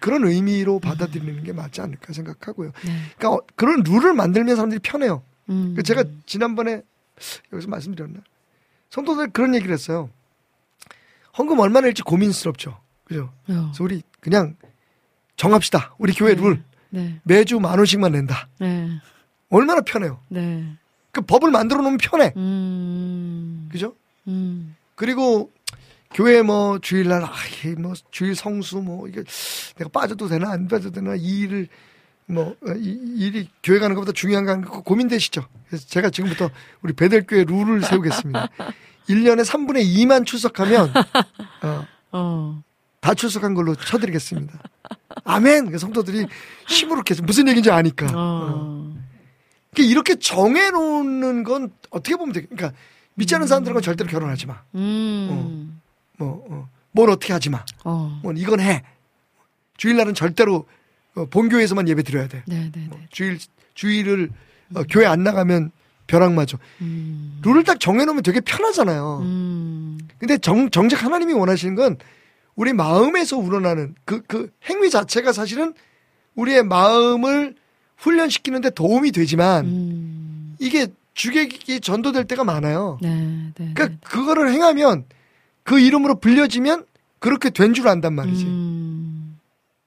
그런 0.00 0.24
의미로 0.24 0.80
받아들이는 0.80 1.44
게 1.44 1.52
맞지 1.52 1.80
않을까 1.80 2.12
생각하고요. 2.12 2.72
네. 2.84 2.92
그러니까 3.18 3.30
어, 3.30 3.40
그런 3.56 3.82
룰을 3.82 4.14
만들면 4.14 4.56
사람들이 4.56 4.80
편해요. 4.80 5.22
음. 5.50 5.74
그 5.76 5.82
제가 5.82 6.04
지난번에 6.24 6.82
여기서 7.52 7.68
말씀드렸나? 7.68 8.20
성도들 8.90 9.30
그런 9.30 9.54
얘기를 9.54 9.72
했어요. 9.72 10.08
헌금 11.36 11.58
얼마나 11.58 11.86
낼지 11.86 12.02
고민스럽죠. 12.02 12.78
그죠? 13.04 13.30
어. 13.48 13.70
그래서 13.70 13.84
우리 13.84 14.02
그냥 14.20 14.56
정합시다. 15.38 15.94
우리 15.98 16.12
교회 16.12 16.34
네. 16.34 16.42
룰. 16.42 16.62
네. 16.90 17.18
매주 17.22 17.58
만 17.60 17.78
원씩만 17.78 18.12
낸다. 18.12 18.48
네. 18.60 18.88
얼마나 19.48 19.80
편해요. 19.80 20.20
네. 20.28 20.64
그 21.12 21.22
법을 21.22 21.50
만들어 21.50 21.80
놓으면 21.80 21.96
편해. 21.98 22.32
음. 22.36 23.68
그죠? 23.72 23.94
음. 24.26 24.76
그리고 24.94 25.50
교회 26.12 26.42
뭐 26.42 26.78
주일날 26.80 27.22
아, 27.22 27.30
이 27.64 27.68
뭐 27.78 27.94
주일 28.10 28.34
성수 28.34 28.78
뭐 28.78 29.08
이게 29.08 29.22
내가 29.76 29.88
빠져도 29.90 30.28
되나 30.28 30.50
안 30.50 30.66
빠져도 30.68 30.92
되나 31.00 31.14
이 31.14 31.40
일을 31.40 31.68
뭐 32.26 32.56
어, 32.66 32.72
이, 32.76 32.88
이 33.16 33.26
일이 33.26 33.48
교회 33.62 33.78
가는 33.78 33.94
것보다 33.94 34.12
중요한 34.12 34.62
거 34.62 34.82
고민되시죠. 34.82 35.46
그래서 35.68 35.86
제가 35.86 36.10
지금부터 36.10 36.50
우리 36.82 36.92
베델교회 36.92 37.44
룰을 37.44 37.82
세우겠습니다. 37.82 38.48
1년에 39.08 39.44
3분의 39.44 39.86
2만 39.96 40.26
출석하면 40.26 40.92
어, 41.62 41.86
어. 42.12 42.62
다 43.00 43.14
출석한 43.14 43.54
걸로 43.54 43.74
쳐드리겠습니다. 43.74 44.58
아멘. 45.24 45.70
그 45.70 45.78
성도들이 45.78 46.26
시무룩해서 46.66 47.22
무슨 47.22 47.48
얘기인지 47.48 47.70
아니까. 47.70 48.06
어. 48.06 48.12
어. 48.14 48.94
그러니까 49.72 49.92
이렇게 49.92 50.14
정해놓는 50.16 51.44
건 51.44 51.70
어떻게 51.90 52.16
보면 52.16 52.32
돼. 52.32 52.42
그러니까 52.42 52.72
믿지 53.14 53.34
않는 53.34 53.46
사람들은 53.46 53.80
절대로 53.82 54.08
결혼하지 54.08 54.46
마. 54.46 54.62
음. 54.74 55.80
뭐, 56.18 56.44
어, 56.50 56.68
뭘 56.92 57.10
어떻게 57.10 57.32
하지 57.32 57.50
마. 57.50 57.64
어. 57.84 58.20
뭐 58.22 58.32
이건 58.32 58.60
해. 58.60 58.82
주일날은 59.76 60.14
절대로 60.14 60.66
어, 61.14 61.26
본교회에서만 61.26 61.88
예배 61.88 62.02
드려야 62.02 62.28
돼. 62.28 62.42
네, 62.46 62.70
네, 62.72 62.86
뭐 62.88 62.98
네. 62.98 63.06
주일 63.10 63.38
주일을 63.74 64.30
어, 64.74 64.82
교회 64.90 65.06
안 65.06 65.22
나가면 65.22 65.70
벼락 66.06 66.32
맞아. 66.32 66.58
음. 66.80 67.38
룰을 67.42 67.64
딱 67.64 67.78
정해놓으면 67.78 68.22
되게 68.22 68.40
편하잖아요. 68.40 69.20
음. 69.22 69.98
근데 70.18 70.38
정, 70.38 70.70
정작 70.70 71.04
하나님이 71.04 71.34
원하시는 71.34 71.74
건 71.74 71.96
우리 72.58 72.72
마음에서 72.72 73.36
우러나는 73.38 73.94
그, 74.04 74.20
그 74.26 74.50
행위 74.68 74.90
자체가 74.90 75.32
사실은 75.32 75.74
우리의 76.34 76.64
마음을 76.64 77.54
훈련시키는데 77.98 78.70
도움이 78.70 79.12
되지만 79.12 79.64
음. 79.66 80.56
이게 80.58 80.88
주객이 81.14 81.80
전도될 81.80 82.24
때가 82.24 82.42
많아요. 82.42 82.98
네, 83.00 83.14
네. 83.14 83.52
그러니까 83.74 83.86
네. 83.86 83.98
그거를 84.02 84.50
행하면 84.52 85.04
그 85.62 85.78
이름으로 85.78 86.16
불려지면 86.18 86.84
그렇게 87.20 87.50
된 87.50 87.72
줄 87.74 87.86
안단 87.86 88.14
말이지. 88.14 88.44
음. 88.44 89.38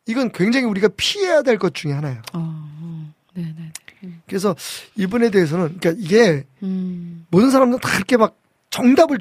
이건 0.07 0.31
굉장히 0.31 0.65
우리가 0.65 0.87
피해야 0.95 1.41
될 1.41 1.57
것 1.59 1.73
중에 1.73 1.91
하나예요. 1.91 2.21
어. 2.33 2.39
어. 2.39 3.13
네, 3.33 3.53
네. 3.57 3.71
네. 4.01 4.09
그래서 4.27 4.55
이분에 4.95 5.29
대해서는 5.29 5.77
그러니까 5.77 6.01
이게 6.01 6.45
음. 6.63 7.25
모든 7.31 7.51
사람들은 7.51 7.81
다 7.81 7.89
그렇게 7.95 8.15
막 8.15 8.37
정답을 8.69 9.19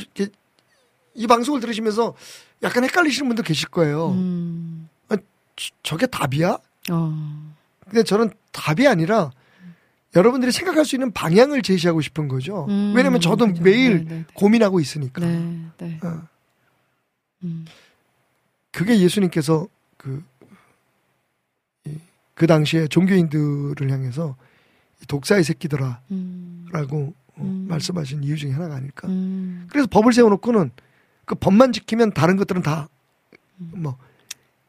이 1.15 1.27
방송을 1.27 1.61
들으시면서 1.61 2.15
약간 2.63 2.85
헷갈리시는 2.85 3.29
분들 3.29 3.45
계실 3.45 3.69
거예요. 3.69 4.11
음. 4.13 4.89
저- 5.57 5.75
저게 5.83 6.07
답이야? 6.07 6.59
어. 6.91 7.53
근데 7.85 8.03
저는 8.03 8.31
답이 8.53 8.89
아니라 8.89 9.31
여러분들이 10.17 10.53
생각할 10.53 10.87
수 10.87 10.97
있는 10.97 11.13
방향을 11.13 11.61
제시하고 11.61 12.01
싶은 12.01 12.29
거죠. 12.29 12.65
음, 12.71 12.95
왜냐면 12.97 13.21
저도 13.21 13.47
그죠. 13.49 13.63
매일 13.63 14.05
네, 14.07 14.15
네, 14.15 14.25
고민하고 14.33 14.81
있으니까. 14.81 15.21
네, 15.21 15.67
네. 15.77 16.01
어. 16.03 16.23
음. 17.45 17.67
그게 18.73 18.99
예수님께서 19.01 19.67
그, 19.99 20.25
이- 21.87 21.99
그 22.35 22.47
당시에 22.47 22.87
종교인들을 22.89 23.91
향해서 23.91 24.37
이 25.03 25.07
독사의 25.07 25.45
새끼들아 25.45 26.01
음. 26.11 26.67
라고 26.73 27.13
어, 27.37 27.43
음. 27.43 27.67
말씀하신 27.69 28.23
이유 28.25 28.37
중에 28.39 28.53
하나가 28.53 28.77
아닐까. 28.77 29.09
음. 29.09 29.67
그래서 29.71 29.87
법을 29.91 30.13
세워놓고는 30.15 30.71
그 31.31 31.37
법만 31.37 31.73
지키면 31.73 32.13
다른 32.13 32.37
것들은 32.37 32.63
다 32.63 32.89
뭐 33.61 33.97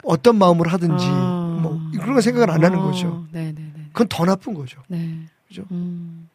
어떤 0.04 0.38
마음으로 0.38 0.70
하든지 0.70 1.06
아. 1.08 1.60
뭐 1.62 1.80
그런 1.94 2.16
거 2.16 2.22
생각을 2.22 2.50
안 2.52 2.64
하는 2.64 2.80
어. 2.80 2.84
거죠. 2.84 3.26
네, 3.32 3.52
네, 3.54 3.72
네. 3.76 3.86
그건 3.94 4.08
더 4.08 4.26
나쁜 4.26 4.54
거죠. 4.54 4.82
네. 4.88 5.20
그죠? 5.48 5.64
음. 5.72 6.30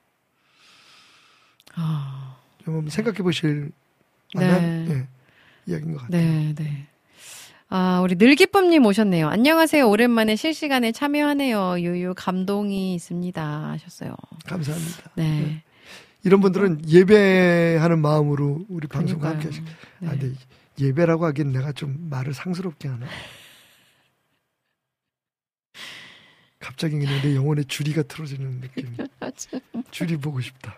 아. 1.74 2.37
좀 2.64 2.89
생각해 2.89 3.18
보실 3.18 3.70
만한 4.35 4.85
네. 4.87 4.91
예, 4.91 5.09
이야기인 5.72 5.93
것 5.95 6.03
같아요. 6.03 6.20
네, 6.20 6.55
네. 6.55 6.87
아, 7.68 8.01
우리 8.03 8.14
늘기쁨님 8.16 8.85
오셨네요. 8.87 9.29
안녕하세요. 9.29 9.89
오랜만에 9.89 10.37
실시간에 10.37 10.93
참여하네요. 10.93 11.81
유유 11.81 12.14
감동이 12.16 12.95
있습니다. 12.95 13.70
하셨어요. 13.70 14.14
감사합니다. 14.47 15.11
네. 15.16 15.62
이런 16.27 16.41
분들은 16.41 16.89
예배하는 16.89 18.01
마음으로 18.01 18.64
우리 18.68 18.89
방송과 18.89 19.29
함께. 19.29 19.47
하시. 19.47 19.62
네. 20.01 20.09
아, 20.09 20.11
근데 20.11 20.33
예배라고 20.77 21.24
하기엔 21.24 21.53
내가 21.53 21.70
좀 21.70 22.09
말을 22.11 22.35
상스럽게 22.35 22.89
하나. 22.89 23.07
갑자기 26.59 26.99
그냥 26.99 27.22
내 27.22 27.37
영혼에 27.37 27.62
줄이가 27.62 28.03
틀어지는 28.03 28.61
느낌. 28.61 28.97
줄이 29.93 30.16
보고 30.16 30.41
싶다. 30.41 30.77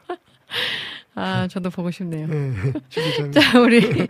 아, 1.15 1.49
저도 1.49 1.71
보고 1.71 1.91
싶네요. 1.91 2.29
장. 3.17 3.33
자, 3.33 3.59
우리 3.59 4.07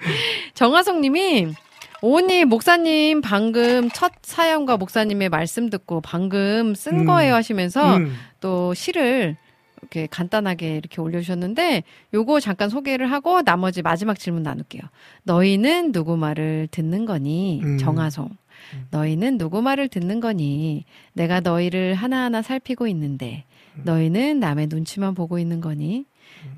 정화성 0.55 1.01
님이 1.01 1.55
오니 2.03 2.47
목사님 2.47 3.21
방금 3.21 3.89
첫 3.91 4.11
사연과 4.23 4.77
목사님의 4.77 5.29
말씀 5.29 5.71
듣고 5.71 6.01
방금 6.01 6.75
쓴 6.75 7.01
음. 7.01 7.07
거예요 7.07 7.35
하시면서 7.35 7.99
음, 7.99 8.17
또 8.41 8.75
시를 8.75 9.37
이렇게 9.89 10.07
간단하게 10.07 10.77
이렇게 10.77 11.01
올려주셨는데 11.01 11.83
요거 12.15 12.41
잠깐 12.41 12.69
소개를 12.69 13.11
하고 13.11 13.43
나머지 13.43 13.83
마지막 13.83 14.19
질문 14.19 14.43
나눌게요. 14.43 14.83
너희는 15.25 15.93
누구 15.93 16.17
말을 16.17 16.69
듣는 16.71 17.07
거니? 17.07 17.61
음. 17.65 17.79
정하송. 17.79 18.29
너희는 18.91 19.39
누구 19.39 19.63
말을 19.63 19.89
듣는 19.89 20.21
거니? 20.21 20.85
내가 21.15 21.41
너희를 21.41 21.95
하나하나 21.95 22.43
살피고 22.43 22.87
있는데 22.89 23.45
음. 23.77 23.83
너희는 23.85 24.41
남의 24.41 24.67
눈치만 24.69 25.15
보고 25.15 25.39
있는 25.39 25.61
거니? 25.61 26.05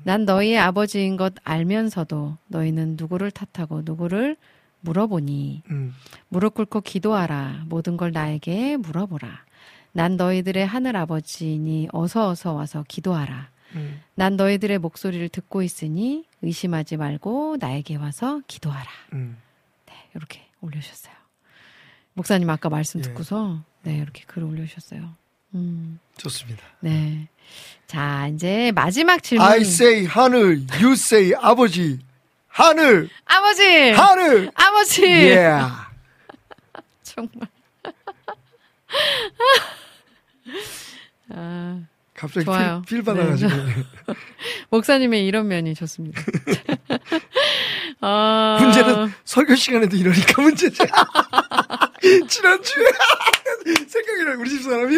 난 0.03 0.25
너희의 0.25 0.57
아버지인 0.59 1.15
것 1.15 1.33
알면서도 1.43 2.37
너희는 2.47 2.97
누구를 2.99 3.31
탓하고 3.31 3.83
누구를 3.85 4.35
물어보니? 4.81 5.63
음, 5.69 5.93
무릎 6.27 6.55
꿇고 6.55 6.81
기도하라. 6.81 7.65
모든 7.67 7.95
걸 7.97 8.11
나에게 8.11 8.77
물어보라. 8.77 9.45
난 9.93 10.17
너희들의 10.17 10.65
하늘 10.65 10.95
아버지니 10.95 11.89
어서 11.91 12.29
어서 12.29 12.53
와서 12.53 12.83
기도하라. 12.87 13.49
음. 13.75 14.01
난 14.15 14.35
너희들의 14.35 14.77
목소리를 14.79 15.27
듣고 15.29 15.61
있으니 15.63 16.25
의심하지 16.41 16.97
말고 16.97 17.57
나에게 17.59 17.95
와서 17.97 18.41
기도하라. 18.47 18.89
음. 19.13 19.37
네, 19.85 19.93
이렇게 20.15 20.41
올려주셨어요. 20.61 21.13
목사님 22.13 22.49
아까 22.49 22.69
말씀 22.69 22.99
예. 22.99 23.03
듣고서 23.03 23.63
네 23.83 23.97
이렇게 23.97 24.23
글 24.27 24.43
올려주셨어요. 24.43 25.15
음, 25.55 25.99
좋습니다. 26.17 26.63
네. 26.79 27.27
자 27.87 28.27
이제 28.27 28.71
마지막 28.73 29.21
질문. 29.23 29.45
I 29.45 29.61
say 29.61 30.05
하늘, 30.05 30.65
you 30.81 30.93
say 30.93 31.33
아버지. 31.39 31.99
하늘, 32.47 33.09
아버지, 33.25 33.91
하늘. 33.91 34.51
아버지. 34.53 35.05
Yeah. 35.05 35.73
정말. 37.03 37.47
아, 41.29 41.81
갑자기 42.13 42.45
좋아요. 42.45 42.81
필, 42.87 42.97
필 42.97 43.05
받아가지고. 43.05 43.51
목사님의 44.69 45.25
이런 45.25 45.47
면이 45.47 45.73
좋습니다. 45.75 46.21
아, 48.01 48.57
문제는 48.61 49.11
설교 49.25 49.55
시간에도 49.55 49.95
이러니까 49.95 50.41
문제지. 50.41 50.77
지난주에 52.27 52.85
생각이 53.87 54.23
나 54.25 54.31
우리 54.37 54.49
집 54.49 54.63
사람이 54.63 54.97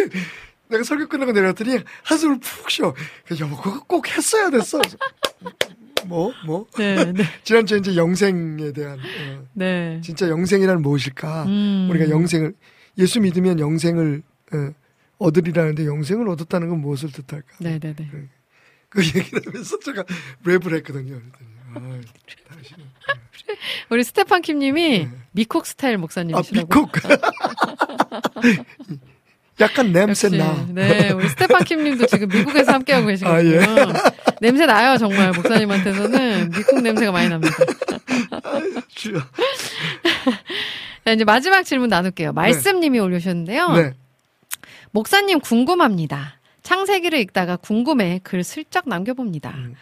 내가 0.69 0.83
설교 0.83 1.07
끝나고 1.07 1.31
내려왔더니 1.31 1.79
한숨을 2.03 2.39
푹 2.39 2.69
쉬어. 2.69 2.93
그래서 3.25 3.45
여보 3.45 3.57
그거 3.57 3.83
꼭 3.83 4.07
했어야 4.09 4.49
됐어. 4.49 4.81
뭐 6.05 6.33
뭐. 6.45 6.65
네, 6.77 7.11
네, 7.11 7.23
지난주에 7.43 7.79
이제 7.79 7.95
영생에 7.95 8.71
대한 8.73 8.99
어, 8.99 9.45
네. 9.53 10.01
진짜 10.03 10.27
영생이란 10.29 10.81
무엇일까? 10.81 11.43
음. 11.43 11.87
우리가 11.89 12.09
영생을 12.09 12.53
예수 12.97 13.19
믿으면 13.19 13.59
영생을 13.59 14.23
어, 14.53 14.71
얻으리라는데 15.17 15.85
영생을 15.85 16.29
얻었다는 16.29 16.69
건 16.69 16.79
무엇을 16.81 17.11
뜻할까? 17.11 17.47
네, 17.59 17.79
네, 17.79 17.93
네. 17.95 18.09
그 18.89 19.03
얘기를 19.03 19.41
하면서 19.45 19.79
제가 19.79 20.03
랩을 20.45 20.75
했거든요. 20.77 21.19
아, 21.73 21.79
우리 23.89 24.03
스테판 24.03 24.41
킴님이 24.41 25.07
미국 25.31 25.65
스타일 25.65 25.95
아, 25.95 25.99
목사님이시라고. 25.99 26.67
미국. 26.67 26.91
약간 29.59 29.91
냄새 29.91 30.27
역시, 30.27 30.37
나. 30.37 30.65
네, 30.69 31.11
우리 31.11 31.29
스테판 31.29 31.63
킴님도 31.63 32.07
지금 32.07 32.27
미국에서 32.27 32.73
함께하고 32.73 33.07
계시거든요. 33.07 33.39
아, 33.39 33.45
예. 33.45 33.47
냄새 34.41 34.65
나요, 34.65 34.97
정말 34.97 35.31
목사님한테서는 35.31 36.51
미국 36.51 36.81
냄새가 36.81 37.11
많이 37.11 37.29
납니다. 37.29 37.55
자, 41.05 41.11
이제 41.11 41.23
마지막 41.23 41.63
질문 41.63 41.89
나눌게요. 41.89 42.33
말씀님이 42.33 42.99
올려주셨는데요. 42.99 43.71
네. 43.73 43.91
목사님 44.91 45.39
궁금합니다. 45.39 46.39
창세기를 46.63 47.19
읽다가 47.19 47.57
궁금해 47.57 48.19
글 48.23 48.43
슬쩍 48.43 48.87
남겨봅니다. 48.87 49.51
음. 49.51 49.75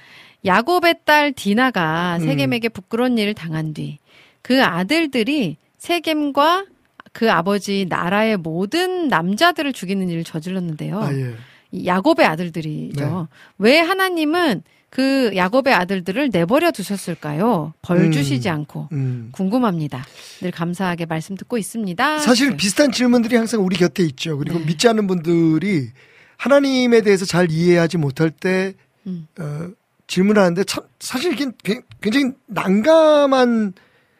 야곱의 0.46 1.02
딸 1.06 1.32
디나가 1.32 2.18
음. 2.20 2.26
세겜에게 2.26 2.70
부끄러운 2.70 3.18
일을 3.18 3.34
당한 3.34 3.74
뒤 3.74 4.00
그 4.42 4.64
아들들이 4.64 5.58
세겜과 5.78 6.66
그 7.14 7.32
아버지 7.32 7.86
나라의 7.90 8.38
모든 8.38 9.08
남자들을 9.08 9.74
죽이는 9.74 10.10
일을 10.10 10.24
저질렀는데요. 10.24 11.00
아, 11.00 11.14
예. 11.14 11.36
이 11.72 11.86
야곱의 11.86 12.26
아들들이죠. 12.26 13.28
왜 13.58 13.80
하나님은 13.80 14.64
그 14.92 15.32
야곱의 15.38 15.74
아들들을 15.74 16.32
내버려 16.32 16.72
두셨을까요? 16.72 17.74
벌 17.82 17.98
음. 18.02 18.12
주시지 18.12 18.50
않고 18.50 18.89
음. 18.92 19.30
궁금합니다. 19.32 20.04
늘 20.42 20.52
감사하게 20.52 21.06
말씀 21.06 21.38
듣고 21.38 21.58
있습니다. 21.58 22.20
사실 22.20 22.50
네. 22.52 22.58
비슷한 22.58 22.92
질문들이 22.92 23.38
항상 23.38 23.66
우리 23.66 23.78
곁에 23.78 24.04
있죠. 24.04 24.38
그리고 24.38 24.60
네. 24.60 24.66
믿지 24.66 24.89
않는 24.89 25.08
분들이 25.08 25.92
하나님에 26.36 27.02
대해서 27.02 27.26
잘 27.26 27.50
이해하지 27.50 27.98
못할 28.00 28.32
때 28.32 28.74
음. 29.08 29.28
어, 29.39 29.70
질문하는데 30.08 30.66
참 30.66 30.84
사실 31.00 31.32
이게 31.34 31.46
굉- 31.64 31.84
굉장히 32.02 32.34
난감한 32.48 33.72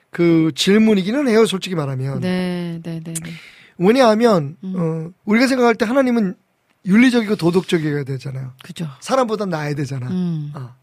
그 0.10 0.52
질문이기는 0.56 1.28
해요. 1.28 1.46
솔직히 1.46 1.76
말하면. 1.76 2.22
네, 2.22 2.80
네, 2.82 3.02
네, 3.04 3.14
네. 3.14 3.32
왜냐하면 3.78 4.56
음. 4.64 4.74
어, 4.78 5.12
우리가 5.26 5.48
생각할 5.48 5.76
때 5.76 5.84
하나님은 5.84 6.36
윤리적이고 6.86 7.36
도덕적이어야 7.36 8.04
되잖아요. 8.04 8.54
그죠. 8.64 8.88
사람보다 9.00 9.46
나아야 9.46 9.76
되잖아. 9.76 10.08
음. 10.10 10.52
어. 10.56 10.76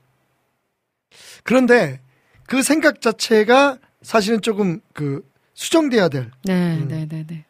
그런데 1.43 2.01
그 2.47 2.63
생각 2.63 3.01
자체가 3.01 3.79
사실은 4.03 4.41
조금 4.41 4.81
그 4.93 5.29
수정돼야 5.55 6.09
될, 6.09 6.31
네, 6.45 6.77
음. 6.77 6.89
네, 6.89 7.07
네, 7.07 7.25
네. 7.27 7.45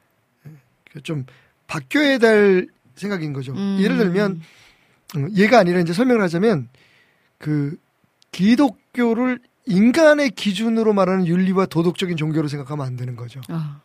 그좀 0.92 1.26
바뀌어야 1.66 2.18
될 2.18 2.68
생각인 2.96 3.32
거죠. 3.32 3.52
음. 3.52 3.78
예를 3.80 3.98
들면 3.98 4.40
어, 5.16 5.26
얘가 5.36 5.58
아니라 5.58 5.80
이제 5.80 5.92
설명을 5.92 6.22
하자면 6.22 6.68
그 7.36 7.76
기독교를 8.32 9.40
인간의 9.66 10.30
기준으로 10.30 10.94
말하는 10.94 11.26
윤리와 11.26 11.66
도덕적인 11.66 12.16
종교로 12.16 12.48
생각하면 12.48 12.86
안 12.86 12.96
되는 12.96 13.14
거죠. 13.14 13.40
아, 13.48 13.80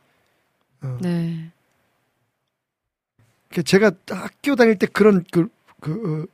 어. 0.82 0.98
네. 1.02 1.52
그 3.54 3.62
제가 3.64 3.92
학교 4.10 4.56
다닐 4.56 4.78
때 4.80 4.88
그런 4.88 5.24
그, 5.32 5.48
그, 5.80 6.26
어, 6.28 6.34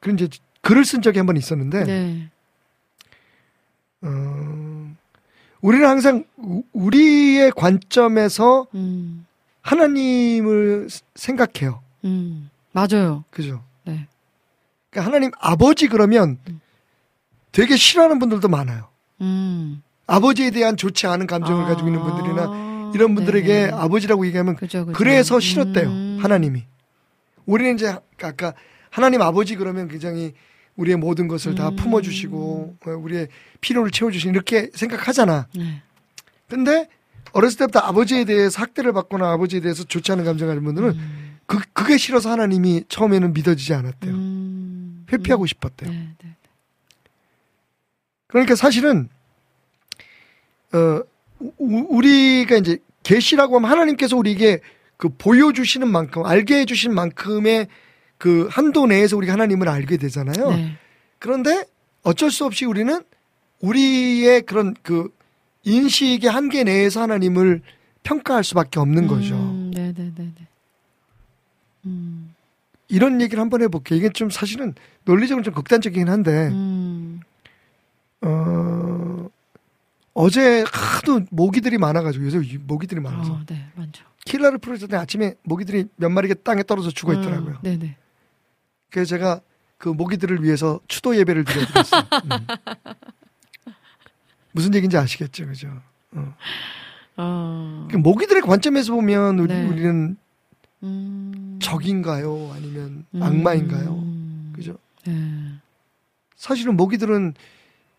그런 0.00 0.18
이제 0.18 0.28
글을 0.62 0.84
쓴 0.84 1.00
적이 1.02 1.18
한 1.18 1.26
번 1.26 1.36
있었는데, 1.38 1.84
네. 1.84 2.30
어, 4.02 4.94
우리는 5.62 5.86
항상 5.88 6.24
우- 6.36 6.62
우리의 6.72 7.52
관점에서 7.52 8.66
음. 8.74 9.26
하나님을 9.62 10.88
스- 10.90 11.02
생각해요. 11.14 11.82
음. 12.04 12.50
맞아요. 12.72 13.24
그죠? 13.30 13.62
네. 13.84 14.06
그러니까 14.90 15.06
하나님 15.10 15.30
아버지 15.38 15.86
그러면 15.88 16.38
되게 17.52 17.76
싫어하는 17.76 18.18
분들도 18.18 18.48
많아요. 18.48 18.88
음. 19.22 19.82
아버지에 20.06 20.50
대한 20.50 20.76
좋지 20.76 21.06
않은 21.06 21.26
감정을 21.26 21.64
아, 21.64 21.68
가지고 21.68 21.88
있는 21.88 22.02
분들이나 22.02 22.69
이런 22.94 23.14
분들에게 23.14 23.48
네네. 23.48 23.72
아버지라고 23.72 24.26
얘기하면 24.26 24.56
그죠, 24.56 24.86
그죠. 24.86 24.96
그래서 24.96 25.40
싫었대요. 25.40 25.88
음. 25.88 26.18
하나님이. 26.20 26.64
우리는 27.46 27.74
이제 27.74 27.94
아까 28.22 28.54
하나님 28.90 29.22
아버지 29.22 29.56
그러면 29.56 29.88
굉장히 29.88 30.32
우리의 30.76 30.96
모든 30.96 31.28
것을 31.28 31.54
다 31.54 31.68
음. 31.68 31.76
품어주시고 31.76 32.76
어, 32.86 32.90
우리의 32.90 33.28
필요를 33.60 33.90
채워주시는 33.90 34.34
이렇게 34.34 34.70
생각하잖아. 34.74 35.46
네. 35.54 35.82
근데 36.48 36.88
어렸을 37.32 37.58
때부터 37.58 37.80
아버지에 37.80 38.24
대해서 38.24 38.60
학대를 38.62 38.92
받거나 38.92 39.32
아버지에 39.32 39.60
대해서 39.60 39.84
좋지 39.84 40.12
않은 40.12 40.24
감정을 40.24 40.54
가진 40.54 40.64
분들은 40.64 40.88
음. 40.90 41.38
그, 41.46 41.58
그게 41.72 41.96
싫어서 41.96 42.30
하나님이 42.30 42.84
처음에는 42.88 43.32
믿어지지 43.32 43.74
않았대요. 43.74 44.12
음. 44.12 45.06
회피하고 45.12 45.44
음. 45.44 45.46
싶었대요. 45.46 45.90
네, 45.90 46.08
네. 46.22 46.36
그러니까 48.28 48.54
사실은 48.54 49.08
어 50.72 51.02
우- 51.58 51.86
우리가 51.88 52.56
이제 52.56 52.78
계시라고 53.02 53.56
하면 53.56 53.70
하나님께서 53.70 54.16
우리에게 54.16 54.60
그 54.96 55.08
보여주시는 55.08 55.88
만큼 55.88 56.24
알게 56.26 56.60
해주신 56.60 56.92
만큼의 56.94 57.68
그 58.18 58.48
한도 58.50 58.86
내에서 58.86 59.16
우리가 59.16 59.32
하나님을 59.32 59.68
알게 59.68 59.96
되잖아요. 59.96 60.50
네. 60.50 60.72
그런데 61.18 61.64
어쩔 62.02 62.30
수 62.30 62.44
없이 62.44 62.64
우리는 62.66 63.02
우리의 63.60 64.42
그런 64.42 64.74
그 64.82 65.08
인식의 65.64 66.30
한계 66.30 66.64
내에서 66.64 67.00
하나님을 67.02 67.62
평가할 68.02 68.44
수밖에 68.44 68.78
없는 68.80 69.06
거죠. 69.06 69.34
음, 69.34 69.70
네, 69.74 69.92
네, 69.94 70.12
네, 70.16 70.24
네. 70.38 70.46
음. 71.86 72.34
이런 72.88 73.20
얘기를 73.20 73.40
한번 73.40 73.62
해볼게요. 73.62 73.98
이게 73.98 74.08
좀 74.10 74.30
사실은 74.30 74.74
논리적으로 75.04 75.42
좀 75.44 75.54
극단적이긴 75.54 76.08
한데, 76.08 76.48
음. 76.48 77.20
어, 78.22 79.28
어제 80.14 80.64
하도 80.72 81.20
모기들이 81.30 81.78
많아가지고 81.78 82.24
요새 82.24 82.40
이 82.42 82.58
모기들이 82.58 83.00
많아서 83.00 83.32
어, 83.32 83.40
네, 83.46 83.66
많죠. 83.74 84.04
킬러를 84.24 84.58
풀어줄 84.58 84.88
때 84.88 84.96
아침에 84.96 85.34
모기들이 85.44 85.86
몇 85.96 86.08
마리가 86.10 86.34
땅에 86.42 86.62
떨어져 86.62 86.90
죽어 86.90 87.14
있더라고요. 87.14 87.52
음, 87.52 87.62
네네. 87.62 87.96
그래서 88.90 89.08
제가 89.10 89.40
그 89.78 89.88
모기들을 89.88 90.42
위해서 90.42 90.80
추도 90.88 91.16
예배를 91.16 91.44
드려드렸어요. 91.44 92.02
음. 93.66 93.72
무슨 94.52 94.74
얘기인지 94.74 94.96
아시겠죠, 94.96 95.46
그죠? 95.46 95.68
어. 96.12 96.34
어, 97.16 97.88
그 97.90 97.96
모기들의 97.96 98.42
관점에서 98.42 98.92
보면 98.92 99.38
우리, 99.38 99.54
네. 99.54 99.66
우리는 99.66 100.16
음, 100.82 101.58
적인가요? 101.62 102.50
아니면 102.52 103.04
음, 103.14 103.22
악마인가요? 103.22 104.04
그죠? 104.54 104.76
네. 105.06 105.52
사실은 106.36 106.76
모기들은 106.76 107.34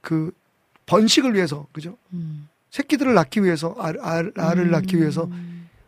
그 0.02 0.32
번식을 0.92 1.34
위해서, 1.34 1.68
그죠? 1.72 1.98
음, 2.12 2.50
새끼들을 2.70 3.14
낳기 3.14 3.44
위해서, 3.44 3.74
알, 3.80 3.98
알, 4.02 4.32
알을 4.36 4.66
음, 4.66 4.72
낳기 4.72 4.98
위해서 4.98 5.30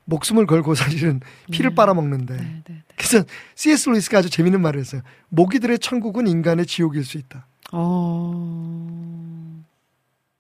목숨을 0.06 0.46
걸고 0.46 0.76
사실은 0.76 1.20
피를 1.52 1.72
네. 1.72 1.76
빨아먹는데. 1.76 2.38
네, 2.38 2.42
네, 2.44 2.64
네. 2.66 2.84
그래서 2.96 3.26
C.S. 3.56 3.90
루이스가 3.90 4.20
아주 4.20 4.30
재밌는 4.30 4.62
말을 4.62 4.80
했어요. 4.80 5.02
모기들의 5.30 5.80
천국은 5.80 6.28
인간의 6.28 6.66
지옥일 6.66 7.04
수 7.04 7.18
있다. 7.18 7.46
어, 7.74 9.64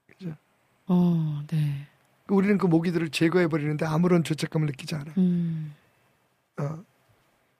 그죠? 0.07 0.33
어, 0.87 1.41
네. 1.51 1.87
우리는 2.29 2.57
그 2.57 2.65
모기들을 2.67 3.09
제거해 3.09 3.47
버리는데 3.47 3.85
아무런 3.85 4.23
죄책감을 4.23 4.67
느끼지 4.67 4.95
않아요. 4.95 5.13
음, 5.17 5.73
어. 6.57 6.79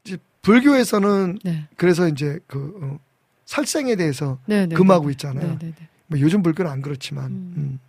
이제 0.06 0.18
불교에서는 0.41 1.39
네, 1.43 1.68
그래서 1.76 2.08
이제 2.08 2.39
그 2.47 2.80
어, 2.82 2.99
살생에 3.45 3.95
대해서 3.95 4.39
네, 4.45 4.66
네. 4.68 4.76
금하고 4.76 5.08
네, 5.08 5.12
있잖아요. 5.12 5.47
네, 5.47 5.60
네, 5.60 5.74
네. 5.78 5.88
뭐 6.14 6.20
요즘 6.20 6.43
불교는 6.43 6.70
안 6.70 6.84
그렇지만. 6.84 7.26
음. 7.32 7.53
음. 7.57 7.80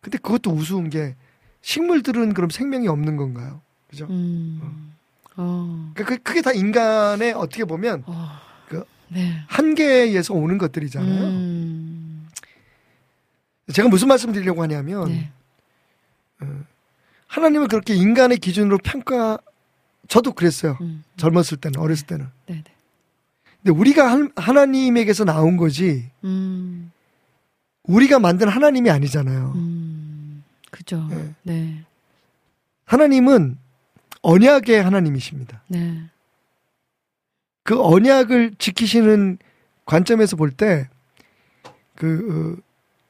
근데 0.00 0.18
그것도 0.18 0.52
우스운 0.52 0.88
게 0.88 1.16
식물들은 1.62 2.32
그럼 2.32 2.48
생명이 2.48 2.86
없는 2.86 3.16
건가요? 3.16 3.60
그죠? 3.90 4.06
음, 4.08 4.92
어, 5.36 5.90
그러니까 5.94 6.04
그- 6.16 6.22
그게 6.22 6.42
다 6.42 6.52
인간의 6.52 7.32
어떻게 7.32 7.64
보면 7.64 8.04
어, 8.06 8.30
그- 8.68 8.84
네. 9.08 9.42
한계에 9.48 10.02
의해서 10.04 10.32
오는 10.32 10.58
것들이잖아요. 10.58 11.24
음, 11.24 12.28
제가 13.72 13.88
무슨 13.88 14.06
말씀 14.06 14.30
드리려고 14.32 14.62
하냐면 14.62 15.08
네. 15.08 15.32
하나님을 17.26 17.66
그렇게 17.66 17.96
인간의 17.96 18.38
기준으로 18.38 18.78
평가 18.78 19.38
저도 20.06 20.34
그랬어요. 20.34 20.78
음, 20.82 21.02
젊었을 21.16 21.56
때는 21.56 21.80
어렸을 21.80 22.06
때는. 22.06 22.26
네, 22.46 22.62
네. 22.64 22.75
근데 23.66 23.80
우리가 23.80 24.08
한- 24.08 24.30
하나님에게서 24.36 25.24
나온 25.24 25.56
거지 25.56 26.08
음, 26.22 26.92
우리가 27.82 28.20
만든 28.20 28.46
하나님이 28.48 28.90
아니잖아요. 28.90 29.52
음, 29.56 30.44
그죠. 30.70 31.04
네. 31.10 31.34
네, 31.42 31.82
하나님은 32.84 33.58
언약의 34.22 34.80
하나님이십니다. 34.84 35.62
네. 35.66 36.00
그 37.64 37.82
언약을 37.82 38.54
지키시는 38.58 39.38
관점에서 39.84 40.36
볼 40.36 40.52
때 40.52 40.88
그 41.96 42.60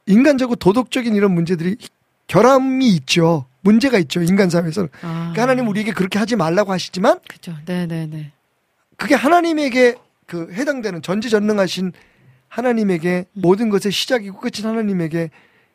인간적으로 0.05 0.55
도덕적인 0.55 1.13
이런 1.13 1.33
문제들이 1.33 1.75
결함이 2.27 2.87
있죠. 2.95 3.45
문제가 3.61 3.97
있죠. 3.99 4.21
인간 4.23 4.49
사회에서. 4.49 4.83
아, 5.01 5.17
그러니까 5.33 5.41
하나님 5.41 5.67
우리에게 5.67 5.91
그렇게 5.91 6.17
하지 6.17 6.37
말라고 6.37 6.71
하시지만 6.71 7.19
그죠. 7.27 7.53
네, 7.65 7.85
네, 7.85 8.05
네. 8.07 8.31
그게 8.95 9.13
하나님에게 9.13 9.97
그 10.27 10.51
해당되는 10.53 11.01
전지전능하신 11.01 11.93
하나님에게 12.49 13.25
음. 13.33 13.41
모든 13.41 13.69
것의 13.69 13.91
시작이고 13.91 14.39
끝인 14.39 14.67
하나님에게 14.67 15.31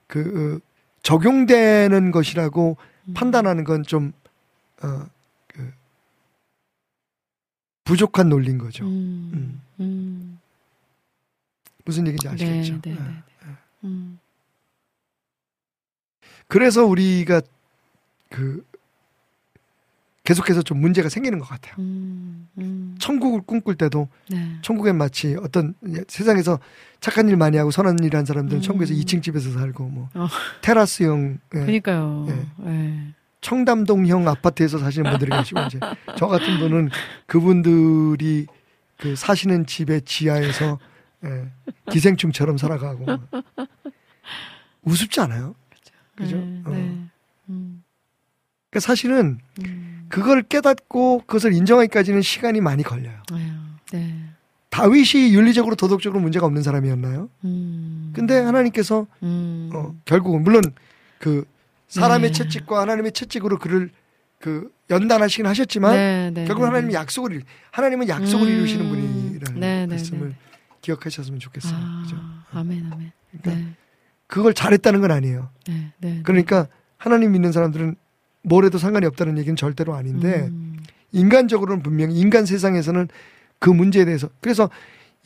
그 0.06 0.60
어, 0.62 0.68
적용되는 1.02 2.10
것이라고 2.12 2.76
음. 3.08 3.14
판단하는 3.14 3.64
건좀 3.64 4.12
어, 4.82 5.06
그 5.48 5.72
부족한 7.84 8.28
논리인 8.28 8.58
거죠. 8.58 8.84
음, 8.84 9.60
음, 9.80 10.38
무슨 11.84 12.06
얘기인지 12.06 12.28
네, 12.28 12.34
아시겠죠? 12.34 12.80
네, 12.82 12.90
네, 12.90 12.90
예. 12.90 12.94
네. 13.46 13.56
음, 13.84 14.18
그래서 16.46 16.84
우리가 16.84 17.40
그 18.28 18.64
계속해서 20.24 20.62
좀 20.62 20.80
문제가 20.80 21.08
생기는 21.08 21.38
것 21.40 21.48
같아요. 21.48 21.74
음, 21.80 22.48
음, 22.58 22.94
천국을 23.00 23.40
꿈꿀 23.42 23.74
때도 23.74 24.08
네. 24.30 24.56
천국엔 24.62 24.96
마치 24.96 25.36
어떤 25.40 25.74
세상에서 26.06 26.60
착한 27.00 27.28
일 27.28 27.36
많이 27.36 27.56
하고 27.56 27.70
선한 27.72 27.98
일 28.04 28.14
한 28.14 28.24
사람들은 28.24 28.60
음. 28.60 28.62
천국에서 28.62 28.94
2층 28.94 29.22
집에서 29.22 29.50
살고 29.52 29.84
뭐 29.88 30.08
어. 30.14 30.28
테라스형 30.60 31.38
예, 31.54 31.58
그러니까요. 31.58 32.26
예. 32.28 32.70
예. 32.70 33.14
청담동형 33.40 34.28
아파트에서 34.28 34.78
사시는 34.78 35.10
분들이 35.10 35.30
계시고 35.36 35.60
이제 35.62 35.80
저 36.16 36.28
같은 36.28 36.58
분은 36.60 36.90
그분들이 37.26 38.46
그 38.98 39.16
사시는 39.16 39.66
집의 39.66 40.02
지하에서 40.02 40.78
예, 41.24 41.50
기생충처럼 41.90 42.58
살아가고 42.58 43.06
우습지 44.82 45.20
않아요? 45.20 45.54
그죠? 46.14 46.36
네, 46.36 46.62
어. 46.64 46.70
네. 46.70 46.76
음, 47.48 47.82
그러니까 48.70 48.86
사실은 48.86 49.38
음, 49.64 49.91
그걸 50.12 50.42
깨닫고 50.42 51.20
그것을 51.20 51.54
인정하기까지는 51.54 52.20
시간이 52.20 52.60
많이 52.60 52.82
걸려요. 52.82 53.22
네. 53.92 54.14
다윗이 54.68 55.32
윤리적으로 55.32 55.74
도덕적으로 55.74 56.20
문제가 56.20 56.44
없는 56.44 56.62
사람이었나요? 56.62 57.30
음, 57.44 58.12
근데 58.14 58.38
하나님께서 58.38 59.06
음, 59.22 59.70
어, 59.72 59.94
결국은 60.04 60.44
물론 60.44 60.62
그 61.18 61.46
사람의 61.88 62.32
네. 62.32 62.38
채찍과 62.38 62.82
하나님의 62.82 63.12
채찍으로 63.12 63.58
그를 63.58 63.90
그 64.38 64.70
연단하시긴 64.90 65.46
하셨지만 65.46 65.94
네, 65.94 66.30
네, 66.34 66.44
결국 66.44 66.62
네, 66.62 66.66
하나님이 66.66 66.92
네. 66.92 66.98
약속을 66.98 67.42
하나님은 67.70 68.08
약속을 68.08 68.46
음, 68.48 68.52
이루시는 68.52 68.88
분이라는 68.90 69.60
네, 69.60 69.86
네, 69.86 69.86
말씀을 69.86 70.28
네. 70.28 70.36
기억하셨으면 70.82 71.40
좋겠어요. 71.40 71.74
아, 71.74 72.02
그죠? 72.02 72.16
아멘, 72.52 72.92
아멘. 72.92 73.12
그러니까 73.30 73.64
네, 73.64 73.74
그걸 74.26 74.52
잘했다는 74.52 75.00
건 75.00 75.10
아니에요. 75.10 75.48
그러니까 76.22 76.68
하나님 76.98 77.32
믿는 77.32 77.50
사람들은 77.50 77.96
뭘 78.42 78.64
해도 78.64 78.78
상관이 78.78 79.06
없다는 79.06 79.38
얘기는 79.38 79.54
절대로 79.56 79.94
아닌데 79.94 80.48
음, 80.48 80.78
인간적으로는 81.12 81.82
분명히 81.82 82.18
인간 82.18 82.44
세상에서는 82.46 83.08
그 83.58 83.70
문제에 83.70 84.04
대해서 84.04 84.28
그래서 84.40 84.68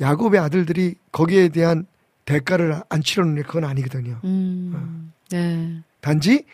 야곱의 0.01 0.39
아들들이 0.39 0.95
거기에 1.13 1.49
대한 1.49 1.87
대가를 2.27 2.83
안 2.89 3.03
치르는 3.03 3.37
게 3.37 3.43
그건 3.43 3.65
아니거든요. 3.65 4.21
음, 4.25 5.13
네, 5.31 5.83
단지 6.01 6.45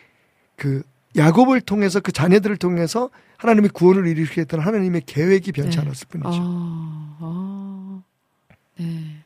그 0.55 0.83
야곱을 1.17 1.61
통해서 1.61 1.99
그 1.99 2.11
자녀들을 2.11 2.57
통해서 2.57 3.09
하나님이 3.37 3.69
구원을 3.69 4.07
이루시겠다는 4.07 4.65
하나님의 4.65 5.03
계획이 5.05 5.51
변치 5.51 5.77
네. 5.77 5.83
않았을 5.83 6.07
뿐이죠. 6.09 6.29
아, 6.31 7.17
아, 7.19 8.01
네. 8.79 9.17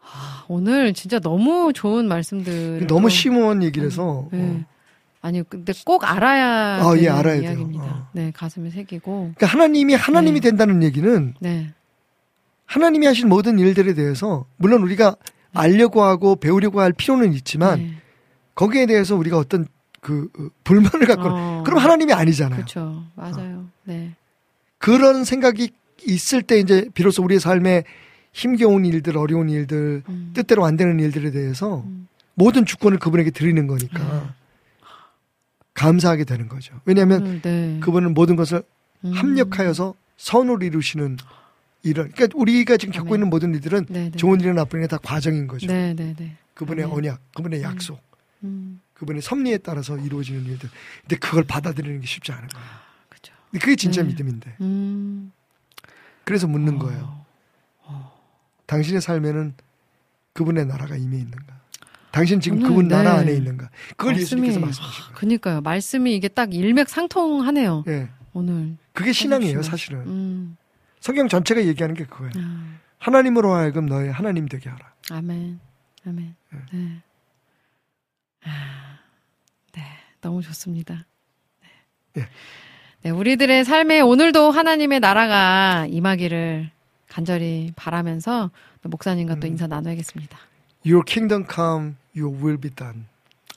아, 0.00 0.44
오늘 0.48 0.92
진짜 0.94 1.20
너무 1.20 1.72
좋은 1.72 2.08
말씀들. 2.08 2.86
너무 2.88 3.08
심오한 3.08 3.62
얘기라서 3.62 4.28
네. 4.32 4.40
어. 4.42 4.77
아니, 5.20 5.42
근데 5.42 5.72
꼭 5.84 6.04
알아야 6.04 6.80
아, 6.82 6.94
예, 6.98 7.08
알아야. 7.08 7.36
이야기입니다. 7.36 7.84
어. 7.84 8.08
네, 8.12 8.30
가슴에 8.34 8.70
새기고. 8.70 9.32
그러니까 9.36 9.46
하나님이 9.46 9.94
하나님이 9.94 10.40
네. 10.40 10.50
된다는 10.50 10.82
얘기는 10.82 11.34
네, 11.40 11.72
하나님이 12.66 13.06
하신 13.06 13.28
모든 13.28 13.58
일들에 13.58 13.94
대해서 13.94 14.46
물론 14.56 14.82
우리가 14.82 15.16
알려고 15.54 16.02
하고 16.02 16.36
배우려고 16.36 16.80
할 16.80 16.92
필요는 16.92 17.32
있지만 17.32 17.78
네. 17.78 17.94
거기에 18.54 18.86
대해서 18.86 19.16
우리가 19.16 19.38
어떤 19.38 19.66
그 20.00 20.28
어, 20.38 20.48
불만을 20.64 21.06
갖고 21.06 21.28
어, 21.28 21.62
그럼 21.64 21.78
하나님이 21.78 22.12
아니잖아요. 22.12 22.56
그렇죠. 22.56 23.04
맞아요. 23.14 23.66
네. 23.84 24.12
그런 24.78 25.24
생각이 25.24 25.70
있을 26.06 26.42
때 26.42 26.58
이제 26.58 26.88
비로소 26.94 27.24
우리의 27.24 27.40
삶에 27.40 27.82
힘겨운 28.32 28.84
일들, 28.84 29.16
어려운 29.18 29.48
일들, 29.48 30.02
음, 30.08 30.30
뜻대로 30.34 30.64
안 30.64 30.76
되는 30.76 31.00
일들에 31.00 31.32
대해서 31.32 31.82
음. 31.86 32.06
모든 32.34 32.64
주권을 32.64 32.98
그분에게 32.98 33.32
드리는 33.32 33.66
거니까 33.66 34.32
감사하게 35.78 36.24
되는 36.24 36.48
거죠. 36.48 36.80
왜냐하면 36.84 37.22
오늘, 37.22 37.42
네. 37.42 37.78
그분은 37.80 38.14
모든 38.14 38.36
것을 38.36 38.62
음. 39.04 39.12
합력하여서 39.12 39.94
선을 40.16 40.62
이루시는 40.62 41.16
이런 41.84 42.10
그러니까 42.10 42.36
우리가 42.38 42.76
지금 42.76 42.92
겪고 42.92 43.08
아멘. 43.08 43.14
있는 43.14 43.30
모든 43.30 43.54
일들은 43.54 43.86
네, 43.88 44.10
네. 44.10 44.16
좋은 44.16 44.40
일이나 44.40 44.54
나쁜 44.54 44.80
일이 44.80 44.88
다 44.88 44.98
과정인 44.98 45.46
거죠. 45.46 45.66
네, 45.68 45.94
네, 45.94 46.14
네. 46.16 46.36
그분의 46.54 46.84
아멘. 46.84 46.96
언약, 46.96 47.20
그분의 47.34 47.62
약속, 47.62 48.00
음, 48.42 48.80
그분의 48.94 49.22
섭리에 49.22 49.58
따라서 49.58 49.96
이루어지는 49.96 50.44
일들. 50.44 50.68
근데 51.02 51.16
그걸 51.16 51.44
받아들이는 51.44 52.00
게 52.00 52.06
쉽지 52.06 52.32
않은 52.32 52.48
거예요. 52.48 52.66
그죠. 53.08 53.32
근데 53.50 53.64
그게 53.64 53.76
진짜 53.76 54.02
네. 54.02 54.08
믿음인데. 54.08 54.56
음. 54.60 55.32
그래서 56.24 56.46
묻는 56.48 56.76
어. 56.76 56.78
거예요. 56.80 57.18
당신의 58.66 59.00
삶에는 59.00 59.54
그분의 60.34 60.66
나라가 60.66 60.96
이미 60.96 61.18
있는가? 61.18 61.57
당신 62.10 62.40
지금 62.40 62.58
오늘, 62.58 62.68
그분 62.68 62.88
나라 62.88 63.14
네. 63.14 63.18
안에 63.20 63.32
있는가? 63.34 63.70
그걸 63.96 64.14
말씀이- 64.14 64.20
예수님께서 64.20 64.60
거예요. 64.60 64.74
그니까요. 65.14 65.60
말씀이 65.60 66.14
이게 66.14 66.28
딱 66.28 66.54
일맥상통하네요. 66.54 67.84
예. 67.88 68.08
오늘. 68.32 68.76
그게 68.92 69.12
신앙이에요. 69.12 69.62
사실은. 69.62 70.00
음. 70.06 70.56
성경 71.00 71.28
전체가 71.28 71.64
얘기하는 71.64 71.94
게 71.94 72.04
그거예요. 72.04 72.32
아, 72.36 72.78
하나님으로 72.98 73.52
하여금 73.52 73.86
너의 73.86 74.10
하나님 74.10 74.48
되게 74.48 74.68
하라. 74.68 74.92
아멘. 75.10 75.60
아멘. 76.06 76.34
네. 76.72 77.02
너무 80.20 80.42
좋습니다. 80.42 81.06
예. 82.16 82.20
네. 82.20 82.28
네, 83.02 83.10
우리들의 83.10 83.64
삶에 83.64 84.00
오늘도 84.00 84.50
하나님의 84.50 84.98
나라가 85.00 85.86
임하기를 85.88 86.70
간절히 87.08 87.72
바라면서 87.76 88.50
또 88.82 88.88
목사님과 88.88 89.36
또 89.36 89.46
음. 89.46 89.52
인사 89.52 89.66
나눠야겠습니다. 89.68 90.36
Your 90.86 91.04
kingdom 91.04 91.44
come, 91.50 91.96
your 92.16 92.34
will 92.34 92.58
be 92.60 92.70
done 92.70 93.06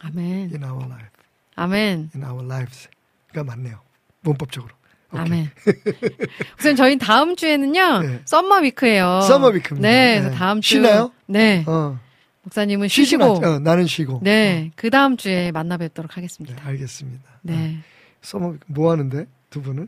아멘. 0.01 0.51
in 0.53 0.63
our 0.63 0.85
life, 0.85 1.09
아멘. 1.55 2.09
in 2.15 2.23
our 2.23 2.43
lives.가 2.45 3.43
맞네요. 3.43 3.79
문법적으로. 4.21 4.73
오케이. 5.13 5.21
아멘. 5.21 5.49
우선 6.59 6.75
저희 6.75 6.97
다음 6.97 7.35
주에는요. 7.35 7.99
네. 7.99 8.21
summer 8.25 8.59
week예요. 8.61 9.21
summer 9.21 9.47
week입니다. 9.49 9.87
네, 9.87 10.15
그래서 10.19 10.29
네. 10.29 10.35
다음 10.35 10.61
주 10.61 10.69
쉬나요? 10.69 11.11
네. 11.27 11.63
어, 11.67 11.99
목사님은. 12.43 12.87
쉬시고 12.87 13.23
어, 13.23 13.59
나는 13.59 13.85
쉬고. 13.87 14.21
네, 14.23 14.71
그 14.75 14.89
다음 14.89 15.17
주에 15.17 15.51
만나 15.51 15.77
뵙도록 15.77 16.11
네, 16.11 16.15
하겠습니다. 16.15 16.65
알겠습니다. 16.65 17.23
네. 17.43 17.79
summer 18.21 18.49
week 18.51 18.65
뭐 18.67 18.91
하는데 18.91 19.25
두 19.49 19.61
분은? 19.61 19.87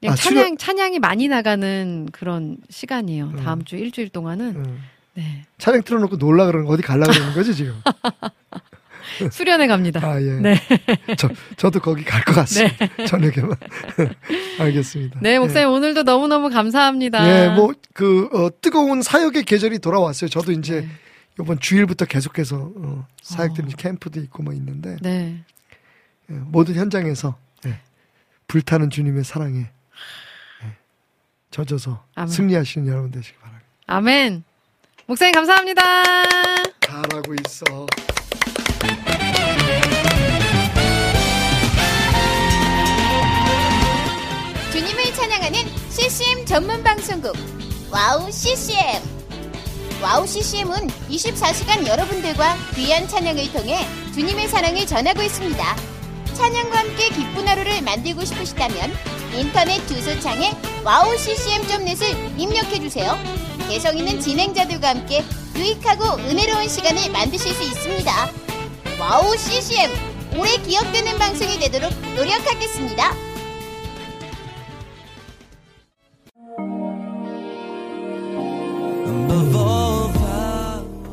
그냥 0.00 0.12
아, 0.12 0.16
찬양 0.16 0.56
찬양이 0.58 0.98
많이 0.98 1.28
나가는 1.28 2.08
그런 2.12 2.58
시간이에요. 2.70 3.26
음. 3.26 3.36
다음 3.36 3.64
주 3.64 3.76
일주일 3.76 4.08
동안은 4.10 4.56
음. 4.56 4.82
네. 5.14 5.44
찬양 5.58 5.82
틀어놓고 5.82 6.18
놀라 6.18 6.46
그러는 6.46 6.66
거 6.66 6.72
어디 6.72 6.82
갈라 6.82 7.06
그러는 7.06 7.34
거지 7.34 7.54
지금? 7.54 7.74
수련회 9.30 9.66
갑니다. 9.68 10.00
아 10.04 10.20
예. 10.20 10.30
네. 10.40 10.56
저 11.16 11.28
저도 11.56 11.78
거기 11.80 12.02
갈 12.04 12.24
것 12.24 12.34
같습니다. 12.34 12.86
저녁에만. 13.06 13.56
알겠습니다. 14.58 15.20
네, 15.22 15.38
목사님 15.38 15.68
오늘도 15.68 16.02
너무 16.02 16.26
너무 16.26 16.50
감사합니다. 16.50 17.28
예, 17.28 17.48
뭐, 17.54 17.72
그, 17.92 18.28
어, 18.32 18.48
뜨거운 18.60 19.02
사역의 19.02 19.44
계절이 19.44 19.78
돌아왔어요. 19.80 20.30
저도 20.30 20.52
이제, 20.52 20.80
네. 20.80 20.88
이번 21.40 21.60
주일부터 21.60 22.06
계속해서, 22.06 22.72
어, 22.74 23.06
사역들이 23.22 23.66
어. 23.68 23.76
캠프도 23.76 24.20
있고 24.20 24.42
뭐 24.42 24.52
있는데, 24.54 24.96
네. 25.02 25.44
예, 26.30 26.34
모든 26.34 26.74
현장에서, 26.74 27.36
예, 27.66 27.78
불타는 28.48 28.90
주님의 28.90 29.22
사랑에, 29.24 29.58
예, 29.60 30.76
젖어서 31.50 32.04
아멘. 32.14 32.28
승리하시는 32.28 32.88
여러분 32.88 33.10
되시기 33.10 33.36
바랍니다. 33.38 33.66
아멘. 33.86 34.44
목사님 35.06 35.34
감사합니다. 35.34 35.82
잘하고 36.80 37.34
있어. 37.46 37.86
주님을 44.72 45.04
찬양하는 45.14 45.58
CCM 45.90 46.46
전문 46.46 46.82
방송국 46.82 47.36
WOW 47.90 48.30
CCM 48.30 48.74
WOW 50.02 50.26
CCM은 50.26 50.88
24시간 51.10 51.86
여러분들과 51.86 52.56
귀한 52.74 53.06
찬양을 53.08 53.52
통해 53.52 53.86
주님의 54.14 54.48
사랑을 54.48 54.86
전하고 54.86 55.22
있습니다. 55.22 55.76
찬양과 56.34 56.78
함께 56.78 57.08
기쁜 57.10 57.46
하루를 57.46 57.82
만들고 57.82 58.24
싶으시다면 58.24 58.92
인터넷 59.34 59.86
주소창에 59.86 60.52
WOW 60.84 61.16
CCM.net을 61.16 62.38
입력해 62.38 62.80
주세요. 62.80 63.16
개성 63.68 63.96
있는 63.96 64.20
진행자들과 64.20 64.88
함께 64.88 65.22
유익하고 65.56 66.20
은혜로운 66.20 66.68
시간을 66.68 67.10
만드실 67.10 67.52
수 67.52 67.62
있습니다. 67.62 68.12
WOW 69.00 69.36
CCM 69.36 69.90
오래 70.38 70.56
기억되는 70.58 71.18
방송이 71.18 71.58
되도록 71.58 71.92
노력하겠습니다. 72.16 73.12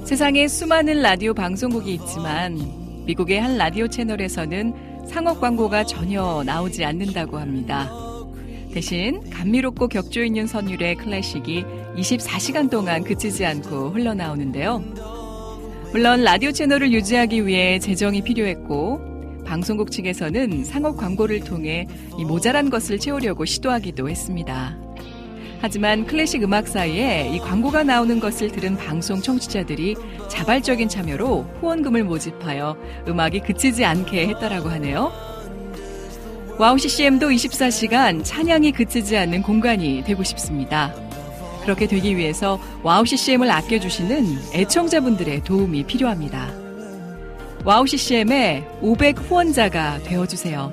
세상에 0.05 0.47
수많은 0.47 1.01
라디오 1.01 1.33
방송국이 1.33 1.93
있지만 1.93 2.59
미국의 3.05 3.39
한 3.39 3.57
라디오 3.57 3.87
채널에서는 3.87 5.07
상업 5.07 5.39
광고가 5.39 5.85
전혀 5.85 6.43
나오지 6.45 6.83
않는다고 6.83 7.39
합니다. 7.39 8.10
대신 8.73 9.29
감미롭고 9.29 9.89
격조 9.89 10.23
있는 10.23 10.47
선율의 10.47 10.95
클래식이 10.95 11.65
24시간 11.97 12.69
동안 12.69 13.03
그치지 13.03 13.45
않고 13.45 13.89
흘러나오는데요. 13.89 14.83
물론 15.91 16.23
라디오 16.23 16.51
채널을 16.51 16.93
유지하기 16.93 17.45
위해 17.45 17.79
재정이 17.79 18.23
필요했고 18.23 19.43
방송국 19.45 19.91
측에서는 19.91 20.63
상업 20.63 20.95
광고를 20.95 21.41
통해 21.41 21.85
이 22.17 22.23
모자란 22.23 22.69
것을 22.69 22.97
채우려고 22.97 23.43
시도하기도 23.43 24.09
했습니다. 24.09 24.77
하지만 25.59 26.05
클래식 26.07 26.41
음악 26.43 26.67
사이에 26.67 27.29
이 27.33 27.39
광고가 27.39 27.83
나오는 27.83 28.19
것을 28.19 28.51
들은 28.51 28.77
방송 28.77 29.21
청취자들이 29.21 29.95
자발적인 30.29 30.87
참여로 30.87 31.45
후원금을 31.59 32.05
모집하여 32.05 32.77
음악이 33.07 33.41
그치지 33.41 33.83
않게 33.83 34.29
했다라고 34.29 34.69
하네요. 34.69 35.30
WOW 36.61 36.77
CCM도 36.77 37.29
24시간 37.29 38.23
찬양이 38.23 38.71
그치지 38.71 39.17
않는 39.17 39.41
공간이 39.41 40.03
되고 40.03 40.21
싶습니다. 40.21 40.93
그렇게 41.63 41.87
되기 41.87 42.15
위해서 42.15 42.61
WOW 42.83 43.03
CCM을 43.03 43.49
아껴주시는 43.49 44.51
애청자분들의 44.53 45.43
도움이 45.43 45.85
필요합니다. 45.85 46.53
WOW 47.65 47.87
CCM의 47.87 48.63
500 48.79 49.17
후원자가 49.17 50.03
되어주세요. 50.03 50.71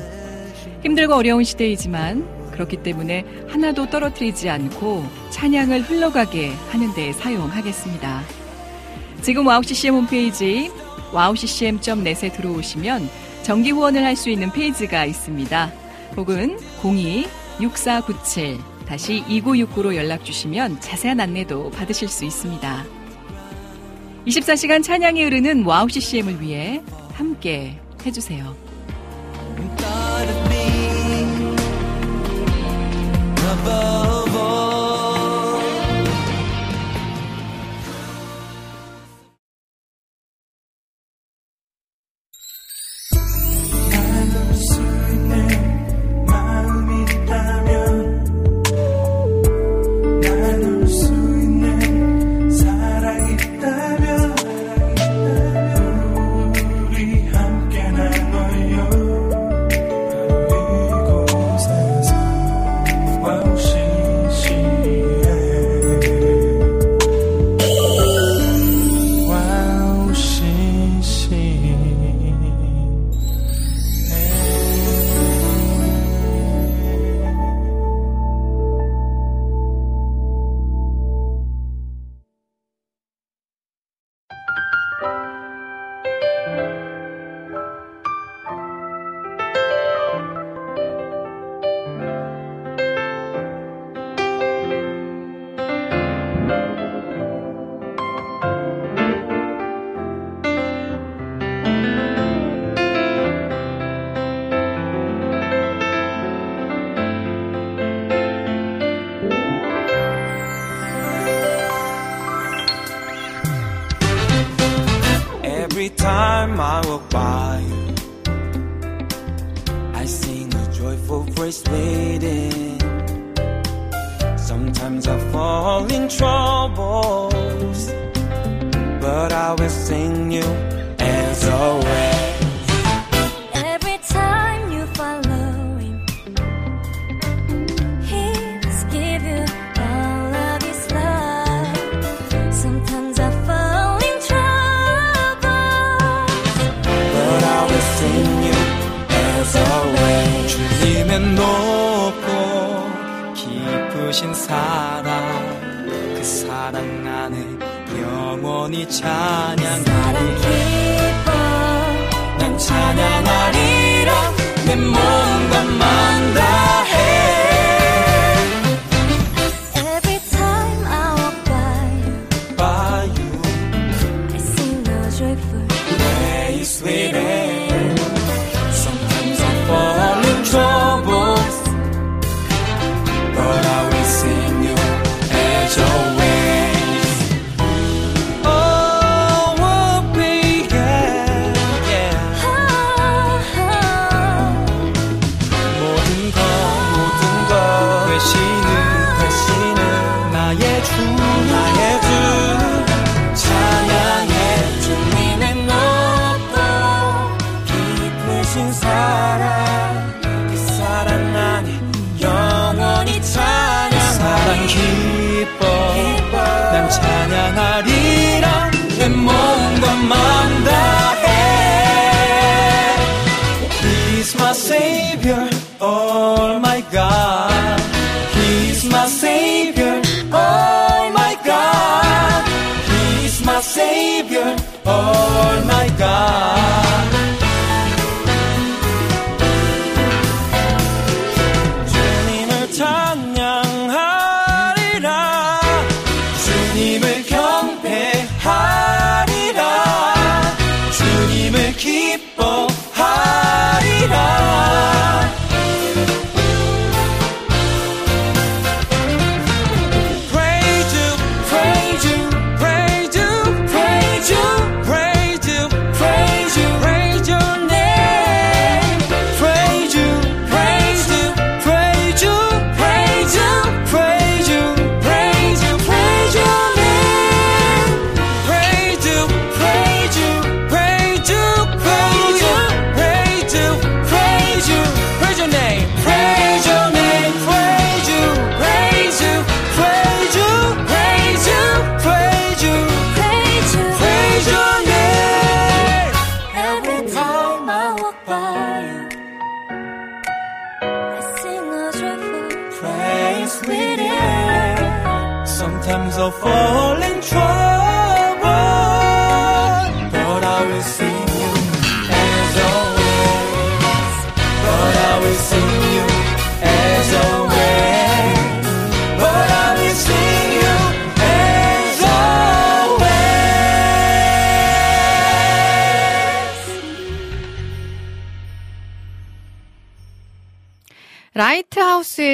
힘들고 0.82 1.14
어려운 1.14 1.42
시대이지만 1.42 2.50
그렇기 2.50 2.82
때문에 2.82 3.24
하나도 3.48 3.88
떨어뜨리지 3.88 4.50
않고 4.50 5.06
찬양을 5.30 5.80
흘러가게 5.80 6.50
하는 6.68 6.92
데 6.92 7.14
사용하겠습니다. 7.14 8.24
지금 9.22 9.46
WOW 9.46 9.62
CCM 9.62 9.94
홈페이지 9.94 10.70
wowccm.net에 11.14 12.30
들어오시면 12.32 13.08
정기 13.42 13.70
후원을 13.70 14.04
할 14.04 14.14
수 14.14 14.28
있는 14.28 14.52
페이지가 14.52 15.06
있습니다. 15.06 15.77
혹은 16.18 16.58
02-6497 17.60 18.58
다시 18.86 19.22
2969로 19.28 19.94
연락 19.94 20.24
주시면 20.24 20.80
자세한 20.80 21.20
안내도 21.20 21.70
받으실 21.70 22.08
수 22.08 22.24
있습니다. 22.24 22.84
24시간 24.26 24.82
찬양이 24.82 25.22
흐르는 25.22 25.64
WOW 25.64 25.88
CCM을 25.88 26.40
위해 26.40 26.82
함께 27.12 27.78
해주세요. 28.04 28.56
나 33.64 33.97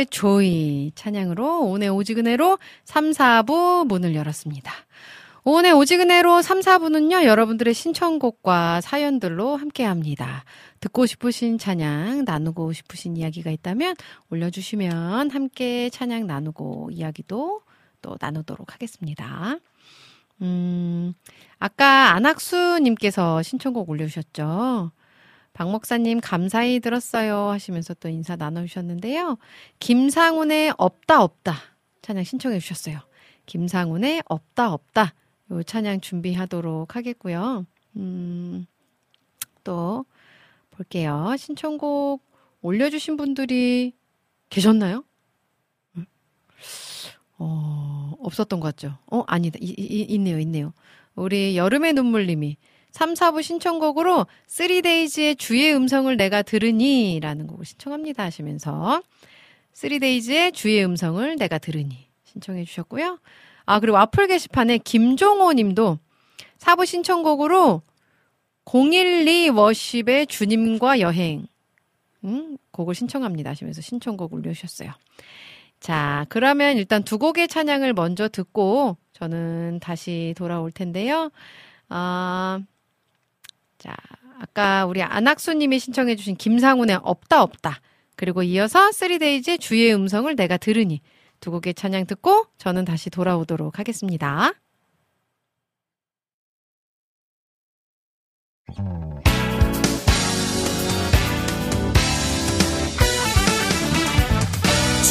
조이 0.06 0.92
찬양으로 0.94 1.62
오늘 1.62 1.90
오지근해로 1.90 2.58
3, 2.84 3.10
4부 3.10 3.86
문을 3.86 4.14
열었습니다. 4.14 4.72
오늘 5.46 5.74
오지근해로 5.74 6.40
3, 6.40 6.60
4부는요, 6.60 7.24
여러분들의 7.24 7.74
신청곡과 7.74 8.80
사연들로 8.80 9.56
함께 9.56 9.84
합니다. 9.84 10.44
듣고 10.80 11.04
싶으신 11.04 11.58
찬양, 11.58 12.24
나누고 12.24 12.72
싶으신 12.72 13.16
이야기가 13.18 13.50
있다면 13.50 13.94
올려주시면 14.30 15.30
함께 15.30 15.90
찬양 15.90 16.26
나누고 16.26 16.90
이야기도 16.92 17.60
또 18.00 18.16
나누도록 18.20 18.72
하겠습니다. 18.72 19.58
음, 20.40 21.12
아까 21.58 22.14
안학수님께서 22.14 23.42
신청곡 23.42 23.90
올려주셨죠? 23.90 24.92
박 25.54 25.70
목사님 25.70 26.20
감사히 26.20 26.80
들었어요 26.80 27.48
하시면서 27.48 27.94
또 27.94 28.08
인사 28.08 28.34
나눠주셨는데요. 28.36 29.38
김상훈의 29.78 30.74
없다 30.76 31.22
없다 31.22 31.54
찬양 32.02 32.24
신청해 32.24 32.58
주셨어요. 32.58 32.98
김상훈의 33.46 34.22
없다 34.26 34.72
없다 34.72 35.14
요 35.52 35.62
찬양 35.62 36.00
준비하도록 36.00 36.96
하겠고요. 36.96 37.66
음, 37.96 38.66
또 39.62 40.04
볼게요. 40.72 41.34
신청곡 41.38 42.22
올려주신 42.60 43.16
분들이 43.16 43.94
계셨나요? 44.50 45.04
어, 47.38 48.14
없었던 48.20 48.58
것 48.58 48.68
같죠? 48.68 48.98
어, 49.06 49.22
아니다. 49.26 49.58
이, 49.60 49.74
이, 49.76 50.02
있네요, 50.14 50.38
있네요. 50.40 50.72
우리 51.14 51.56
여름의 51.56 51.92
눈물님이 51.92 52.56
3, 52.94 53.14
4부 53.14 53.42
신청곡으로 53.42 54.24
3데이즈의 54.46 55.36
주의 55.36 55.74
음성을 55.74 56.16
내가 56.16 56.42
들으니 56.42 57.18
라는 57.20 57.48
곡을 57.48 57.64
신청합니다 57.64 58.22
하시면서 58.22 59.02
3데이즈의 59.72 60.54
주의 60.54 60.84
음성을 60.84 61.34
내가 61.34 61.58
들으니 61.58 62.06
신청해 62.22 62.64
주셨고요. 62.64 63.18
아, 63.66 63.80
그리고 63.80 63.96
와플 63.96 64.28
게시판에 64.28 64.78
김종호 64.78 65.54
님도 65.54 65.98
4부 66.58 66.86
신청곡으로 66.86 67.82
012 68.64 69.48
워십의 69.48 70.28
주님과 70.28 71.00
여행 71.00 71.48
음, 72.22 72.56
곡을 72.70 72.94
신청합니다 72.94 73.50
하시면서 73.50 73.80
신청곡 73.80 74.32
올려주셨어요. 74.32 74.92
자, 75.80 76.26
그러면 76.28 76.76
일단 76.76 77.02
두 77.02 77.18
곡의 77.18 77.48
찬양을 77.48 77.92
먼저 77.92 78.28
듣고 78.28 78.96
저는 79.14 79.80
다시 79.80 80.32
돌아올 80.36 80.70
텐데요. 80.70 81.32
아, 81.88 82.60
자, 83.84 83.94
아까 84.40 84.86
우리 84.86 85.02
안학수님이 85.02 85.78
신청해주신 85.78 86.36
김상훈의 86.36 87.00
없다 87.02 87.42
없다. 87.42 87.80
그리고 88.16 88.42
이어서 88.42 88.88
3데이즈의 88.88 89.60
주의 89.60 89.92
음성을 89.92 90.34
내가 90.36 90.56
들으니 90.56 91.02
두 91.40 91.50
곡의 91.50 91.74
찬양 91.74 92.06
듣고 92.06 92.46
저는 92.56 92.86
다시 92.86 93.10
돌아오도록 93.10 93.78
하겠습니다. 93.78 94.54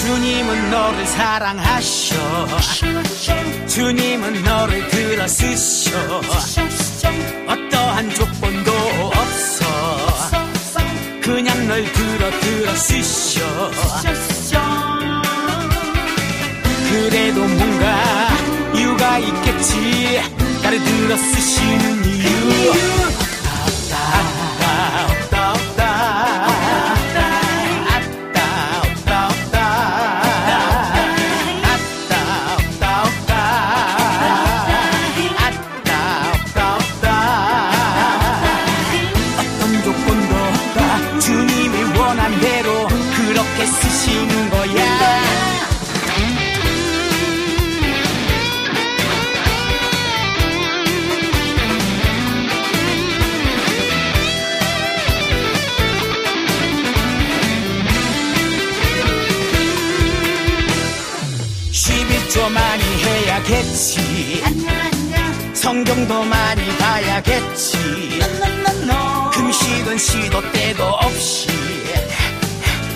주님은 0.05 0.69
너를 0.69 1.07
사랑하셔. 1.07 2.15
주님은 3.67 4.43
너를 4.43 4.85
들어 4.89 5.25
쓰셔. 5.25 5.97
어떠한 7.47 8.09
조건도 8.09 8.71
없어. 9.13 9.65
그냥 11.21 11.67
널 11.69 11.89
들어 11.93 12.30
들어 12.41 12.75
쓰셔. 12.75 13.71
그래도 16.89 17.39
뭔가 17.47 18.27
이유가 18.75 19.19
있겠지. 19.19 20.21
나를 20.63 20.84
들어 20.84 21.15
쓰시는 21.15 22.05
이유. 22.05 22.73
아다 23.45 24.43
봐야겠지. 63.44 64.44
성경도 65.53 66.24
많이 66.24 66.65
봐야겠지. 66.78 68.20
금식은 69.34 69.98
시도 69.98 70.41
때도 70.52 70.84
없이 70.84 71.48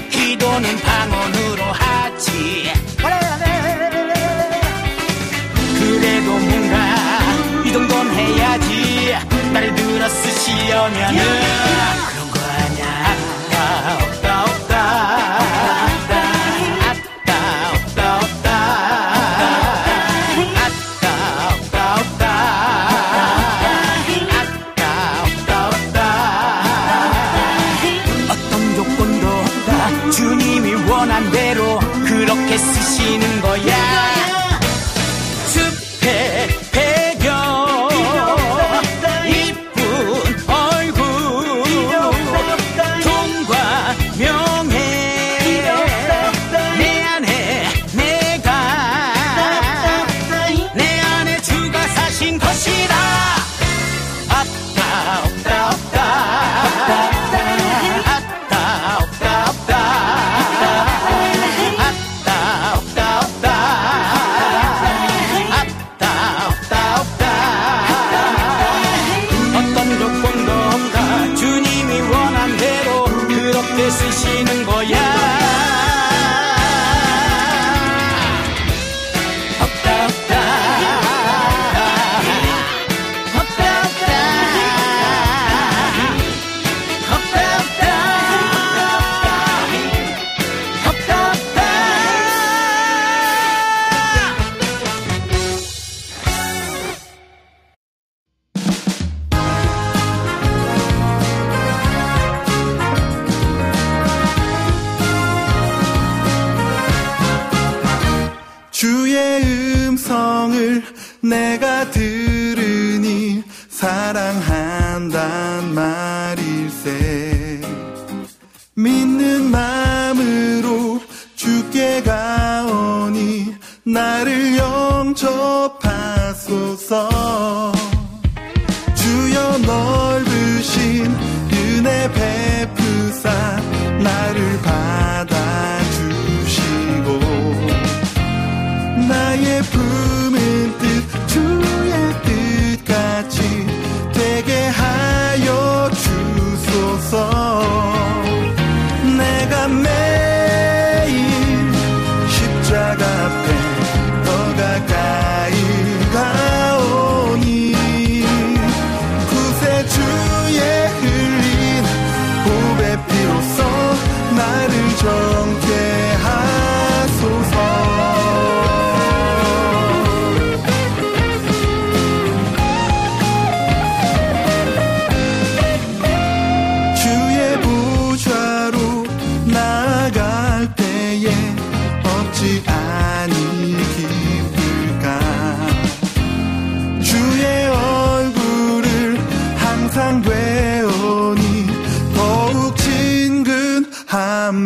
기도는 0.10 0.80
방언으로 0.80 1.64
하지. 1.64 2.72
그래도 5.80 6.32
뭔가 6.32 6.96
이 7.66 7.72
정도는 7.72 8.16
해야지. 8.16 9.16
나를 9.54 9.76
들었으시려면은 9.76 11.22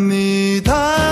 Medha 0.10 1.11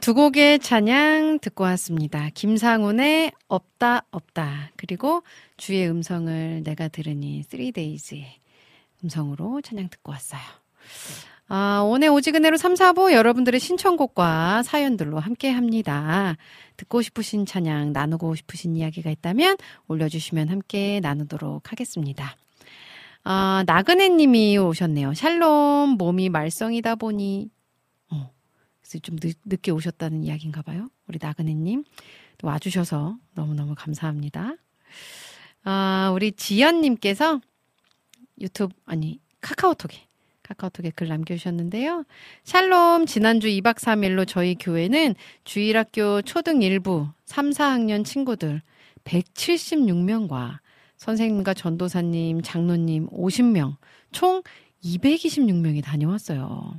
두 0.00 0.14
곡의 0.14 0.60
찬양 0.60 1.40
듣고 1.40 1.64
왔습니다. 1.64 2.30
김상훈의 2.32 3.32
없다 3.48 4.06
없다 4.10 4.70
그리고 4.76 5.22
주의 5.58 5.86
음성을 5.88 6.62
내가 6.64 6.88
들으니 6.88 7.42
3days의 7.42 8.24
음성으로 9.04 9.60
찬양 9.60 9.90
듣고 9.90 10.12
왔어요. 10.12 10.40
아, 11.48 11.82
오늘 11.84 12.08
오지근해로 12.08 12.56
3, 12.56 12.74
4부 12.74 13.12
여러분들의 13.12 13.60
신청곡과 13.60 14.62
사연들로 14.62 15.18
함께 15.18 15.50
합니다. 15.50 16.36
듣고 16.78 17.02
싶으신 17.02 17.44
찬양, 17.44 17.92
나누고 17.92 18.36
싶으신 18.36 18.76
이야기가 18.76 19.10
있다면 19.10 19.58
올려주시면 19.88 20.48
함께 20.48 21.00
나누도록 21.00 21.72
하겠습니다. 21.72 22.36
아, 23.22 23.64
나그네 23.66 24.10
님이 24.10 24.56
오셨네요. 24.56 25.12
샬롬, 25.12 25.96
몸이 25.98 26.30
말썽이다 26.30 26.94
보니, 26.94 27.50
좀 28.98 29.16
늦, 29.16 29.38
늦게 29.44 29.70
오셨다는 29.70 30.24
이야기인가 30.24 30.62
봐요. 30.62 30.88
우리 31.06 31.18
나그네 31.20 31.54
님. 31.54 31.84
또 32.38 32.48
와주셔서 32.48 33.16
너무너무 33.34 33.74
감사합니다. 33.76 34.56
아, 35.62 36.10
우리 36.14 36.32
지연 36.32 36.80
님께서 36.80 37.40
유튜브, 38.40 38.74
아니, 38.86 39.20
카카오톡에 39.40 39.96
카카오톡에 40.42 40.90
글 40.96 41.08
남겨주셨는데요. 41.08 42.04
샬롬, 42.44 43.06
지난주 43.06 43.46
2박 43.46 43.76
3일로 43.76 44.26
저희 44.26 44.56
교회는 44.56 45.14
주일학교 45.44 46.22
초등 46.22 46.62
일부 46.62 47.08
3, 47.26 47.50
4학년 47.50 48.04
친구들 48.04 48.62
176명과 49.04 50.58
선생님과 50.96 51.54
전도사님, 51.54 52.42
장로님 52.42 53.08
50명, 53.10 53.76
총 54.12 54.42
226명이 54.84 55.82
다녀왔어요. 55.82 56.74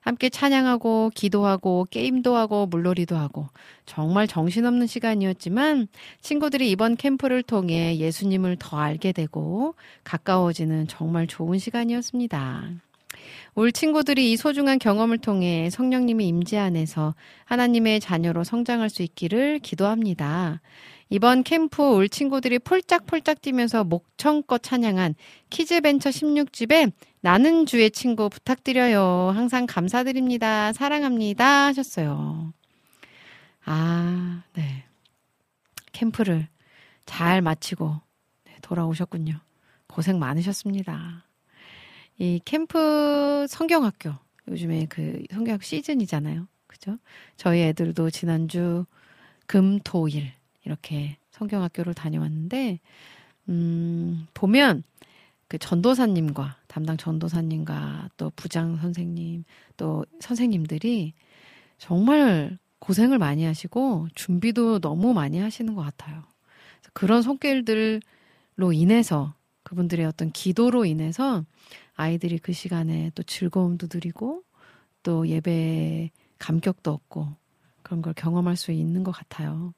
함께 0.00 0.28
찬양하고, 0.28 1.10
기도하고, 1.14 1.86
게임도 1.90 2.34
하고, 2.34 2.66
물놀이도 2.66 3.16
하고, 3.16 3.48
정말 3.84 4.26
정신없는 4.26 4.86
시간이었지만, 4.86 5.88
친구들이 6.20 6.70
이번 6.70 6.96
캠프를 6.96 7.42
통해 7.42 7.98
예수님을 7.98 8.56
더 8.58 8.78
알게 8.78 9.12
되고, 9.12 9.74
가까워지는 10.04 10.88
정말 10.88 11.26
좋은 11.26 11.58
시간이었습니다. 11.58 12.70
올 13.54 13.70
친구들이 13.70 14.32
이 14.32 14.36
소중한 14.36 14.78
경험을 14.78 15.18
통해 15.18 15.68
성령님의 15.70 16.26
임재 16.26 16.56
안에서 16.56 17.14
하나님의 17.44 18.00
자녀로 18.00 18.44
성장할 18.44 18.88
수 18.88 19.02
있기를 19.02 19.58
기도합니다. 19.58 20.60
이번 21.12 21.42
캠프 21.42 21.82
올 21.82 22.08
친구들이 22.08 22.58
폴짝폴짝 22.58 23.42
뛰면서 23.42 23.84
목청껏 23.84 24.62
찬양한 24.62 25.14
키즈벤처 25.50 26.08
16집에 26.08 26.90
나는 27.20 27.66
주의 27.66 27.90
친구 27.90 28.30
부탁드려요. 28.30 29.30
항상 29.34 29.66
감사드립니다. 29.66 30.72
사랑합니다. 30.72 31.66
하셨어요. 31.66 32.54
아, 33.66 34.42
네. 34.54 34.84
캠프를 35.92 36.48
잘 37.04 37.42
마치고 37.42 37.94
네, 38.44 38.56
돌아오셨군요. 38.62 39.38
고생 39.88 40.18
많으셨습니다. 40.18 41.26
이 42.16 42.40
캠프 42.46 43.44
성경학교 43.50 44.14
요즘에 44.48 44.86
그 44.88 45.22
성경학 45.30 45.62
시즌이잖아요. 45.62 46.48
그죠? 46.66 46.96
저희 47.36 47.60
애들도 47.60 48.08
지난주 48.08 48.86
금, 49.46 49.78
토, 49.80 50.08
일 50.08 50.32
이렇게 50.64 51.16
성경학교를 51.30 51.94
다녀왔는데 51.94 52.80
음, 53.48 54.26
보면 54.34 54.82
그 55.48 55.58
전도사님과 55.58 56.56
담당 56.66 56.96
전도사님과 56.96 58.10
또 58.16 58.30
부장 58.36 58.76
선생님 58.78 59.44
또 59.76 60.04
선생님들이 60.20 61.14
정말 61.78 62.58
고생을 62.78 63.18
많이 63.18 63.44
하시고 63.44 64.08
준비도 64.14 64.80
너무 64.80 65.12
많이 65.12 65.38
하시는 65.38 65.74
것 65.74 65.82
같아요. 65.82 66.22
그런 66.92 67.22
손길들로 67.22 68.72
인해서 68.72 69.34
그분들의 69.62 70.04
어떤 70.06 70.30
기도로 70.32 70.84
인해서 70.84 71.44
아이들이 71.94 72.38
그 72.38 72.52
시간에 72.52 73.10
또 73.14 73.22
즐거움도 73.22 73.88
누리고 73.92 74.42
또 75.02 75.28
예배 75.28 76.10
감격도 76.38 76.92
얻고 76.92 77.28
그런 77.82 78.02
걸 78.02 78.14
경험할 78.14 78.56
수 78.56 78.72
있는 78.72 79.04
것 79.04 79.12
같아요. 79.12 79.74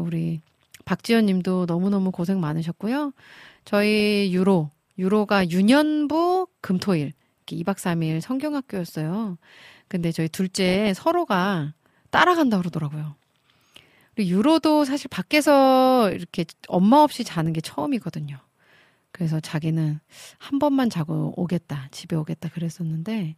우리 0.00 0.40
박지연 0.84 1.26
님도 1.26 1.66
너무너무 1.66 2.10
고생 2.10 2.40
많으셨고요. 2.40 3.12
저희 3.64 4.30
유로, 4.32 4.70
유로가 4.98 5.48
유년부 5.48 6.48
금토일, 6.60 7.12
2박 7.46 7.76
3일 7.76 8.20
성경학교였어요. 8.20 9.38
근데 9.88 10.12
저희 10.12 10.28
둘째 10.28 10.92
서로가 10.94 11.74
따라간다 12.10 12.58
그러더라고요. 12.58 13.14
우리 14.16 14.30
유로도 14.30 14.84
사실 14.84 15.08
밖에서 15.08 16.10
이렇게 16.10 16.44
엄마 16.66 16.98
없이 16.98 17.24
자는 17.24 17.52
게 17.52 17.60
처음이거든요. 17.60 18.38
그래서 19.12 19.40
자기는 19.40 20.00
한 20.38 20.58
번만 20.58 20.90
자고 20.90 21.32
오겠다, 21.36 21.88
집에 21.90 22.16
오겠다 22.16 22.48
그랬었는데, 22.50 23.36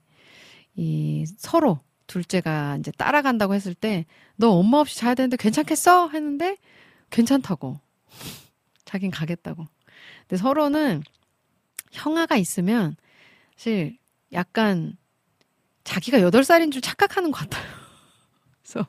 이 0.76 1.26
서로 1.36 1.80
둘째가 2.10 2.76
이제 2.78 2.90
따라간다고 2.90 3.54
했을 3.54 3.72
때, 3.72 4.04
너 4.34 4.50
엄마 4.50 4.78
없이 4.78 4.98
자야 4.98 5.14
되는데 5.14 5.36
괜찮겠어? 5.36 6.08
했는데, 6.08 6.56
괜찮다고. 7.10 7.78
자긴 8.84 9.12
가겠다고. 9.12 9.64
근데 10.22 10.36
서로는 10.36 11.04
형아가 11.92 12.36
있으면, 12.36 12.96
사실 13.56 13.96
약간 14.32 14.96
자기가 15.84 16.18
8살인 16.18 16.72
줄 16.72 16.82
착각하는 16.82 17.30
것 17.30 17.48
같아요. 17.48 17.62
그래서 18.62 18.88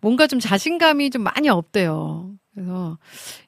뭔가 0.00 0.26
좀 0.26 0.40
자신감이 0.40 1.10
좀 1.10 1.22
많이 1.22 1.50
없대요. 1.50 2.34
그래서 2.60 2.98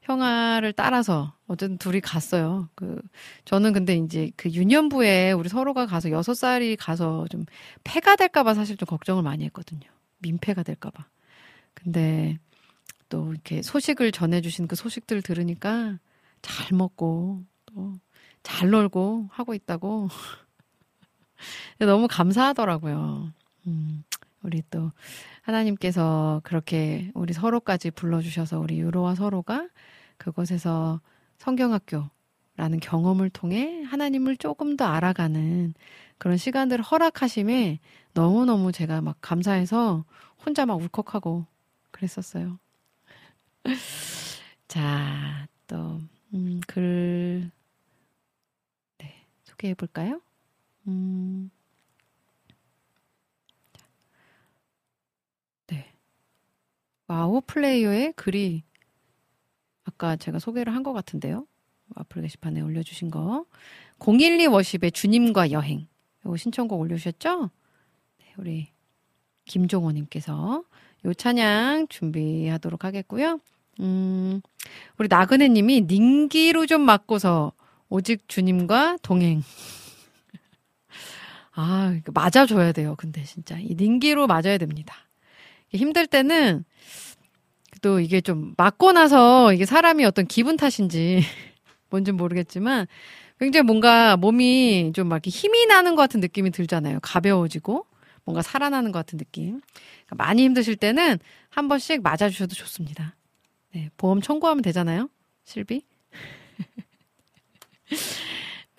형아를 0.02 0.72
따라서 0.72 1.34
어쨌든 1.46 1.78
둘이 1.78 2.00
갔어요. 2.00 2.68
그 2.74 3.00
저는 3.44 3.72
근데 3.72 3.96
이제 3.96 4.30
그 4.36 4.50
유년부에 4.50 5.32
우리 5.32 5.48
서로가 5.48 5.86
가서 5.86 6.10
여섯 6.10 6.34
살이 6.34 6.76
가서 6.76 7.26
좀 7.30 7.44
폐가 7.84 8.16
될까봐 8.16 8.54
사실 8.54 8.76
좀 8.76 8.86
걱정을 8.86 9.22
많이 9.22 9.44
했거든요. 9.44 9.88
민폐가 10.18 10.62
될까봐. 10.62 11.04
근데 11.74 12.38
또 13.08 13.32
이렇게 13.32 13.62
소식을 13.62 14.12
전해주신 14.12 14.66
그 14.66 14.76
소식들 14.76 15.22
들으니까 15.22 15.98
잘 16.42 16.76
먹고 16.76 17.44
또 17.66 17.94
잘 18.42 18.70
놀고 18.70 19.28
하고 19.30 19.54
있다고 19.54 20.08
너무 21.78 22.08
감사하더라고요. 22.08 23.32
음, 23.66 24.04
우리 24.42 24.62
또 24.70 24.92
하나님께서 25.42 26.40
그렇게 26.44 27.10
우리 27.14 27.32
서로까지 27.32 27.90
불러주셔서 27.90 28.60
우리 28.60 28.78
유로와 28.80 29.14
서로가 29.14 29.68
그곳에서 30.16 31.00
성경학교라는 31.38 32.80
경험을 32.80 33.30
통해 33.30 33.82
하나님을 33.82 34.36
조금 34.36 34.76
더 34.76 34.86
알아가는 34.86 35.74
그런 36.18 36.36
시간들을 36.36 36.84
허락하심에 36.84 37.80
너무너무 38.14 38.70
제가 38.72 39.00
막 39.00 39.16
감사해서 39.20 40.04
혼자 40.44 40.64
막 40.66 40.74
울컥하고 40.80 41.46
그랬었어요. 41.90 42.58
자, 44.68 45.46
또, 45.66 46.00
음, 46.34 46.60
글, 46.66 47.50
네, 48.98 49.26
소개해 49.44 49.74
볼까요? 49.74 50.20
음, 50.86 51.50
WOW 57.08 57.40
player의 57.42 58.12
글이 58.14 58.62
아까 59.84 60.16
제가 60.16 60.38
소개를 60.38 60.74
한 60.74 60.82
것 60.82 60.92
같은데요. 60.92 61.46
와플 61.96 62.22
게시판에 62.22 62.60
올려주신 62.60 63.10
거. 63.10 63.44
012 63.98 64.46
worship의 64.46 64.92
주님과 64.92 65.50
여행. 65.50 65.86
이거 66.24 66.36
신청곡 66.36 66.80
올려주셨죠? 66.80 67.50
네, 68.18 68.34
우리 68.38 68.68
김종호님께서 69.44 70.64
요 71.04 71.14
찬양 71.14 71.88
준비하도록 71.88 72.84
하겠고요. 72.84 73.40
음, 73.80 74.40
우리 74.98 75.08
나그네 75.08 75.48
님이 75.48 75.82
닝기로 75.82 76.66
좀 76.66 76.82
맞고서 76.82 77.52
오직 77.88 78.28
주님과 78.28 78.98
동행. 79.02 79.42
아, 81.54 82.00
맞아줘야 82.14 82.72
돼요. 82.72 82.94
근데 82.96 83.22
진짜 83.24 83.58
이 83.58 83.74
닝기로 83.74 84.26
맞아야 84.26 84.56
됩니다. 84.58 84.94
힘들 85.78 86.06
때는 86.06 86.64
또 87.80 87.98
이게 88.00 88.20
좀 88.20 88.54
맞고 88.56 88.92
나서 88.92 89.52
이게 89.52 89.64
사람이 89.66 90.04
어떤 90.04 90.26
기분 90.26 90.56
탓인지 90.56 91.22
뭔지 91.90 92.12
모르겠지만 92.12 92.86
굉장히 93.40 93.64
뭔가 93.64 94.16
몸이 94.16 94.92
좀 94.94 95.08
막 95.08 95.16
이렇게 95.16 95.30
힘이 95.30 95.66
나는 95.66 95.96
것 95.96 96.02
같은 96.02 96.20
느낌이 96.20 96.50
들잖아요. 96.52 97.00
가벼워지고 97.02 97.86
뭔가 98.24 98.40
살아나는 98.42 98.92
것 98.92 99.00
같은 99.00 99.18
느낌. 99.18 99.60
그러니까 100.06 100.14
많이 100.16 100.44
힘드실 100.44 100.76
때는 100.76 101.18
한 101.50 101.68
번씩 101.68 102.02
맞아주셔도 102.02 102.54
좋습니다. 102.54 103.16
네, 103.74 103.90
보험 103.96 104.20
청구하면 104.20 104.62
되잖아요. 104.62 105.08
실비. 105.44 105.82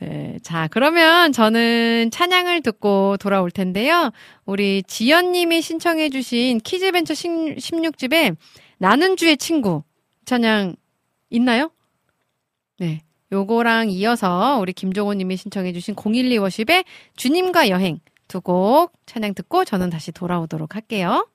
네, 0.04 0.38
자, 0.44 0.68
그러면 0.70 1.32
저는 1.32 2.12
찬양을 2.12 2.62
듣고 2.62 3.16
돌아올 3.18 3.52
텐데요. 3.52 4.12
우리 4.46 4.84
지연님이 4.84 5.62
신청해주신 5.62 6.60
키즈벤처 6.60 7.14
16집에 7.14 8.36
나는 8.80 9.16
주의 9.16 9.38
친구 9.38 9.84
찬양 10.26 10.76
있나요? 11.30 11.72
네. 12.80 13.02
요거랑 13.32 13.90
이어서 13.92 14.60
우리 14.60 14.74
김종호님이 14.74 15.38
신청해주신 15.38 15.96
012 15.96 16.38
워십의 16.38 16.84
주님과 17.16 17.70
여행 17.70 18.00
두 18.28 18.42
곡 18.42 18.92
찬양 19.06 19.36
듣고 19.36 19.64
저는 19.64 19.90
다시 19.90 20.12
돌아오도록 20.12 20.76
할게요. 20.76 21.28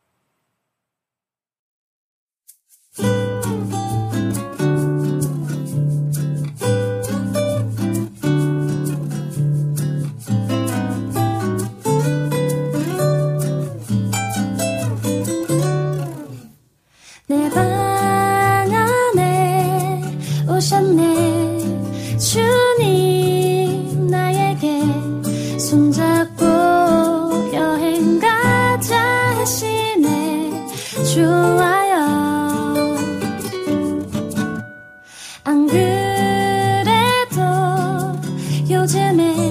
요즘 38.88 39.47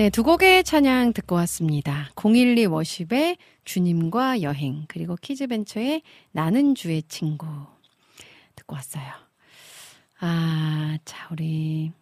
네, 0.00 0.08
두 0.08 0.22
곡의 0.22 0.64
찬양 0.64 1.12
듣고 1.12 1.34
왔습니다. 1.34 2.10
012 2.16 2.64
워십의 2.64 3.36
주님과 3.66 4.40
여행, 4.40 4.86
그리고 4.88 5.14
키즈벤처의 5.14 6.00
나는 6.32 6.74
주의 6.74 7.02
친구 7.02 7.46
듣고 8.56 8.76
왔어요. 8.76 9.04
아, 10.20 10.96
자, 11.04 11.28
우리 11.30 11.92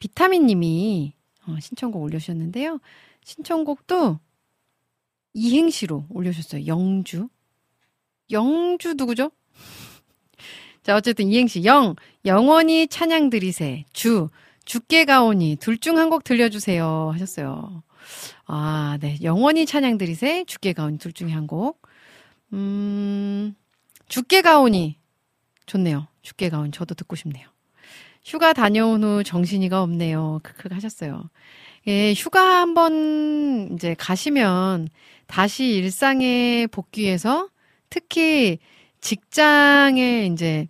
비타민 0.00 0.44
님이 0.44 1.14
어, 1.46 1.56
신청곡 1.58 2.02
올려주셨는데요. 2.02 2.78
신청곡도 3.24 4.18
이행시로 5.32 6.04
올려주셨어요. 6.10 6.66
영주. 6.66 7.30
영주 8.30 8.92
누구죠? 8.98 9.30
자, 10.84 10.94
어쨌든 10.94 11.28
이행시 11.28 11.64
영, 11.64 11.96
영원히 12.26 12.86
찬양 12.86 13.30
드리세. 13.30 13.86
주, 13.94 14.28
죽게 14.64 15.04
가 15.04 15.22
오니 15.24 15.56
둘 15.56 15.78
중 15.78 15.96
한 15.98 16.08
곡 16.10 16.24
들려주세요 16.24 17.10
하셨어요. 17.14 17.82
아, 18.46 18.98
네. 19.00 19.18
영원히 19.22 19.66
찬양 19.66 19.98
드리세. 19.98 20.44
죽게 20.46 20.72
가 20.72 20.84
오니 20.84 20.98
둘 20.98 21.12
중에 21.12 21.30
한 21.32 21.46
곡. 21.46 21.80
음, 22.52 23.54
죽게 24.08 24.42
가 24.42 24.60
오니. 24.60 24.98
좋네요. 25.66 26.06
죽게 26.22 26.50
가 26.50 26.58
오니. 26.60 26.70
저도 26.72 26.94
듣고 26.94 27.16
싶네요. 27.16 27.48
휴가 28.24 28.52
다녀온 28.52 29.02
후 29.02 29.24
정신이가 29.24 29.82
없네요. 29.82 30.40
크크 30.42 30.68
하셨어요. 30.72 31.28
예, 31.88 32.12
휴가 32.14 32.60
한번 32.60 33.70
이제 33.74 33.94
가시면 33.98 34.88
다시 35.26 35.66
일상에 35.74 36.66
복귀해서 36.68 37.48
특히 37.90 38.58
직장에 39.00 40.26
이제 40.32 40.68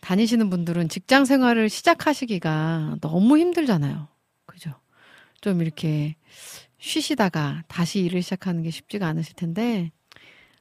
다니시는 0.00 0.50
분들은 0.50 0.88
직장 0.88 1.24
생활을 1.24 1.68
시작하시기가 1.68 2.96
너무 3.00 3.38
힘들잖아요. 3.38 4.08
그죠? 4.46 4.72
좀 5.40 5.62
이렇게 5.62 6.16
쉬시다가 6.78 7.62
다시 7.68 8.00
일을 8.00 8.22
시작하는 8.22 8.62
게 8.62 8.70
쉽지가 8.70 9.06
않으실 9.06 9.34
텐데, 9.34 9.90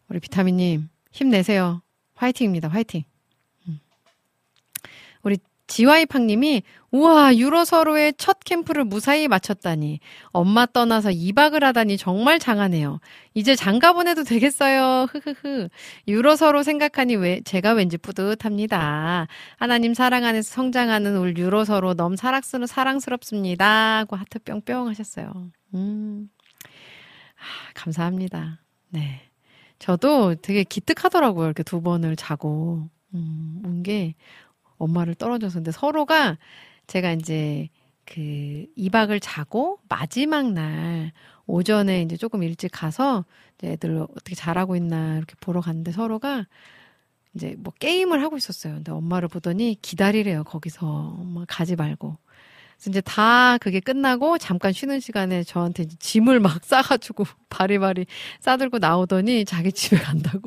우리 0.10 0.20
비타민님, 0.20 0.90
힘내세요. 1.12 1.82
화이팅입니다. 2.16 2.68
화이팅. 2.68 3.04
지와이팡님이 5.70 6.64
우와 6.92 7.38
유로서로의 7.38 8.16
첫 8.18 8.40
캠프를 8.44 8.84
무사히 8.84 9.28
마쳤다니 9.28 10.00
엄마 10.32 10.66
떠나서 10.66 11.10
2박을 11.10 11.62
하다니 11.62 11.98
정말 11.98 12.40
장하네요. 12.40 13.00
이제 13.36 13.56
장가 13.56 13.94
보내도 13.94 14.24
되겠어요. 14.24 15.08
흐흐흐. 15.12 15.70
유로서로 16.08 16.64
생각하니 16.64 17.16
왜 17.16 17.42
제가 17.42 17.74
왠지 17.74 17.98
뿌듯합니다. 17.98 19.28
하나님 19.58 19.94
사랑 19.94 20.26
안에서 20.26 20.52
성장하는 20.52 21.16
울 21.18 21.38
유로서로 21.38 21.94
너무 21.94 22.16
사랑스러 22.16 22.66
사랑스럽습니다. 22.66 24.00
하고 24.00 24.16
하트 24.16 24.40
뿅뿅 24.40 24.88
하셨어요. 24.90 25.32
음. 25.76 26.30
아, 26.66 27.72
감사합니다. 27.76 28.60
네. 28.90 29.22
저도 29.78 30.36
되게 30.42 30.64
기특하더라고요. 30.64 31.46
이렇게 31.46 31.62
두 31.64 31.82
번을 31.82 32.16
자고 32.16 32.90
음, 33.14 33.62
온게 33.64 34.16
엄마를 34.80 35.14
떨어져서 35.16 35.60
근데 35.60 35.72
서로가 35.72 36.38
제가 36.88 37.12
이제 37.14 37.70
그 38.06 38.66
2박을 38.76 39.20
자고 39.22 39.78
마지막 39.88 40.52
날 40.52 41.12
오전에 41.46 42.02
이제 42.02 42.18
조금 42.18 42.42
일찍 42.42 42.70
가서 42.72 43.26
이제 43.58 43.74
애들 43.74 43.98
어떻게 43.98 44.34
잘하고 44.36 44.76
있나 44.76 45.18
이렇게 45.18 45.36
보러 45.40 45.62
갔는데 45.62 45.92
서로가 45.92 46.48
이제 47.36 47.56
뭐 47.60 47.72
게임을 47.80 48.24
하고 48.24 48.38
있었어요. 48.38 48.76
근데 48.76 48.92
엄마를 48.92 49.28
보더니 49.28 49.78
기다리래요. 49.82 50.44
거기서 50.44 50.88
엄마 51.20 51.46
가지 51.48 51.76
말고. 51.76 52.18
그래서 52.78 52.90
이제 52.90 53.02
다 53.02 53.58
그게 53.60 53.80
끝나고 53.80 54.38
잠깐 54.38 54.74
쉬는 54.74 55.00
시간에 55.00 55.44
저한테 55.44 55.86
짐을 55.86 56.40
막 56.40 56.64
싸가지고 56.64 57.26
바리바리 57.50 58.08
싸들고 58.40 58.80
나오더니 58.80 59.46
자기 59.46 59.72
집에 59.72 59.98
간다고. 59.98 60.42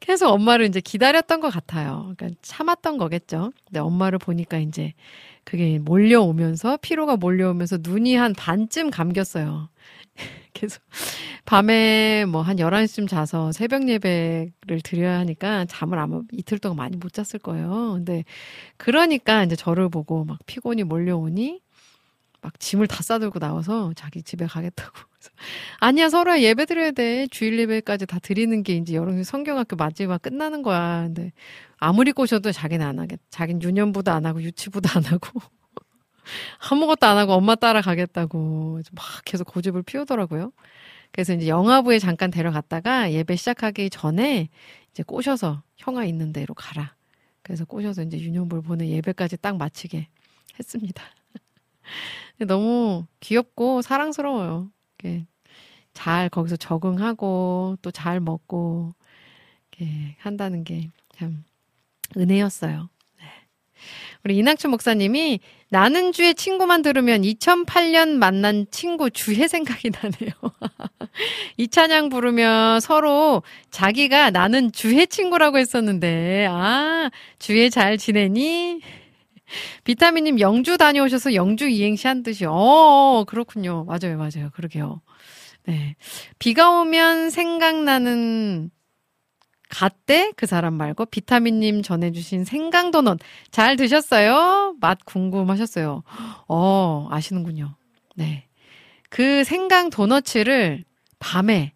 계속 0.00 0.28
엄마를 0.30 0.66
이제 0.66 0.80
기다렸던 0.80 1.40
것 1.40 1.50
같아요. 1.50 2.12
그러니까 2.16 2.38
참았던 2.42 2.98
거겠죠. 2.98 3.52
근데 3.66 3.80
엄마를 3.80 4.18
보니까 4.18 4.58
이제 4.58 4.94
그게 5.44 5.78
몰려오면서 5.78 6.78
피로가 6.82 7.16
몰려오면서 7.16 7.78
눈이 7.82 8.14
한 8.16 8.32
반쯤 8.34 8.90
감겼어요. 8.90 9.68
계속 10.54 10.82
밤에 11.46 12.24
뭐 12.26 12.42
한 12.42 12.58
11시쯤 12.58 13.08
자서 13.08 13.52
새벽 13.52 13.88
예배를 13.88 14.80
드려야 14.84 15.18
하니까 15.20 15.64
잠을 15.66 15.98
아마 15.98 16.20
이틀 16.32 16.58
동안 16.58 16.76
많이 16.76 16.96
못 16.96 17.12
잤을 17.12 17.40
거예요. 17.42 17.92
근데 17.94 18.24
그러니까 18.76 19.44
이제 19.44 19.56
저를 19.56 19.88
보고 19.88 20.24
막 20.24 20.38
피곤이 20.46 20.84
몰려오니 20.84 21.60
막 22.42 22.58
짐을 22.58 22.88
다 22.88 23.02
싸들고 23.02 23.38
나와서 23.38 23.92
자기 23.94 24.22
집에 24.22 24.46
가겠다고. 24.46 24.92
아니야, 25.78 26.08
서로야 26.08 26.40
예배 26.40 26.66
드려야 26.66 26.90
돼. 26.90 27.28
주일 27.28 27.58
예배까지 27.60 28.06
다 28.06 28.18
드리는 28.18 28.62
게 28.64 28.74
이제 28.74 28.94
여름 28.94 29.22
성경학교 29.22 29.76
마지막 29.76 30.20
끝나는 30.20 30.62
거야. 30.62 31.04
근데 31.04 31.32
아무리 31.78 32.10
꼬셔도 32.10 32.50
자기는 32.50 32.84
안 32.84 32.98
하겠. 32.98 33.20
자기는 33.30 33.62
유년부도 33.62 34.10
안 34.10 34.26
하고 34.26 34.42
유치부도 34.42 34.88
안 34.92 35.04
하고 35.04 35.40
아무것도 36.70 37.06
안 37.06 37.16
하고 37.16 37.32
엄마 37.34 37.54
따라 37.54 37.80
가겠다고 37.80 38.80
막 38.92 39.04
계속 39.24 39.44
고집을 39.44 39.84
피우더라고요. 39.84 40.52
그래서 41.12 41.34
이제 41.34 41.46
영화부에 41.46 42.00
잠깐 42.00 42.32
데려갔다가 42.32 43.12
예배 43.12 43.36
시작하기 43.36 43.90
전에 43.90 44.48
이제 44.90 45.04
꼬셔서 45.04 45.62
형아 45.76 46.06
있는 46.06 46.32
데로 46.32 46.54
가라. 46.54 46.96
그래서 47.42 47.64
꼬셔서 47.64 48.02
이제 48.02 48.18
유년부를 48.18 48.62
보내 48.64 48.88
예배까지 48.88 49.36
딱 49.36 49.56
마치게 49.58 50.08
했습니다. 50.58 51.04
너무 52.46 53.06
귀엽고 53.20 53.82
사랑스러워요. 53.82 54.70
잘 55.94 56.28
거기서 56.28 56.56
적응하고 56.56 57.76
또 57.82 57.90
잘 57.90 58.20
먹고 58.20 58.94
한다는 60.18 60.64
게 60.64 60.90
참 61.18 61.44
은혜였어요. 62.16 62.88
네. 63.20 63.24
우리 64.24 64.36
이낙춘 64.38 64.70
목사님이 64.70 65.40
나는 65.70 66.12
주의 66.12 66.34
친구만 66.34 66.82
들으면 66.82 67.22
2008년 67.22 68.10
만난 68.10 68.66
친구 68.70 69.10
주의 69.10 69.48
생각이 69.48 69.90
나네요. 69.90 70.32
이 71.56 71.68
찬양 71.68 72.08
부르면 72.08 72.80
서로 72.80 73.42
자기가 73.70 74.30
나는 74.30 74.72
주의 74.72 75.06
친구라고 75.06 75.58
했었는데, 75.58 76.46
아, 76.50 77.10
주의 77.38 77.70
잘 77.70 77.96
지내니? 77.98 78.80
비타민님 79.84 80.40
영주 80.40 80.76
다녀오셔서 80.76 81.34
영주 81.34 81.68
이행시 81.68 82.06
한 82.06 82.22
듯이, 82.22 82.44
어, 82.46 83.24
그렇군요. 83.26 83.84
맞아요, 83.84 84.16
맞아요. 84.16 84.50
그러게요. 84.52 85.00
네. 85.64 85.96
비가 86.38 86.70
오면 86.80 87.30
생각나는 87.30 88.70
갓대 89.68 90.32
그 90.36 90.44
사람 90.46 90.74
말고 90.74 91.06
비타민님 91.06 91.82
전해주신 91.82 92.44
생강도넛 92.44 93.18
잘 93.50 93.76
드셨어요? 93.76 94.76
맛 94.80 94.98
궁금하셨어요. 95.04 96.02
어, 96.46 97.08
아시는군요. 97.10 97.74
네. 98.14 98.48
그 99.08 99.44
생강 99.44 99.90
도너츠를 99.90 100.84
밤에, 101.18 101.72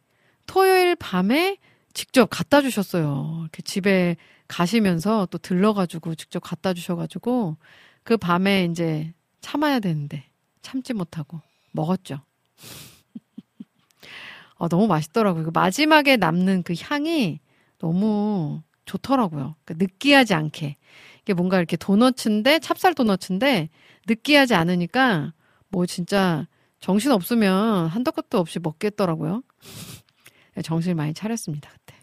토요일 0.47 0.95
밤에 0.97 1.57
직접 1.95 2.27
갖다 2.27 2.61
주셨어요. 2.61 3.39
이렇게 3.43 3.63
집에 3.63 4.17
가시면서 4.49 5.27
또 5.31 5.39
들러가지고 5.39 6.15
직접 6.15 6.41
갖다 6.41 6.75
주셔가지고 6.75 7.57
그 8.03 8.17
밤에 8.17 8.65
이제 8.65 9.13
참아야 9.41 9.81
되는데 9.81 10.25
참지 10.63 10.95
못하고 10.95 11.41
먹었죠. 11.73 12.21
어, 14.57 14.69
너무 14.69 14.87
맛있더라고요. 14.87 15.45
그 15.45 15.51
마지막에 15.53 16.17
남는 16.17 16.63
그 16.63 16.75
향이 16.79 17.41
너무 17.79 18.63
좋더라고요. 18.87 19.57
그러니까 19.65 19.85
느끼하지 19.85 20.35
않게. 20.35 20.77
이게 21.23 21.35
뭔가 21.35 21.59
이렇게 21.59 21.77
도너츠인데, 21.77 22.61
찹쌀 22.61 22.95
도너츠인데, 22.95 23.69
느끼하지 24.07 24.55
않으니까, 24.55 25.35
뭐 25.69 25.87
진짜 25.87 26.47
정신 26.81 27.11
없으면 27.11 27.89
한도 27.89 28.13
끝도 28.13 28.39
없이 28.39 28.61
먹겠더라고요. 28.61 29.43
정신을 30.63 30.95
많이 30.95 31.13
차렸습니다, 31.13 31.71
그때. 31.71 31.96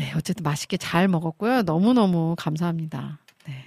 네, 0.00 0.14
어쨌든 0.16 0.44
맛있게 0.44 0.78
잘 0.78 1.08
먹었고요. 1.08 1.60
너무너무 1.60 2.34
감사합니다. 2.38 3.18
네. 3.46 3.66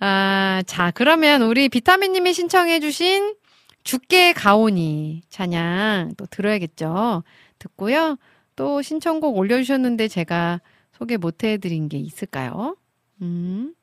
아, 0.00 0.64
자, 0.66 0.90
그러면 0.90 1.42
우리 1.42 1.68
비타민님이 1.68 2.32
신청해주신 2.32 3.36
주께 3.84 4.32
가오니 4.32 5.22
찬양 5.28 6.14
또 6.16 6.26
들어야겠죠. 6.26 7.22
듣고요. 7.60 8.16
또 8.56 8.82
신청곡 8.82 9.36
올려주셨는데 9.36 10.08
제가 10.08 10.60
소개 10.90 11.16
못 11.16 11.44
해드린 11.44 11.88
게 11.88 11.98
있을까요? 11.98 12.76
음. 13.22 13.76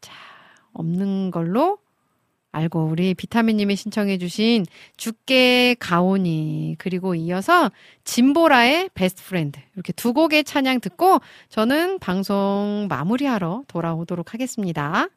자, 0.00 0.12
없는 0.72 1.30
걸로 1.30 1.78
알고 2.52 2.84
우리 2.84 3.14
비타민님이 3.14 3.76
신청해주신 3.76 4.66
주께 4.96 5.76
가오니 5.80 6.76
그리고 6.78 7.14
이어서 7.14 7.70
진보라의 8.04 8.90
Best 8.94 9.24
Friend 9.24 9.58
이렇게 9.74 9.92
두 9.92 10.12
곡의 10.12 10.44
찬양 10.44 10.80
듣고 10.80 11.20
저는 11.48 11.98
방송 11.98 12.86
마무리하러 12.88 13.64
돌아오도록 13.66 14.34
하겠습니다. 14.34 15.08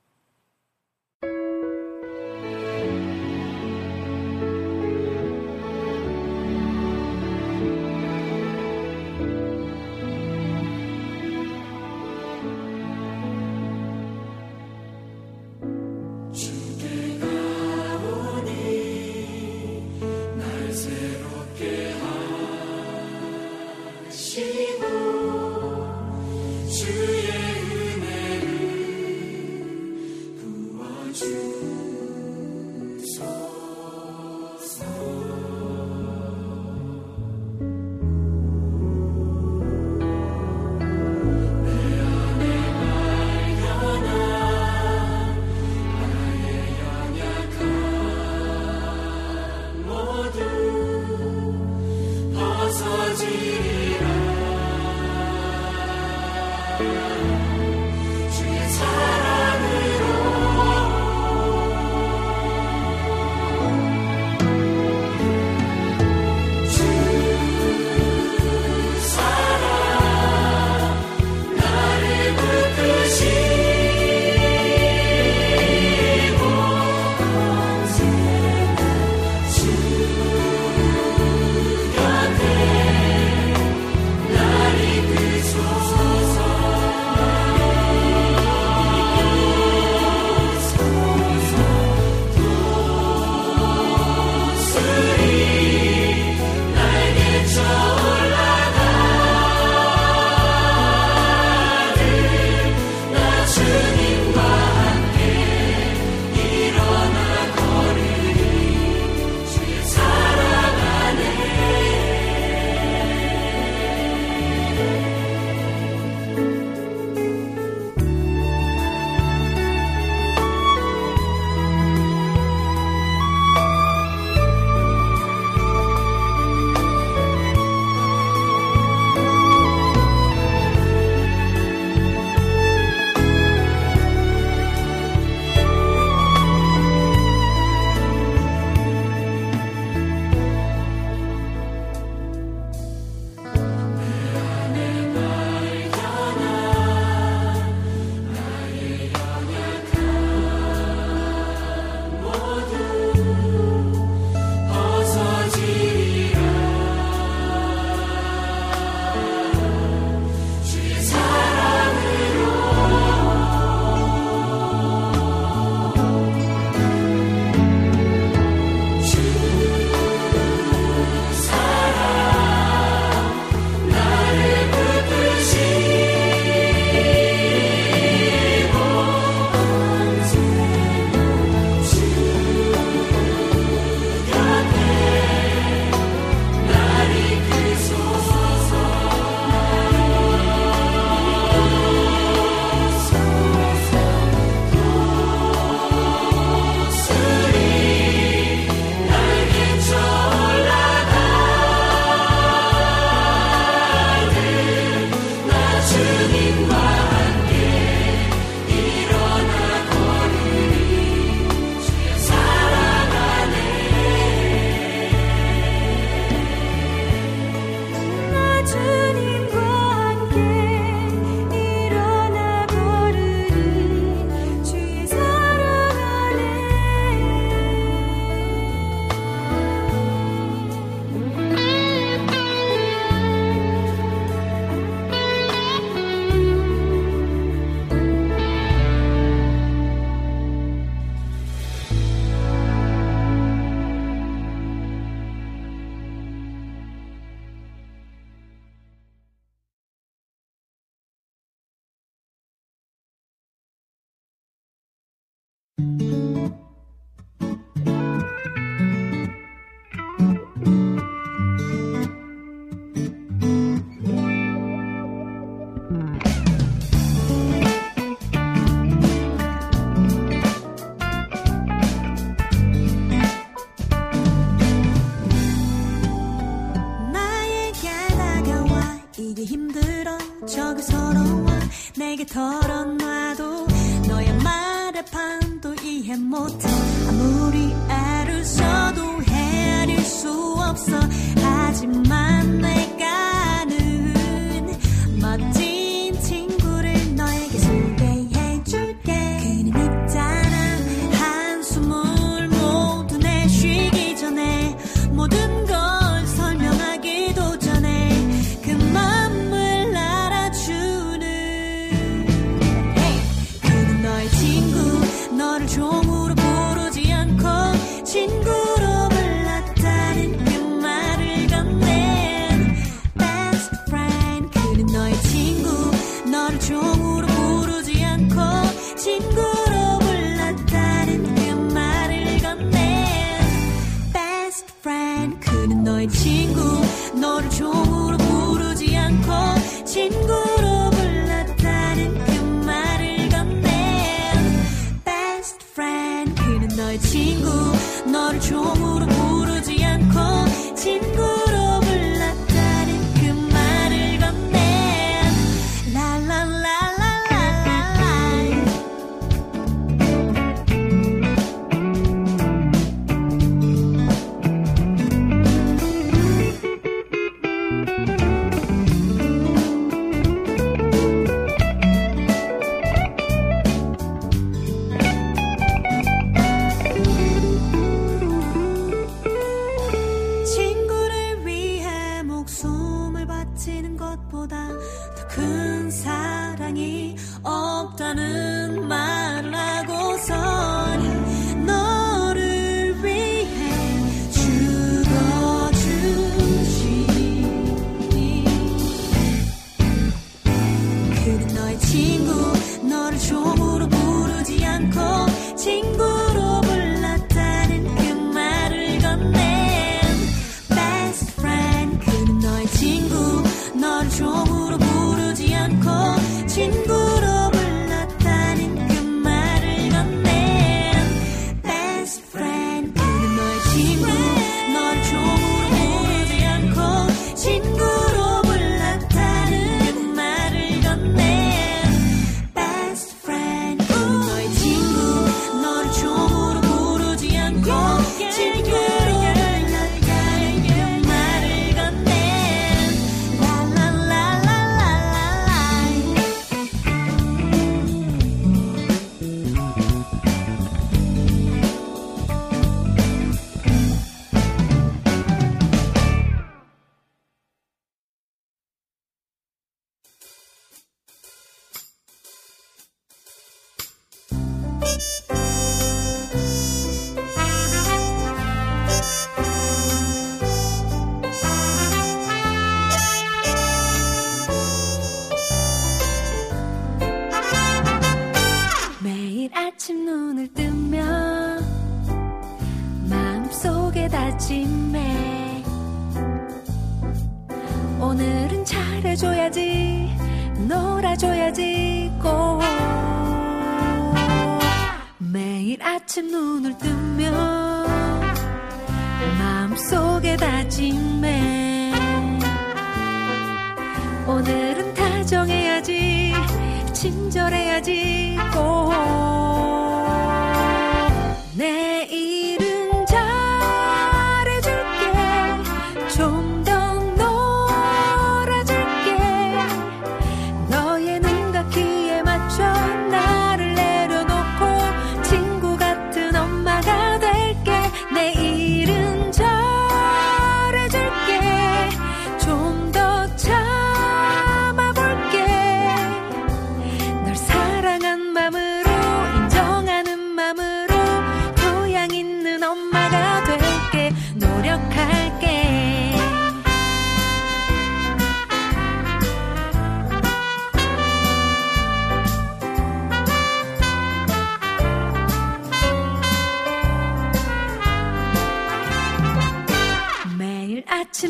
너 348.66 349.15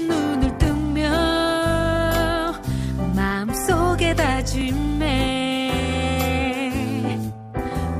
눈을 0.07 0.57
뜨면 0.57 1.11
마음속에 3.15 4.15
다짐해. 4.15 5.71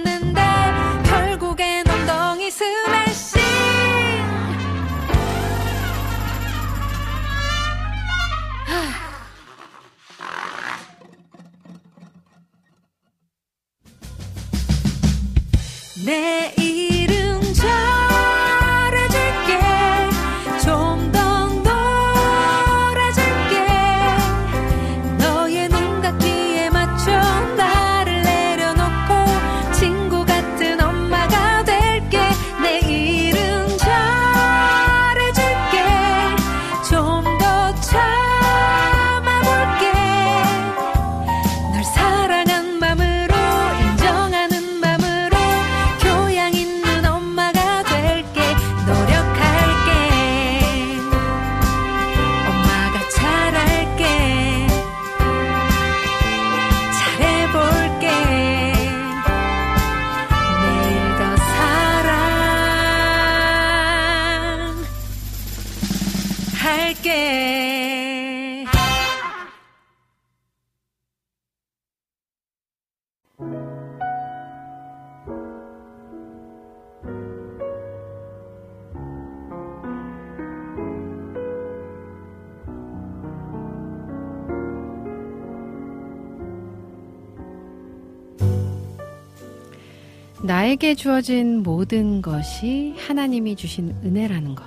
나에게 90.72 90.96
주어진 90.96 91.64
모든 91.64 92.22
것이 92.22 92.96
하나님이 92.98 93.58
주신 93.58 93.94
은혜라는 94.06 94.56
것. 94.56 94.64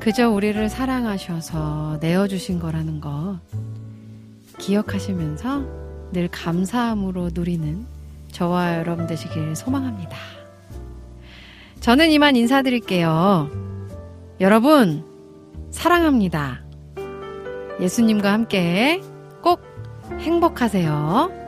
그저 0.00 0.28
우리를 0.28 0.68
사랑하셔서 0.68 1.98
내어주신 2.00 2.58
거라는 2.58 3.00
것. 3.00 3.38
기억하시면서 4.58 5.64
늘 6.12 6.28
감사함으로 6.28 7.30
누리는 7.32 7.86
저와 8.32 8.78
여러분 8.78 9.06
되시길 9.06 9.56
소망합니다. 9.56 10.16
저는 11.80 12.10
이만 12.10 12.36
인사드릴게요. 12.36 13.50
여러분, 14.40 15.04
사랑합니다. 15.70 16.60
예수님과 17.80 18.30
함께 18.30 19.00
꼭 19.42 19.62
행복하세요. 20.18 21.41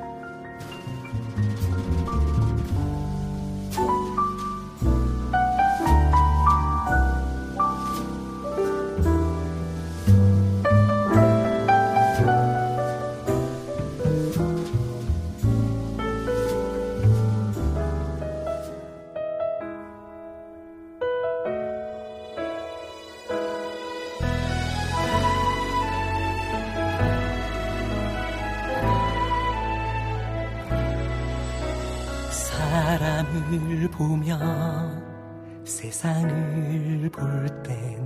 세상을 36.05 37.09
볼 37.13 37.49
땐 37.63 38.05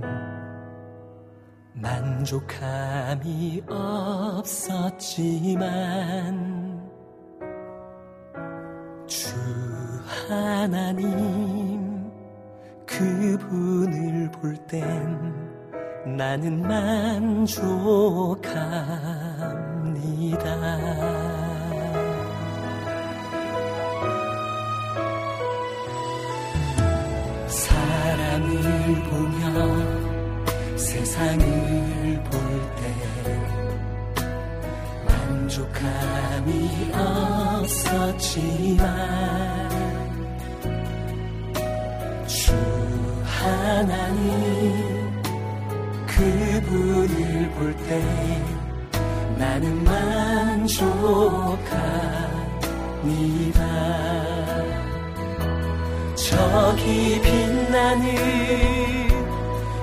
만족함이 1.73 3.61
없었지만 3.67 5.19
주 9.05 9.35
하나님 10.29 12.09
그분을 12.85 14.31
볼 14.31 14.55
땐 14.67 15.35
나는 16.15 16.61
만족합니다. 16.61 17.49
사랑을 28.39 28.95
보며 29.03 29.43
세상을 30.77 31.43
볼 32.23 32.39
때 32.77 32.81
만족함이 35.05 36.49
없었지만 36.93 38.85
주 42.27 42.53
하나님 43.25 44.31
그분을 46.07 47.51
볼 47.51 47.75
때 47.87 47.91
나는 49.37 49.83
만족합니다. 49.83 50.79
저기 56.15 57.19
빛나는 57.69 58.03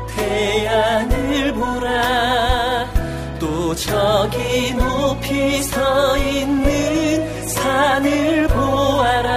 태양을 0.08 1.52
보라. 1.54 2.90
또 3.38 3.74
저기 3.76 4.74
높이 4.74 5.62
서 5.62 6.18
있는 6.18 7.46
산을 7.48 8.48
보아라. 8.48 9.36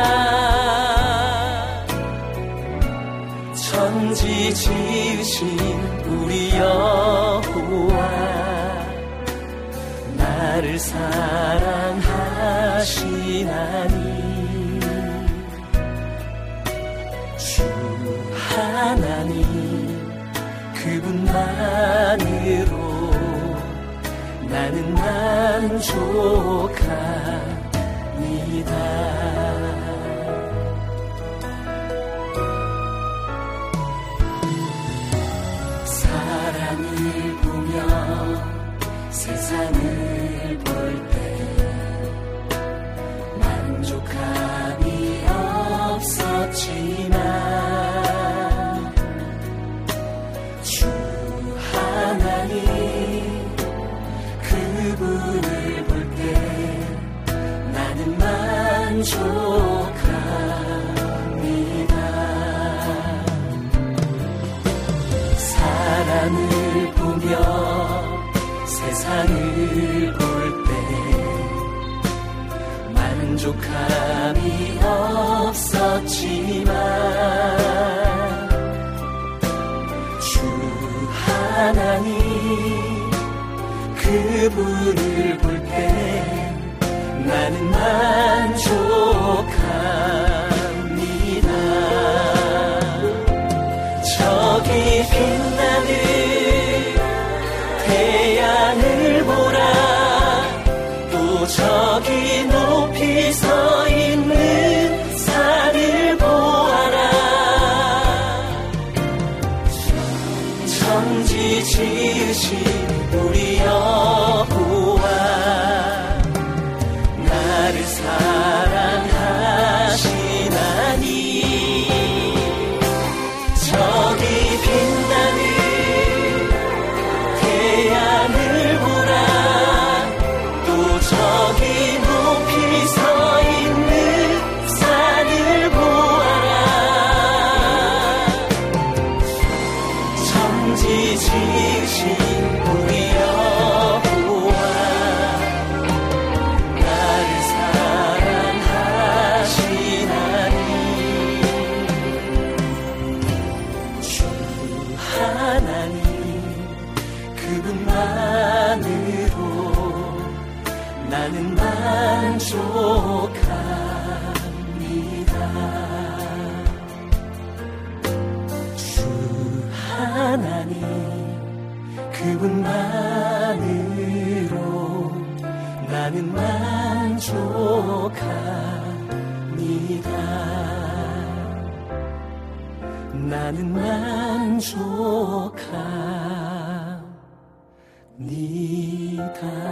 천지 3.53 4.51
지으신 4.53 5.59
우리 6.07 6.51
여호와 6.57 7.97
나를 10.17 10.79
사랑하시나니 10.79 11.59
만으로 22.09 23.11
나는 24.49 24.95
만족합 24.95 26.88